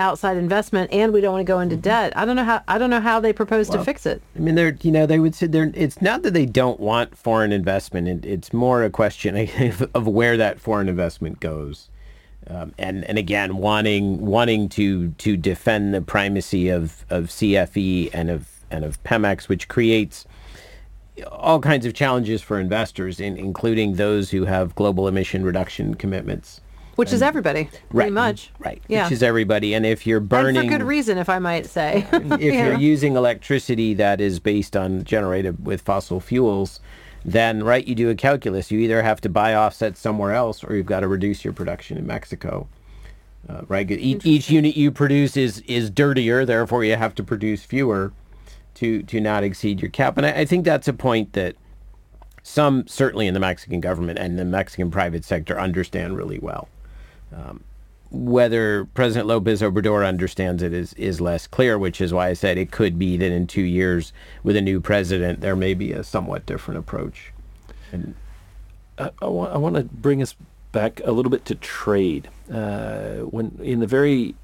outside 0.00 0.36
investment 0.36 0.92
and 0.92 1.12
we 1.12 1.20
don't 1.20 1.32
want 1.32 1.46
to 1.46 1.50
go 1.50 1.60
into 1.60 1.76
debt, 1.76 2.12
I 2.16 2.24
don't 2.24 2.34
know 2.34 2.44
how 2.44 2.62
I 2.66 2.78
don't 2.78 2.90
know 2.90 3.00
how 3.00 3.20
they 3.20 3.32
propose 3.32 3.68
to 3.70 3.84
fix 3.84 4.06
it. 4.06 4.22
I 4.34 4.40
mean, 4.40 4.54
they're 4.56 4.76
you 4.82 4.90
know 4.90 5.06
they 5.06 5.20
would 5.20 5.34
say 5.34 5.46
they're. 5.46 5.70
It's 5.74 6.02
not 6.02 6.22
that 6.22 6.32
they 6.32 6.46
don't 6.46 6.80
want 6.80 7.16
foreign 7.16 7.52
investment. 7.52 8.08
It, 8.08 8.24
it's 8.24 8.52
more 8.52 8.82
a 8.82 8.90
question 8.90 9.36
of, 9.36 9.82
of 9.94 10.06
where 10.08 10.36
that 10.36 10.58
foreign 10.60 10.88
investment 10.88 11.38
goes, 11.40 11.88
um, 12.48 12.72
and 12.78 13.04
and 13.04 13.18
again 13.18 13.58
wanting 13.58 14.26
wanting 14.26 14.68
to 14.70 15.10
to 15.10 15.36
defend 15.36 15.94
the 15.94 16.00
primacy 16.00 16.68
of 16.68 17.04
of 17.10 17.26
CFE 17.26 18.10
and 18.12 18.30
of 18.30 18.48
and 18.70 18.84
of 18.84 19.02
Pemex, 19.04 19.48
which 19.48 19.68
creates 19.68 20.26
all 21.30 21.60
kinds 21.60 21.84
of 21.84 21.92
challenges 21.92 22.40
for 22.40 22.58
investors, 22.58 23.20
in, 23.20 23.36
including 23.36 23.94
those 23.94 24.30
who 24.30 24.44
have 24.44 24.74
global 24.74 25.06
emission 25.08 25.44
reduction 25.44 25.94
commitments. 25.94 26.60
Which 26.96 27.12
is 27.12 27.22
everybody, 27.22 27.68
pretty 27.90 28.10
much. 28.10 28.50
right? 28.58 28.82
Yeah. 28.88 29.04
Which 29.04 29.12
is 29.12 29.22
everybody, 29.22 29.74
and 29.74 29.86
if 29.86 30.06
you're 30.06 30.20
burning 30.20 30.56
and 30.56 30.70
for 30.70 30.78
good 30.78 30.84
reason, 30.84 31.16
if 31.18 31.28
I 31.28 31.38
might 31.38 31.66
say. 31.66 32.06
if 32.12 32.40
Yeah. 32.40 32.66
you're 32.68 32.78
using 32.78 33.16
electricity 33.16 33.94
that 33.94 34.20
is 34.20 34.38
based 34.38 34.76
on 34.76 35.04
generated 35.04 35.64
with 35.64 35.80
fossil 35.80 36.20
fuels, 36.20 36.80
then 37.24 37.62
right, 37.62 37.86
you 37.86 37.94
do 37.94 38.10
a 38.10 38.14
calculus. 38.14 38.70
You 38.70 38.80
either 38.80 39.02
have 39.02 39.20
to 39.22 39.28
buy 39.28 39.54
offsets 39.54 40.00
somewhere 40.00 40.34
else, 40.34 40.62
or 40.64 40.74
you've 40.74 40.86
got 40.86 41.00
to 41.00 41.08
reduce 41.08 41.44
your 41.44 41.52
production 41.54 41.96
in 41.96 42.06
Mexico. 42.06 42.68
Uh, 43.48 43.62
right, 43.68 43.90
each, 43.90 44.26
each 44.26 44.50
unit 44.50 44.76
you 44.76 44.90
produce 44.90 45.36
is 45.36 45.60
is 45.60 45.88
dirtier, 45.90 46.44
therefore 46.44 46.84
you 46.84 46.94
have 46.96 47.14
to 47.14 47.22
produce 47.22 47.64
fewer 47.64 48.12
to 48.74 49.02
to 49.04 49.20
not 49.20 49.42
exceed 49.42 49.80
your 49.80 49.90
cap. 49.90 50.16
And 50.18 50.26
I, 50.26 50.30
I 50.40 50.44
think 50.44 50.64
that's 50.66 50.86
a 50.88 50.92
point 50.92 51.32
that 51.32 51.56
some 52.42 52.86
certainly 52.86 53.26
in 53.26 53.34
the 53.34 53.40
Mexican 53.40 53.80
government 53.80 54.18
and 54.18 54.38
the 54.38 54.44
Mexican 54.44 54.90
private 54.90 55.24
sector 55.24 55.58
understand 55.58 56.16
really 56.16 56.38
well. 56.38 56.68
Um, 57.34 57.64
whether 58.10 58.86
President 58.86 59.28
Lopez 59.28 59.62
Obrador 59.62 60.06
understands 60.06 60.62
it 60.62 60.72
is 60.72 60.94
is 60.94 61.20
less 61.20 61.46
clear, 61.46 61.78
which 61.78 62.00
is 62.00 62.12
why 62.12 62.28
I 62.28 62.32
said 62.32 62.58
it 62.58 62.72
could 62.72 62.98
be 62.98 63.16
that 63.16 63.30
in 63.30 63.46
two 63.46 63.62
years, 63.62 64.12
with 64.42 64.56
a 64.56 64.60
new 64.60 64.80
president, 64.80 65.40
there 65.40 65.54
may 65.54 65.74
be 65.74 65.92
a 65.92 66.02
somewhat 66.02 66.44
different 66.44 66.78
approach. 66.78 67.32
And 67.92 68.14
I, 68.98 69.10
I, 69.22 69.26
want, 69.26 69.52
I 69.52 69.58
want 69.58 69.76
to 69.76 69.84
bring 69.84 70.22
us 70.22 70.34
back 70.72 71.00
a 71.04 71.12
little 71.12 71.30
bit 71.30 71.44
to 71.46 71.54
trade. 71.54 72.28
Uh, 72.52 73.18
when 73.18 73.58
in 73.62 73.78
the 73.78 73.86
very 73.86 74.34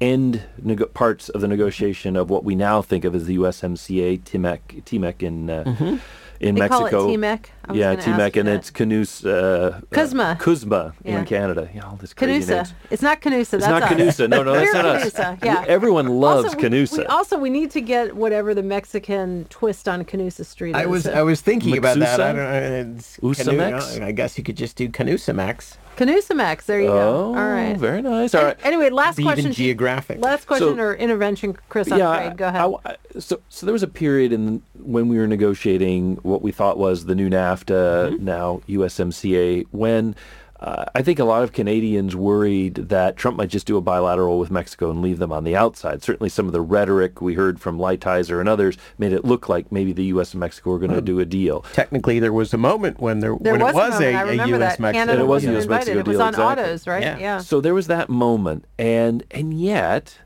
end 0.00 0.42
nego- 0.62 0.86
parts 0.86 1.28
of 1.28 1.40
the 1.40 1.48
negotiation 1.48 2.16
of 2.16 2.30
what 2.30 2.44
we 2.44 2.54
now 2.54 2.80
think 2.80 3.04
of 3.04 3.14
as 3.14 3.26
the 3.26 3.36
USMCA, 3.38 4.20
TMEC, 4.20 4.84
TMEC 4.84 5.22
in 5.22 5.50
uh, 5.50 5.98
in 6.38 6.54
They 6.54 6.68
call 6.68 6.86
it 6.86 6.92
Mexico. 6.92 7.08
TMEC? 7.08 7.46
I 7.68 7.72
was 7.72 7.78
Yeah, 7.78 7.94
gonna 7.96 7.98
ask 7.98 8.06
TMEC, 8.08 8.34
you 8.36 8.40
and 8.40 8.48
that. 8.48 8.54
it's 8.56 8.70
Canoes, 8.70 9.26
uh, 9.26 9.80
CUSMA. 9.90 10.32
Uh, 10.32 10.34
CUSMA 10.36 10.92
Yeah. 11.04 11.18
in 11.18 11.24
Canada. 11.24 11.68
Yeah, 11.74 11.82
all 11.86 11.96
this 11.96 12.14
crazy 12.14 12.44
Canusa. 12.52 12.56
names. 12.56 12.74
It's 12.90 13.02
not 13.02 13.20
Canusa. 13.20 13.40
It's 13.40 13.50
that's 13.50 13.66
not 13.66 13.82
us. 13.82 13.90
Canusa. 13.92 14.28
No, 14.28 14.42
no, 14.44 14.52
that's 14.52 14.72
not 14.72 14.84
us. 14.84 15.10
Canusa, 15.12 15.44
Yeah. 15.44 15.64
Everyone 15.66 16.06
loves 16.08 16.44
also, 16.54 16.58
Canusa. 16.58 16.98
We, 16.98 17.04
also, 17.06 17.38
we 17.38 17.50
need 17.50 17.70
to 17.72 17.80
get 17.80 18.14
whatever 18.14 18.54
the 18.54 18.62
Mexican 18.62 19.46
twist 19.50 19.88
on 19.88 20.04
Canusa 20.04 20.44
Street 20.44 20.76
is. 20.76 20.82
I 20.82 20.86
was 20.86 21.06
I 21.08 21.22
was 21.22 21.40
thinking 21.40 21.76
about 21.76 21.98
that. 21.98 22.20
I 22.20 22.24
Mxusa? 22.24 22.36
don't 22.36 22.36
know. 22.36 22.94
It's 22.96 23.16
Usamex? 23.18 23.98
Canu- 23.98 24.04
I 24.06 24.12
guess 24.12 24.38
you 24.38 24.44
could 24.44 24.56
just 24.56 24.76
do 24.76 24.88
Canusamex. 24.88 25.76
Canusa 25.96 26.36
Max, 26.36 26.66
There 26.66 26.78
you 26.78 26.88
oh, 26.88 26.92
go. 26.92 27.16
All 27.28 27.48
right. 27.50 27.74
very 27.74 28.02
nice. 28.02 28.34
All 28.34 28.44
right. 28.44 28.56
Anyway, 28.62 28.90
last 28.90 29.16
Be 29.16 29.22
question. 29.22 29.46
even 29.46 29.52
geographic. 29.54 30.20
Last 30.20 30.46
question 30.46 30.76
So- 30.76 30.82
or 30.82 30.94
intervention, 30.94 31.56
Chris. 31.70 31.88
Yeah. 31.88 32.18
trade. 32.18 32.36
Go 32.36 32.48
ahead. 32.48 32.60
I- 32.60 32.90
I- 32.90 32.96
so, 33.18 33.40
so 33.48 33.64
there 33.64 33.72
was 33.72 33.82
a 33.82 33.88
period 33.88 34.30
in 34.30 34.60
when 34.78 35.08
we 35.08 35.16
were 35.16 35.26
negotiating 35.26 36.18
what 36.22 36.42
we 36.42 36.52
thought 36.52 36.76
was 36.76 37.06
the 37.06 37.14
new 37.14 37.30
NAFTA, 37.30 37.55
Mm-hmm. 37.64 38.24
now 38.24 38.62
USMCA, 38.68 39.66
when 39.70 40.14
uh, 40.60 40.86
I 40.94 41.02
think 41.02 41.18
a 41.18 41.24
lot 41.24 41.42
of 41.42 41.52
Canadians 41.52 42.16
worried 42.16 42.76
that 42.76 43.16
Trump 43.16 43.36
might 43.36 43.50
just 43.50 43.66
do 43.66 43.76
a 43.76 43.82
bilateral 43.82 44.38
with 44.38 44.50
Mexico 44.50 44.90
and 44.90 45.02
leave 45.02 45.18
them 45.18 45.30
on 45.30 45.44
the 45.44 45.54
outside. 45.54 46.02
Certainly, 46.02 46.30
some 46.30 46.46
of 46.46 46.52
the 46.52 46.62
rhetoric 46.62 47.20
we 47.20 47.34
heard 47.34 47.60
from 47.60 47.78
Lighthizer 47.78 48.40
and 48.40 48.48
others 48.48 48.78
made 48.96 49.12
it 49.12 49.24
look 49.24 49.50
like 49.50 49.70
maybe 49.70 49.92
the 49.92 50.04
U.S. 50.04 50.32
and 50.32 50.40
Mexico 50.40 50.70
were 50.70 50.78
going 50.78 50.92
to 50.92 51.02
do 51.02 51.20
a 51.20 51.26
deal. 51.26 51.60
Technically, 51.74 52.20
there 52.20 52.32
was 52.32 52.54
a 52.54 52.58
moment 52.58 53.00
when 53.00 53.20
there, 53.20 53.36
there 53.40 53.52
when 53.52 53.62
was, 53.62 53.72
it 53.72 53.76
was 53.76 54.00
a, 54.00 54.00
moment. 54.00 54.16
I 54.16 54.20
a, 54.20 54.26
remember 54.26 54.54
a 54.54 54.58
U.S. 54.58 54.78
Mexico, 54.78 54.98
Canada 54.98 55.22
It 55.22 55.26
was 55.26 55.44
a 55.44 55.56
US 55.56 55.64
invited. 55.64 55.68
Mexico 55.68 55.98
It 55.98 56.06
was 56.06 56.14
deal, 56.16 56.22
on 56.22 56.28
exactly. 56.30 56.64
autos, 56.64 56.86
right? 56.86 57.02
Yeah. 57.02 57.18
yeah. 57.18 57.38
So 57.38 57.60
there 57.60 57.74
was 57.74 57.86
that 57.88 58.08
moment, 58.08 58.64
and 58.78 59.24
and 59.30 59.52
yet, 59.52 60.18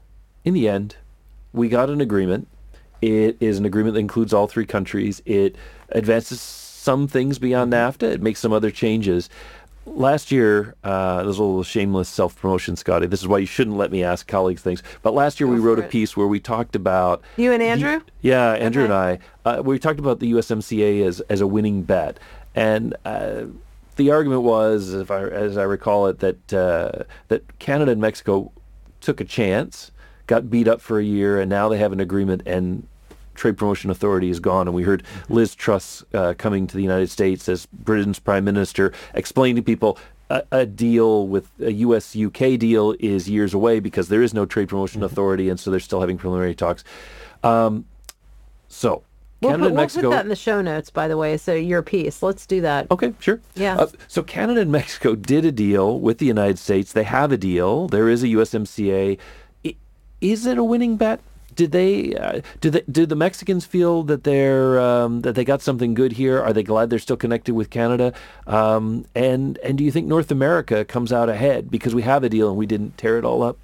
in 0.45 0.55
the 0.55 0.69
end, 0.69 0.97
we 1.53 1.69
got 1.69 1.91
an 1.91 2.01
agreement. 2.01 2.47
It 3.03 3.37
is 3.41 3.59
an 3.59 3.65
agreement 3.65 3.95
that 3.95 4.01
includes 4.01 4.33
all 4.33 4.47
three 4.47 4.67
countries. 4.67 5.23
It 5.25 5.57
advances 5.89 6.41
some 6.81 7.07
things 7.07 7.39
beyond 7.39 7.73
NAFTA. 7.73 8.05
It 8.15 8.23
makes 8.23 8.41
some 8.41 8.53
other 8.53 8.71
changes. 8.71 9.29
Last 9.85 10.31
year, 10.31 10.75
uh, 10.83 11.23
there's 11.23 11.39
a 11.39 11.43
little 11.43 11.63
shameless 11.63 12.09
self-promotion, 12.09 12.77
Scotty. 12.77 13.07
This 13.07 13.21
is 13.21 13.29
why 13.29 13.39
you 13.39 13.47
shouldn't 13.47 13.77
let 13.77 13.91
me 13.91 14.03
ask 14.03 14.27
colleagues 14.27 14.63
things. 14.63 14.83
But 15.03 15.13
last 15.13 15.41
year 15.41 15.47
we 15.47 15.59
wrote 15.59 15.79
for 15.79 15.85
a 15.85 15.89
piece 15.89 16.17
where 16.17 16.27
we 16.27 16.41
talked 16.41 16.75
about 16.77 17.23
You 17.37 17.53
and 17.53 17.63
Andrew? 17.63 18.01
yeah, 18.23 18.53
Andrew 18.53 18.85
Okay. 18.85 18.93
and 18.95 19.21
I, 19.45 19.59
uh, 19.59 19.63
we 19.63 19.79
talked 19.79 19.99
about 19.99 20.21
the 20.21 20.33
USMCA 20.33 21.05
as, 21.07 21.21
as 21.23 21.41
a 21.41 21.47
winning 21.47 21.83
bet. 21.83 22.19
And 22.55 22.95
uh, 23.05 23.45
the 23.97 24.11
argument 24.11 24.43
was, 24.43 24.95
if 24.95 25.11
I, 25.11 25.25
as 25.25 25.59
I 25.59 25.65
recall 25.65 26.07
it, 26.07 26.21
that, 26.21 26.53
uh, 26.53 27.05
that 27.29 27.59
Canada 27.59 27.93
and 27.93 28.01
Mexico 28.01 28.53
took 29.01 29.21
a 29.21 29.25
chance, 29.25 29.91
got 30.27 30.49
beat 30.51 30.69
up 30.69 30.81
for 30.81 30.99
a 30.99 31.05
year, 31.05 31.41
and 31.41 31.51
now 31.51 31.69
they 31.69 31.79
have 31.79 31.93
an 31.93 32.01
agreement 32.01 32.43
and 32.47 32.87
Trade 33.41 33.57
Promotion 33.57 33.91
Authority 33.91 34.29
is 34.29 34.39
gone. 34.39 34.69
And 34.69 34.75
we 34.75 34.83
heard 34.83 35.03
Liz 35.31 35.55
Truss 35.55 36.05
uh, 36.13 36.35
coming 36.37 36.67
to 36.67 36.77
the 36.77 36.83
United 36.83 37.09
States 37.09 37.49
as 37.49 37.65
Britain's 37.73 38.19
Prime 38.19 38.45
Minister, 38.45 38.93
explain 39.15 39.57
to 39.57 39.63
people 39.63 39.97
a, 40.29 40.43
a 40.53 40.67
deal 40.67 41.27
with 41.27 41.49
a 41.59 41.73
U.S.-UK 41.73 42.59
deal 42.59 42.95
is 43.01 43.31
years 43.31 43.55
away 43.55 43.81
because 43.81 44.09
there 44.09 44.23
is 44.23 44.35
no 44.35 44.45
Trade 44.45 44.69
Promotion 44.69 45.03
Authority, 45.03 45.49
and 45.49 45.59
so 45.59 45.71
they're 45.71 45.81
still 45.81 46.03
having 46.03 46.19
preliminary 46.19 46.55
talks. 46.55 46.85
Um, 47.43 47.87
so, 48.69 49.03
We'll, 49.41 49.53
Canada 49.53 49.63
put, 49.63 49.67
and 49.69 49.77
we'll 49.77 49.83
Mexico. 49.85 50.09
put 50.11 50.17
that 50.17 50.25
in 50.27 50.29
the 50.29 50.37
show 50.37 50.61
notes, 50.61 50.91
by 50.91 51.09
the 51.09 51.17
way. 51.17 51.39
So 51.39 51.55
your 51.55 51.81
piece. 51.81 52.23
Let's 52.23 52.45
do 52.45 52.61
that. 52.61 52.91
Okay, 52.91 53.15
sure. 53.21 53.41
Yeah. 53.55 53.77
Uh, 53.79 53.87
so 54.07 54.23
Canada 54.23 54.61
and 54.61 54.71
Mexico 54.71 55.15
did 55.15 55.47
a 55.47 55.51
deal 55.53 55.99
with 55.99 56.19
the 56.19 56.27
United 56.27 56.59
States. 56.59 56.93
They 56.93 57.05
have 57.05 57.33
a 57.33 57.39
deal. 57.39 57.89
There 57.89 58.11
is 58.11 58.23
a 58.23 58.27
USMCA. 58.27 59.17
I- 59.65 59.77
Is 60.21 60.45
it 60.45 60.59
a 60.59 60.63
winning 60.63 60.97
bet? 60.99 61.21
Did 61.55 61.73
they? 61.73 62.15
Uh, 62.15 62.41
they, 62.61 62.83
Did 62.91 63.09
the 63.09 63.17
Mexicans 63.17 63.65
feel 63.65 64.03
that 64.05 64.25
they're 64.25 64.81
um, 64.81 65.21
that 65.23 65.35
they 65.35 65.45
got 65.45 65.63
something 65.63 65.95
good 65.95 66.13
here? 66.13 66.41
Are 66.41 66.53
they 66.53 66.63
glad 66.63 66.91
they're 66.91 66.99
still 66.99 67.17
connected 67.17 67.55
with 67.55 67.71
Canada? 67.71 68.13
Um, 68.47 69.07
and 69.15 69.59
and 69.59 69.77
do 69.77 69.85
you 69.85 69.91
think 69.91 70.07
North 70.07 70.31
America 70.31 70.85
comes 70.85 71.13
out 71.13 71.29
ahead 71.29 71.71
because 71.71 71.95
we 71.95 72.03
have 72.03 72.25
a 72.25 72.29
deal 72.29 72.49
and 72.49 72.57
we 72.57 72.67
didn't 72.67 72.97
tear 72.99 73.19
it 73.19 73.25
all 73.25 73.43
up? 73.43 73.59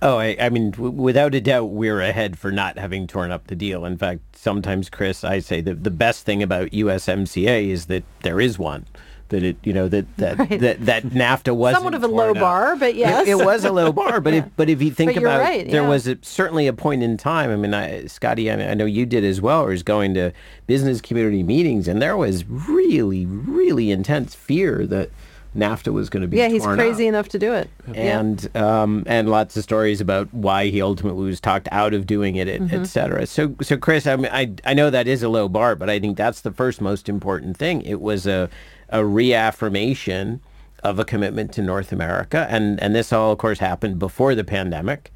Oh, 0.00 0.16
I, 0.16 0.36
I 0.40 0.48
mean, 0.48 0.70
w- 0.72 0.92
without 0.92 1.34
a 1.34 1.40
doubt, 1.40 1.70
we're 1.70 2.00
ahead 2.00 2.38
for 2.38 2.52
not 2.52 2.78
having 2.78 3.08
torn 3.08 3.32
up 3.32 3.48
the 3.48 3.56
deal. 3.56 3.84
In 3.84 3.96
fact, 3.96 4.20
sometimes, 4.36 4.88
Chris, 4.88 5.24
I 5.24 5.40
say 5.40 5.60
that 5.62 5.82
the 5.82 5.90
best 5.90 6.24
thing 6.24 6.40
about 6.40 6.70
USMCA 6.70 7.68
is 7.68 7.86
that 7.86 8.04
there 8.22 8.40
is 8.40 8.60
one. 8.60 8.86
That 9.28 9.42
it, 9.42 9.56
you 9.62 9.72
know, 9.72 9.88
that 9.88 10.16
that 10.16 10.38
Right. 10.38 10.60
that, 10.60 10.86
that 10.86 11.04
NAFTA 11.04 11.54
was 11.54 11.74
Somewhat 11.74 11.94
of 11.94 12.02
a 12.02 12.08
low 12.08 12.32
bar, 12.34 12.76
but 12.76 12.94
yes. 12.94 13.26
It, 13.26 13.32
it 13.32 13.44
was 13.44 13.64
a 13.64 13.72
low 13.72 13.92
bar, 13.92 14.20
but 14.20 14.34
if 14.34 14.44
but 14.56 14.68
if 14.68 14.80
you 14.80 14.90
think 14.90 15.16
about, 15.16 15.40
right, 15.40 15.68
there 15.70 15.82
yeah. 15.82 15.88
was 15.88 16.06
a, 16.06 16.16
certainly 16.22 16.66
a 16.66 16.72
point 16.72 17.02
in 17.02 17.16
time. 17.16 17.50
I 17.50 17.56
mean, 17.56 17.74
I, 17.74 18.06
Scotty, 18.06 18.50
I, 18.50 18.70
I 18.70 18.74
know 18.74 18.84
you 18.84 19.06
did 19.06 19.24
as 19.24 19.40
well. 19.40 19.66
Was 19.66 19.82
going 19.82 20.14
to 20.14 20.32
business 20.66 21.00
community 21.00 21.42
meetings, 21.42 21.88
and 21.88 22.00
there 22.00 22.16
was 22.16 22.46
really, 22.46 23.26
really 23.26 23.90
intense 23.90 24.34
fear 24.34 24.86
that 24.86 25.10
NAFTA 25.56 25.92
was 25.92 26.08
going 26.10 26.20
to 26.22 26.28
be. 26.28 26.36
yeah, 26.36 26.48
he's 26.48 26.64
crazy 26.64 27.06
enough 27.06 27.28
to 27.30 27.38
do 27.38 27.52
it. 27.54 27.68
Yeah. 27.92 28.20
and 28.20 28.56
um, 28.56 29.02
and 29.06 29.28
lots 29.30 29.56
of 29.56 29.62
stories 29.62 30.00
about 30.00 30.32
why 30.32 30.66
he 30.66 30.80
ultimately 30.82 31.26
was 31.26 31.40
talked 31.40 31.68
out 31.72 31.94
of 31.94 32.06
doing 32.06 32.36
it, 32.36 32.48
et, 32.48 32.60
Mm-hmm. 32.60 32.74
et 32.76 32.84
cetera. 32.84 33.26
So, 33.26 33.54
so 33.62 33.76
Chris, 33.76 34.06
I 34.06 34.16
mean, 34.16 34.30
I 34.32 34.52
I 34.64 34.74
know 34.74 34.90
that 34.90 35.08
is 35.08 35.22
a 35.22 35.28
low 35.28 35.48
bar, 35.48 35.74
but 35.74 35.88
I 35.88 35.98
think 35.98 36.16
that's 36.16 36.42
the 36.42 36.52
first 36.52 36.80
most 36.80 37.08
important 37.08 37.56
thing. 37.56 37.82
It 37.82 38.00
was 38.00 38.26
a 38.26 38.48
a 38.90 39.04
reaffirmation 39.04 40.40
of 40.84 40.98
a 40.98 41.04
commitment 41.04 41.52
to 41.54 41.62
North 41.62 41.92
America, 41.92 42.46
and 42.50 42.80
and 42.82 42.94
this 42.94 43.12
all, 43.12 43.32
of 43.32 43.38
course, 43.38 43.58
happened 43.58 43.98
before 43.98 44.34
the 44.34 44.44
pandemic. 44.44 45.10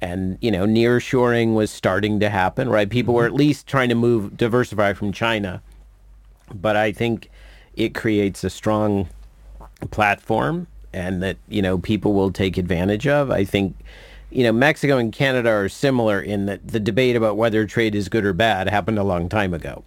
and 0.00 0.36
you 0.40 0.50
know 0.50 0.66
nearshoring 0.66 1.54
was 1.54 1.70
starting 1.70 2.20
to 2.20 2.28
happen 2.28 2.68
right 2.68 2.90
people 2.90 3.14
were 3.14 3.24
at 3.24 3.32
least 3.32 3.66
trying 3.66 3.88
to 3.88 3.94
move 3.94 4.36
diversify 4.36 4.92
from 4.92 5.10
china 5.10 5.62
but 6.54 6.76
i 6.76 6.92
think 6.92 7.30
it 7.76 7.94
creates 7.94 8.44
a 8.44 8.50
strong 8.50 9.08
platform 9.90 10.66
and 10.92 11.22
that 11.22 11.36
you 11.48 11.60
know 11.60 11.78
people 11.78 12.14
will 12.14 12.30
take 12.32 12.56
advantage 12.56 13.06
of 13.06 13.30
i 13.30 13.44
think 13.44 13.76
you 14.30 14.42
know 14.42 14.52
mexico 14.52 14.96
and 14.96 15.12
canada 15.12 15.50
are 15.50 15.68
similar 15.68 16.20
in 16.20 16.46
that 16.46 16.66
the 16.66 16.80
debate 16.80 17.14
about 17.16 17.36
whether 17.36 17.66
trade 17.66 17.94
is 17.94 18.08
good 18.08 18.24
or 18.24 18.32
bad 18.32 18.68
happened 18.68 18.98
a 18.98 19.04
long 19.04 19.28
time 19.28 19.52
ago 19.52 19.84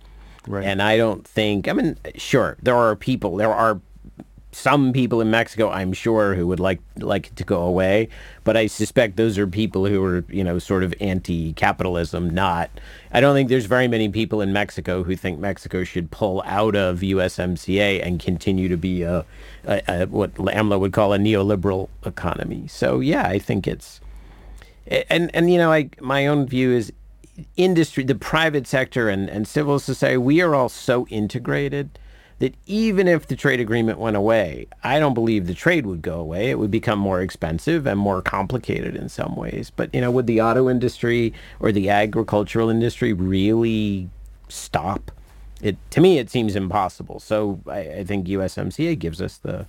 Right. 0.48 0.66
and 0.66 0.82
i 0.82 0.96
don't 0.98 1.28
think 1.28 1.68
i 1.68 1.74
mean 1.74 1.98
sure 2.16 2.58
there 2.62 2.76
are 2.76 2.96
people 2.96 3.36
there 3.36 3.54
are 3.54 3.82
some 4.52 4.94
people 4.94 5.22
in 5.22 5.30
Mexico, 5.30 5.70
I'm 5.70 5.94
sure, 5.94 6.34
who 6.34 6.48
would 6.48 6.60
like 6.60 6.80
like 6.98 7.34
to 7.36 7.44
go 7.44 7.62
away, 7.62 8.10
but 8.44 8.58
I 8.58 8.68
suspect 8.68 9.16
those 9.16 9.38
are 9.38 9.46
people 9.46 9.86
who 9.86 10.04
are, 10.04 10.26
you 10.28 10.44
know, 10.44 10.58
sort 10.58 10.84
of 10.84 10.94
anti-capitalism. 11.00 12.32
Not, 12.32 12.70
I 13.12 13.22
don't 13.22 13.36
think 13.36 13.50
there's 13.50 13.66
very 13.66 13.88
many 13.88 14.10
people 14.10 14.42
in 14.42 14.52
Mexico 14.52 15.04
who 15.04 15.16
think 15.16 15.40
Mexico 15.40 15.84
should 15.84 16.10
pull 16.10 16.42
out 16.46 16.76
of 16.76 17.00
USMCA 17.00 18.04
and 18.04 18.20
continue 18.20 18.68
to 18.70 18.78
be 18.78 19.04
a, 19.04 19.24
a, 19.66 19.82
a 19.88 20.06
what 20.08 20.34
AMLO 20.36 20.80
would 20.80 20.94
call 20.94 21.14
a 21.14 21.20
neoliberal 21.20 21.90
economy. 22.06 22.68
So 22.68 23.00
yeah, 23.00 23.28
I 23.28 23.38
think 23.38 23.68
it's, 23.68 24.02
and 24.88 25.30
and 25.36 25.52
you 25.52 25.60
know, 25.60 25.72
I 25.72 25.90
my 26.00 26.26
own 26.26 26.48
view 26.48 26.72
is 26.72 26.92
industry, 27.56 28.04
the 28.04 28.16
private 28.16 28.68
sector 28.68 29.10
and, 29.10 29.30
and 29.30 29.48
civil 29.48 29.80
society, 29.80 30.18
we 30.18 30.42
are 30.42 30.56
all 30.56 30.70
so 30.70 31.08
integrated 31.08 31.98
that 32.40 32.56
even 32.66 33.08
if 33.08 33.28
the 33.28 33.36
trade 33.36 33.60
agreement 33.60 34.00
went 34.00 34.16
away, 34.16 34.68
I 34.84 35.00
don't 35.00 35.14
believe 35.14 35.46
the 35.48 35.54
trade 35.54 35.86
would 35.86 36.02
go 36.02 36.20
away. 36.20 36.50
It 36.50 36.58
would 36.58 36.72
become 36.72 36.98
more 36.98 37.22
expensive 37.22 37.86
and 37.86 38.00
more 38.00 38.22
complicated 38.22 38.96
in 38.96 39.10
some 39.10 39.36
ways. 39.36 39.72
But, 39.76 39.94
you 39.94 40.02
know, 40.02 40.10
would 40.12 40.26
the 40.26 40.42
auto 40.42 40.70
industry 40.70 41.34
or 41.60 41.72
the 41.72 41.90
agricultural 41.90 42.70
industry 42.70 43.12
really 43.14 44.10
stop? 44.48 45.12
It 45.62 45.76
to 45.92 46.00
me 46.00 46.18
it 46.18 46.30
seems 46.30 46.56
impossible. 46.56 47.20
So 47.20 47.60
I, 47.68 47.80
I 47.80 48.04
think 48.06 48.28
USMCA 48.28 48.98
gives 48.98 49.22
us 49.22 49.38
the 49.38 49.66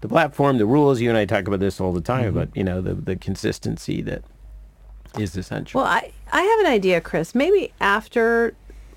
the 0.00 0.08
platform, 0.08 0.56
the 0.56 0.64
rules. 0.66 1.00
You 1.02 1.10
and 1.10 1.18
I 1.18 1.26
talk 1.26 1.46
about 1.46 1.60
this 1.60 1.80
all 1.80 1.92
the 1.92 2.00
time, 2.00 2.28
Mm-hmm. 2.32 2.38
but 2.38 2.56
you 2.56 2.64
know, 2.64 2.80
the, 2.80 2.94
the 2.94 3.16
consistency 3.16 4.00
that 4.02 4.22
is 5.18 5.36
essential. 5.36 5.82
Well, 5.82 5.90
I, 5.90 6.10
I 6.32 6.40
have 6.42 6.60
an 6.60 6.66
idea, 6.72 7.00
Chris. 7.02 7.34
Maybe 7.34 7.72
after 7.80 8.54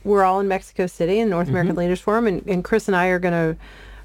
we're 0.08 0.24
all 0.24 0.39
in 0.39 0.47
Mexico 0.47 0.88
City 0.88 1.20
and 1.20 1.30
North 1.30 1.49
American 1.49 1.76
Leaders 1.76 1.99
Forum, 1.99 2.28
and, 2.28 2.45
and 2.47 2.64
Chris 2.64 2.88
and 2.88 2.95
I 2.95 3.08
are 3.08 3.20
gonna 3.20 3.58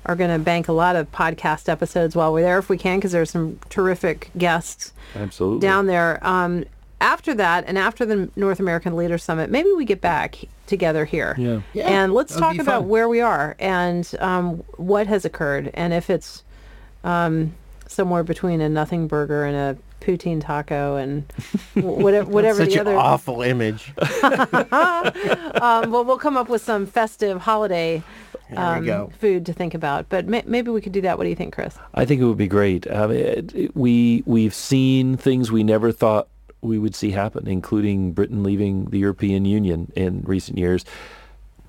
are 0.05 0.17
gonna 0.17 0.39
bank 0.39 0.69
a 0.69 0.73
lot 0.73 0.97
of 0.97 1.11
podcast 1.13 1.69
episodes 1.69 2.17
while 2.17 2.33
we're 2.33 2.43
there 2.43 2.59
if 2.59 2.69
we 2.69 2.77
can, 2.77 2.99
because 2.99 3.13
there's 3.13 3.31
some 3.31 3.59
terrific 3.71 4.31
guests 4.37 4.93
Absolutely. 5.15 5.61
down 5.61 5.87
there. 5.87 6.19
Um, 6.27 6.65
after 7.01 7.35
that, 7.35 7.65
and 7.67 7.79
after 7.79 8.05
the 8.07 8.31
North 8.37 8.61
American 8.61 8.97
Leaders 8.97 9.23
Summit, 9.25 9.51
maybe 9.51 9.71
we 9.73 9.85
get 9.85 10.01
back 10.01 10.39
together 10.67 11.05
here. 11.05 11.35
Yeah. 11.39 11.61
Yeah, 11.73 11.89
and 11.89 12.13
let's 12.13 12.35
that 12.35 12.41
would 12.41 12.57
talk 12.57 12.59
about 12.59 12.83
fun. 12.83 12.89
where 12.89 13.09
we 13.09 13.21
are 13.21 13.57
and 13.59 14.09
um, 14.21 14.63
what 14.77 15.07
has 15.07 15.25
occurred, 15.25 15.71
and 15.75 15.93
if 15.93 16.11
it's 16.11 16.43
um, 17.05 17.55
somewhere 17.87 18.23
between 18.23 18.61
a 18.61 18.69
nothing 18.69 19.07
burger 19.07 19.45
and 19.45 19.57
a 19.57 19.83
poutine 20.03 20.41
taco 20.41 20.97
and 20.97 21.25
whatever, 21.75 22.29
whatever 22.37 22.65
Such 22.65 22.75
the 22.75 22.81
an 22.81 22.87
other. 22.89 22.97
awful 22.97 23.43
image. 23.43 23.93
um, 24.23 25.91
well, 25.91 26.05
we'll 26.05 26.19
come 26.19 26.37
up 26.37 26.49
with 26.49 26.63
some 26.63 26.87
festive 26.87 27.41
holiday 27.41 28.03
um, 28.57 29.09
food 29.11 29.47
to 29.47 29.53
think 29.53 29.75
about. 29.75 30.09
But 30.09 30.27
may- 30.27 30.43
maybe 30.47 30.71
we 30.71 30.81
could 30.81 30.93
do 30.93 31.01
that. 31.03 31.19
What 31.19 31.25
do 31.25 31.31
you 31.31 31.37
think, 31.37 31.55
Chris? 31.55 31.77
I 31.95 32.05
think 32.05 32.21
it 32.21 32.25
would 32.25 32.37
be 32.39 32.49
great. 32.49 32.91
Um, 32.91 33.11
it, 33.13 33.55
it- 33.55 33.77
we 33.77 34.23
we've 34.27 34.55
seen 34.55 35.17
things 35.17 35.51
we 35.53 35.63
never 35.63 35.93
thought 35.93 36.29
we 36.61 36.79
would 36.79 36.95
see 36.95 37.11
happen, 37.13 37.47
including 37.49 38.13
Britain 38.13 38.43
leaving 38.43 38.87
the 38.87 38.99
European 38.99 39.45
Union 39.45 39.91
in 39.97 40.23
recent 40.23 40.59
years. 40.59 40.85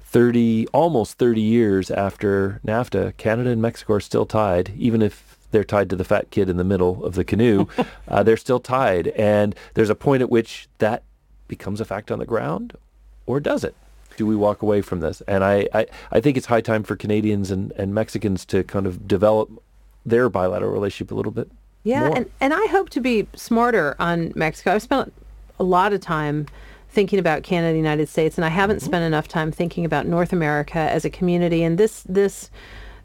Thirty, 0.05 0.67
almost 0.67 1.17
thirty 1.17 1.41
years 1.41 1.89
after 1.89 2.61
NAFTA, 2.67 3.17
Canada 3.17 3.49
and 3.49 3.61
Mexico 3.61 3.93
are 3.93 3.99
still 3.99 4.25
tied, 4.27 4.71
even 4.77 5.01
if 5.01 5.32
they're 5.53 5.63
tied 5.63 5.89
to 5.91 5.95
the 5.95 6.03
fat 6.03 6.29
kid 6.31 6.49
in 6.49 6.57
the 6.57 6.63
middle 6.65 7.05
of 7.05 7.15
the 7.15 7.23
canoe. 7.23 7.67
uh, 8.09 8.21
they're 8.23 8.35
still 8.35 8.59
tied, 8.59 9.07
and 9.09 9.55
there's 9.75 9.89
a 9.89 9.95
point 9.95 10.21
at 10.21 10.29
which 10.29 10.67
that 10.79 11.03
becomes 11.47 11.79
a 11.79 11.85
fact 11.85 12.11
on 12.11 12.19
the 12.19 12.25
ground, 12.25 12.73
or 13.25 13.39
does 13.39 13.63
it? 13.63 13.75
Do 14.17 14.25
we 14.27 14.35
walk 14.35 14.61
away 14.61 14.81
from 14.81 14.99
this? 14.99 15.21
And 15.27 15.43
I, 15.43 15.67
I, 15.73 15.85
I 16.11 16.19
think 16.19 16.35
it's 16.37 16.47
high 16.47 16.61
time 16.61 16.83
for 16.83 16.95
Canadians 16.95 17.49
and, 17.49 17.71
and 17.77 17.93
Mexicans 17.95 18.45
to 18.47 18.63
kind 18.63 18.85
of 18.85 19.07
develop 19.07 19.49
their 20.05 20.29
bilateral 20.29 20.71
relationship 20.71 21.11
a 21.11 21.15
little 21.15 21.31
bit. 21.31 21.49
Yeah, 21.83 22.07
more. 22.07 22.17
and, 22.17 22.31
and 22.39 22.53
I 22.53 22.65
hope 22.67 22.89
to 22.91 23.01
be 23.01 23.27
smarter 23.35 23.95
on 23.99 24.31
Mexico. 24.35 24.73
I've 24.73 24.81
spent 24.81 25.13
a 25.59 25.63
lot 25.63 25.93
of 25.93 26.01
time 26.01 26.45
thinking 26.89 27.17
about 27.17 27.43
Canada, 27.43 27.71
the 27.73 27.77
United 27.77 28.07
States, 28.07 28.37
and 28.37 28.45
I 28.45 28.49
haven't 28.49 28.77
Mm-hmm. 28.77 28.85
spent 28.85 29.03
enough 29.03 29.27
time 29.27 29.51
thinking 29.51 29.83
about 29.83 30.05
North 30.05 30.31
America 30.31 30.77
as 30.77 31.05
a 31.05 31.09
community. 31.09 31.63
And 31.63 31.77
this 31.77 32.03
this 32.07 32.49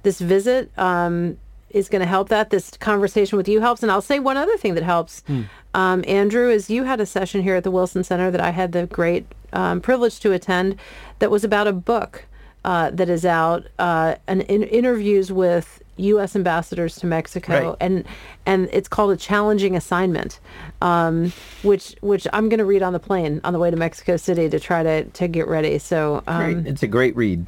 this 0.02 0.20
visit 0.20 0.70
um, 0.78 1.38
is 1.70 1.88
going 1.88 2.00
to 2.00 2.06
help 2.06 2.28
that. 2.30 2.50
This 2.50 2.70
conversation 2.78 3.36
with 3.36 3.48
you 3.48 3.60
helps. 3.60 3.82
And 3.82 3.92
I'll 3.92 4.00
say 4.02 4.18
one 4.18 4.36
other 4.36 4.56
thing 4.56 4.74
that 4.74 4.84
helps, 4.84 5.22
Hmm. 5.26 5.42
um, 5.74 6.04
Andrew, 6.08 6.50
is 6.50 6.70
you 6.70 6.84
had 6.84 7.00
a 7.00 7.06
session 7.06 7.42
here 7.42 7.56
at 7.56 7.64
the 7.64 7.70
Wilson 7.70 8.04
Center 8.04 8.30
that 8.30 8.40
I 8.40 8.50
had 8.50 8.72
the 8.72 8.86
great 8.86 9.26
um, 9.52 9.80
privilege 9.80 10.20
to 10.20 10.32
attend 10.32 10.76
that 11.20 11.30
was 11.30 11.44
about 11.44 11.66
a 11.66 11.72
book 11.72 12.24
uh, 12.64 12.90
that 12.90 13.08
is 13.08 13.24
out 13.24 13.66
uh, 13.78 14.16
and 14.26 14.42
in, 14.42 14.62
interviews 14.64 15.32
with 15.32 15.82
U.S. 15.96 16.36
ambassadors 16.36 16.96
to 16.96 17.06
Mexico, 17.06 17.70
Right. 17.70 17.76
and 17.80 18.04
and 18.46 18.68
it's 18.72 18.88
called 18.88 19.10
a 19.10 19.16
challenging 19.16 19.74
assignment, 19.74 20.38
um, 20.82 21.32
which 21.62 21.96
which 22.02 22.26
I'm 22.32 22.48
going 22.48 22.58
to 22.58 22.64
read 22.64 22.82
on 22.82 22.92
the 22.92 22.98
plane 23.00 23.40
on 23.44 23.52
the 23.52 23.58
way 23.58 23.70
to 23.70 23.76
Mexico 23.76 24.16
City 24.16 24.48
to 24.50 24.60
try 24.60 24.82
to 24.82 25.04
to 25.04 25.28
get 25.28 25.48
ready. 25.48 25.78
So 25.78 26.22
um, 26.26 26.66
It's 26.66 26.82
a 26.82 26.86
great 26.86 27.16
read. 27.16 27.46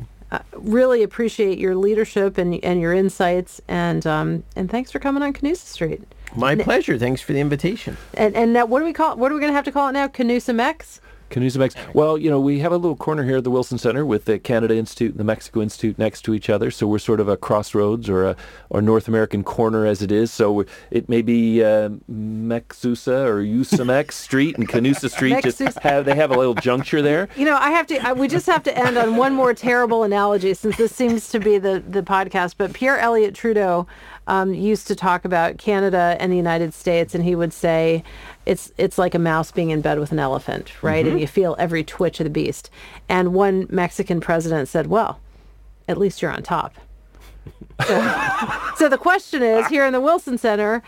Really 0.53 1.03
appreciate 1.03 1.59
your 1.59 1.74
leadership 1.74 2.39
and 2.39 2.62
and 2.64 2.81
your 2.81 2.93
insights, 2.93 3.61
and 3.68 4.07
um, 4.07 4.45
and 4.57 4.70
thanks 4.70 4.91
for 4.91 4.99
coming 4.99 5.22
on 5.22 5.33
Canusa 5.33 5.66
Street. 5.66 6.03
My 6.37 6.55
pleasure. 6.55 6.97
Thanks 6.97 7.20
for 7.20 7.33
the 7.33 7.41
invitation. 7.41 7.97
And 8.14 8.37
and 8.37 8.53
now 8.53 8.66
what 8.66 8.81
do 8.81 8.85
we 8.85 8.93
call 8.93 9.16
what 9.16 9.33
are 9.33 9.35
we 9.35 9.41
going 9.41 9.53
to 9.53 9.57
have 9.57 9.64
to 9.64 9.72
call 9.72 9.89
it 9.89 9.93
now? 9.93 10.09
Canusa 10.09 10.55
Mex. 10.55 11.01
Canusamex. 11.31 11.74
Well, 11.95 12.18
you 12.18 12.31
know, 12.31 12.41
we 12.41 12.61
have 12.61 12.72
a 12.72 12.76
little 12.76 12.97
corner 12.97 13.24
here 13.24 13.39
at 13.39 13.45
the 13.45 13.51
Wilson 13.51 13.78
Center 13.78 14.05
with 14.05 14.24
the 14.24 14.39
Canada 14.39 14.76
Institute 14.76 15.12
and 15.12 15.20
the 15.20 15.24
Mexico 15.24 15.62
Institute 15.62 15.99
next 15.99 16.22
to 16.22 16.35
each 16.35 16.51
other. 16.51 16.70
So 16.70 16.87
we're 16.87 16.99
sort 16.99 17.20
of 17.20 17.28
a 17.28 17.37
crossroads 17.37 18.09
or 18.09 18.24
a 18.24 18.37
or 18.68 18.83
North 18.83 19.09
American 19.09 19.43
corner 19.43 19.87
as 19.87 20.03
it 20.03 20.12
is. 20.12 20.33
So 20.33 20.64
it 20.91 21.09
may 21.09 21.22
be 21.22 21.62
uh, 21.62 21.91
Mexusa 22.11 23.26
or 23.26 23.43
Usamex 23.43 24.12
Street 24.26 24.57
and 24.59 24.68
Canusa 24.68 25.11
Street. 25.11 25.43
Just 25.43 25.61
have 25.81 26.05
they 26.05 26.14
have 26.14 26.31
a 26.31 26.37
little 26.37 26.55
juncture 26.55 27.03
there. 27.03 27.28
You 27.41 27.47
know, 27.47 27.57
I 27.57 27.70
have 27.70 27.87
to. 27.87 27.97
I, 28.07 28.12
we 28.12 28.28
just 28.28 28.47
have 28.47 28.62
to 28.64 28.76
end 28.76 28.99
on 28.99 29.16
one 29.16 29.33
more 29.35 29.55
terrible 29.55 30.03
analogy, 30.03 30.53
since 30.53 30.76
this 30.76 30.95
seems 30.95 31.31
to 31.31 31.41
be 31.41 31.57
the 31.57 31.83
the 31.89 32.03
podcast. 32.03 32.57
But 32.59 32.74
Pierre 32.74 32.99
Elliott 32.99 33.35
Trudeau 33.35 33.87
um, 34.26 34.55
used 34.55 34.87
to 34.89 34.95
talk 34.95 35.24
about 35.24 35.59
Canada 35.59 36.16
and 36.20 36.31
the 36.31 36.37
United 36.37 36.74
States, 36.74 37.14
and 37.14 37.24
he 37.24 37.35
would 37.35 37.53
say, 37.53 38.05
"It's 38.47 38.72
it's 38.76 38.99
like 38.99 39.14
a 39.14 39.18
mouse 39.18 39.51
being 39.51 39.70
in 39.70 39.80
bed 39.80 39.99
with 39.99 40.12
an 40.12 40.18
elephant, 40.18 40.82
right? 40.82 41.05
And 41.05 41.14
mm-hmm. 41.14 41.18
you 41.18 41.26
feel 41.26 41.57
every 41.59 41.84
twitch 41.84 42.20
of 42.20 42.24
the 42.24 42.30
beast." 42.30 42.70
And 43.09 43.34
one 43.34 43.66
Mexican 43.70 44.20
president 44.20 44.68
said, 44.68 44.86
"Well, 44.86 45.20
at 45.88 45.99
least 45.99 46.22
you're 46.22 46.32
on 46.32 46.43
top." 46.43 46.74
So, 47.86 48.12
so 48.76 48.88
the 48.88 48.99
question 48.99 49.43
is 49.43 49.66
here 49.68 49.86
in 49.86 49.93
the 49.93 50.01
Wilson 50.01 50.38
Center, 50.38 50.82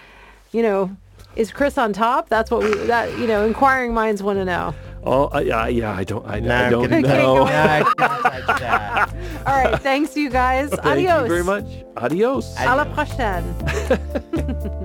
you 0.52 0.62
know. 0.62 0.96
Is 1.34 1.50
Chris 1.50 1.78
on 1.78 1.94
top? 1.94 2.28
That's 2.28 2.50
what 2.50 2.62
we 2.62 2.74
that 2.88 3.18
you 3.18 3.26
know. 3.26 3.46
Inquiring 3.46 3.94
minds 3.94 4.22
want 4.22 4.38
to 4.38 4.44
know. 4.44 4.74
Oh, 5.04 5.24
uh, 5.24 5.28
I, 5.32 5.48
I, 5.48 5.68
yeah, 5.68 5.92
I 5.92 6.04
don't, 6.04 6.24
I, 6.26 6.38
Nah, 6.38 6.66
I 6.66 6.70
don't 6.70 6.88
gonna- 6.88 7.00
know. 7.00 7.08
Okay, 7.08 7.22
No, 7.22 7.44
I 7.44 7.82
can't 7.82 8.46
that. 8.46 9.14
All 9.46 9.64
right. 9.64 9.80
Thanks, 9.80 10.16
you 10.16 10.30
guys. 10.30 10.70
Thank 10.70 10.86
Adios. 10.86 11.08
Thank 11.08 11.22
you 11.22 11.28
very 11.28 11.44
much. 11.44 11.64
Adios. 11.96 12.54
À 12.56 12.76
la 12.76 12.84
prochaine. 12.84 13.54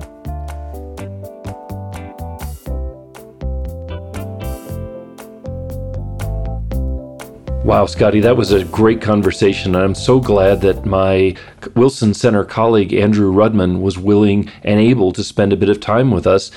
Wow, 7.68 7.86
Scotty, 7.86 8.22
that 8.22 8.38
was 8.38 8.53
a 8.53 8.63
great 8.63 9.01
conversation. 9.01 9.76
I'm 9.76 9.93
so 9.93 10.22
glad 10.22 10.61
that 10.61 10.86
my 10.86 11.36
Wilson 11.76 12.13
Center 12.13 12.45
colleague, 12.45 12.93
Andrew 12.93 13.30
Rudman, 13.30 13.82
was 13.82 13.97
willing 13.97 14.49
and 14.63 14.80
able 14.80 15.11
to 15.11 15.22
spend 15.22 15.51
a 15.51 15.57
bit 15.57 15.68
of 15.68 15.82
time 15.82 16.09
with 16.09 16.26
us. 16.26 16.49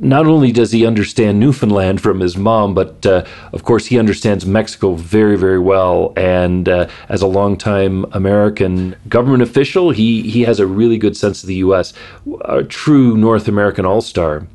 Not 0.00 0.26
only 0.26 0.52
does 0.52 0.72
he 0.72 0.86
understand 0.86 1.38
Newfoundland 1.38 2.00
from 2.00 2.20
his 2.20 2.38
mom, 2.38 2.72
but 2.72 3.04
uh, 3.04 3.26
of 3.52 3.62
course, 3.62 3.84
he 3.84 3.98
understands 3.98 4.46
Mexico 4.46 4.94
very, 4.94 5.36
very 5.36 5.58
well. 5.58 6.14
And 6.16 6.66
uh, 6.66 6.88
as 7.10 7.20
a 7.20 7.26
longtime 7.26 8.06
American 8.12 8.96
government 9.06 9.42
official, 9.42 9.90
he, 9.90 10.22
he 10.22 10.44
has 10.44 10.60
a 10.60 10.66
really 10.66 10.96
good 10.96 11.14
sense 11.14 11.42
of 11.42 11.46
the 11.46 11.56
U.S., 11.56 11.92
a 12.46 12.64
true 12.64 13.18
North 13.18 13.48
American 13.48 13.84
all 13.84 14.00
star. 14.00 14.46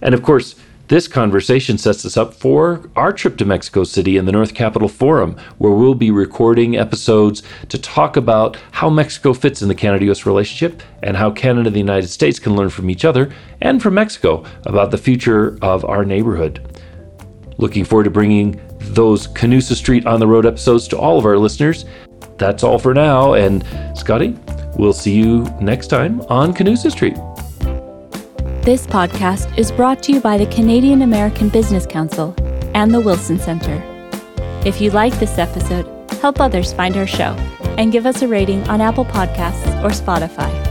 And 0.00 0.14
of 0.14 0.22
course, 0.22 0.54
This 0.90 1.06
conversation 1.06 1.78
sets 1.78 2.04
us 2.04 2.16
up 2.16 2.34
for 2.34 2.82
our 2.96 3.12
trip 3.12 3.36
to 3.36 3.44
Mexico 3.44 3.84
City 3.84 4.16
and 4.16 4.26
the 4.26 4.32
North 4.32 4.54
Capital 4.54 4.88
Forum, 4.88 5.36
where 5.58 5.70
we'll 5.70 5.94
be 5.94 6.10
recording 6.10 6.76
episodes 6.76 7.44
to 7.68 7.78
talk 7.78 8.16
about 8.16 8.56
how 8.72 8.90
Mexico 8.90 9.32
fits 9.32 9.62
in 9.62 9.68
the 9.68 9.74
Canada 9.76 10.10
US 10.10 10.26
relationship 10.26 10.82
and 11.04 11.16
how 11.16 11.30
Canada 11.30 11.68
and 11.68 11.76
the 11.76 11.78
United 11.78 12.08
States 12.08 12.40
can 12.40 12.56
learn 12.56 12.70
from 12.70 12.90
each 12.90 13.04
other 13.04 13.32
and 13.60 13.80
from 13.80 13.94
Mexico 13.94 14.44
about 14.66 14.90
the 14.90 14.98
future 14.98 15.56
of 15.62 15.84
our 15.84 16.04
neighborhood. 16.04 16.82
Looking 17.56 17.84
forward 17.84 18.04
to 18.04 18.10
bringing 18.10 18.60
those 18.80 19.28
Canusa 19.28 19.76
Street 19.76 20.06
on 20.06 20.18
the 20.18 20.26
Road 20.26 20.44
episodes 20.44 20.88
to 20.88 20.98
all 20.98 21.20
of 21.20 21.24
our 21.24 21.38
listeners. 21.38 21.84
That's 22.36 22.64
all 22.64 22.80
for 22.80 22.94
now. 22.94 23.34
And 23.34 23.64
Scotty, 23.96 24.36
we'll 24.76 24.92
see 24.92 25.14
you 25.14 25.44
next 25.60 25.86
time 25.86 26.20
on 26.22 26.52
Canusa 26.52 26.90
Street. 26.90 27.16
This 28.62 28.86
podcast 28.86 29.56
is 29.56 29.72
brought 29.72 30.02
to 30.02 30.12
you 30.12 30.20
by 30.20 30.36
the 30.36 30.44
Canadian 30.44 31.00
American 31.00 31.48
Business 31.48 31.86
Council 31.86 32.34
and 32.74 32.92
the 32.92 33.00
Wilson 33.00 33.38
Center. 33.38 33.82
If 34.66 34.82
you 34.82 34.90
like 34.90 35.18
this 35.18 35.38
episode, 35.38 35.86
help 36.20 36.40
others 36.40 36.74
find 36.74 36.94
our 36.98 37.06
show 37.06 37.32
and 37.78 37.90
give 37.90 38.04
us 38.04 38.20
a 38.20 38.28
rating 38.28 38.62
on 38.68 38.82
Apple 38.82 39.06
Podcasts 39.06 39.82
or 39.82 39.88
Spotify. 39.88 40.69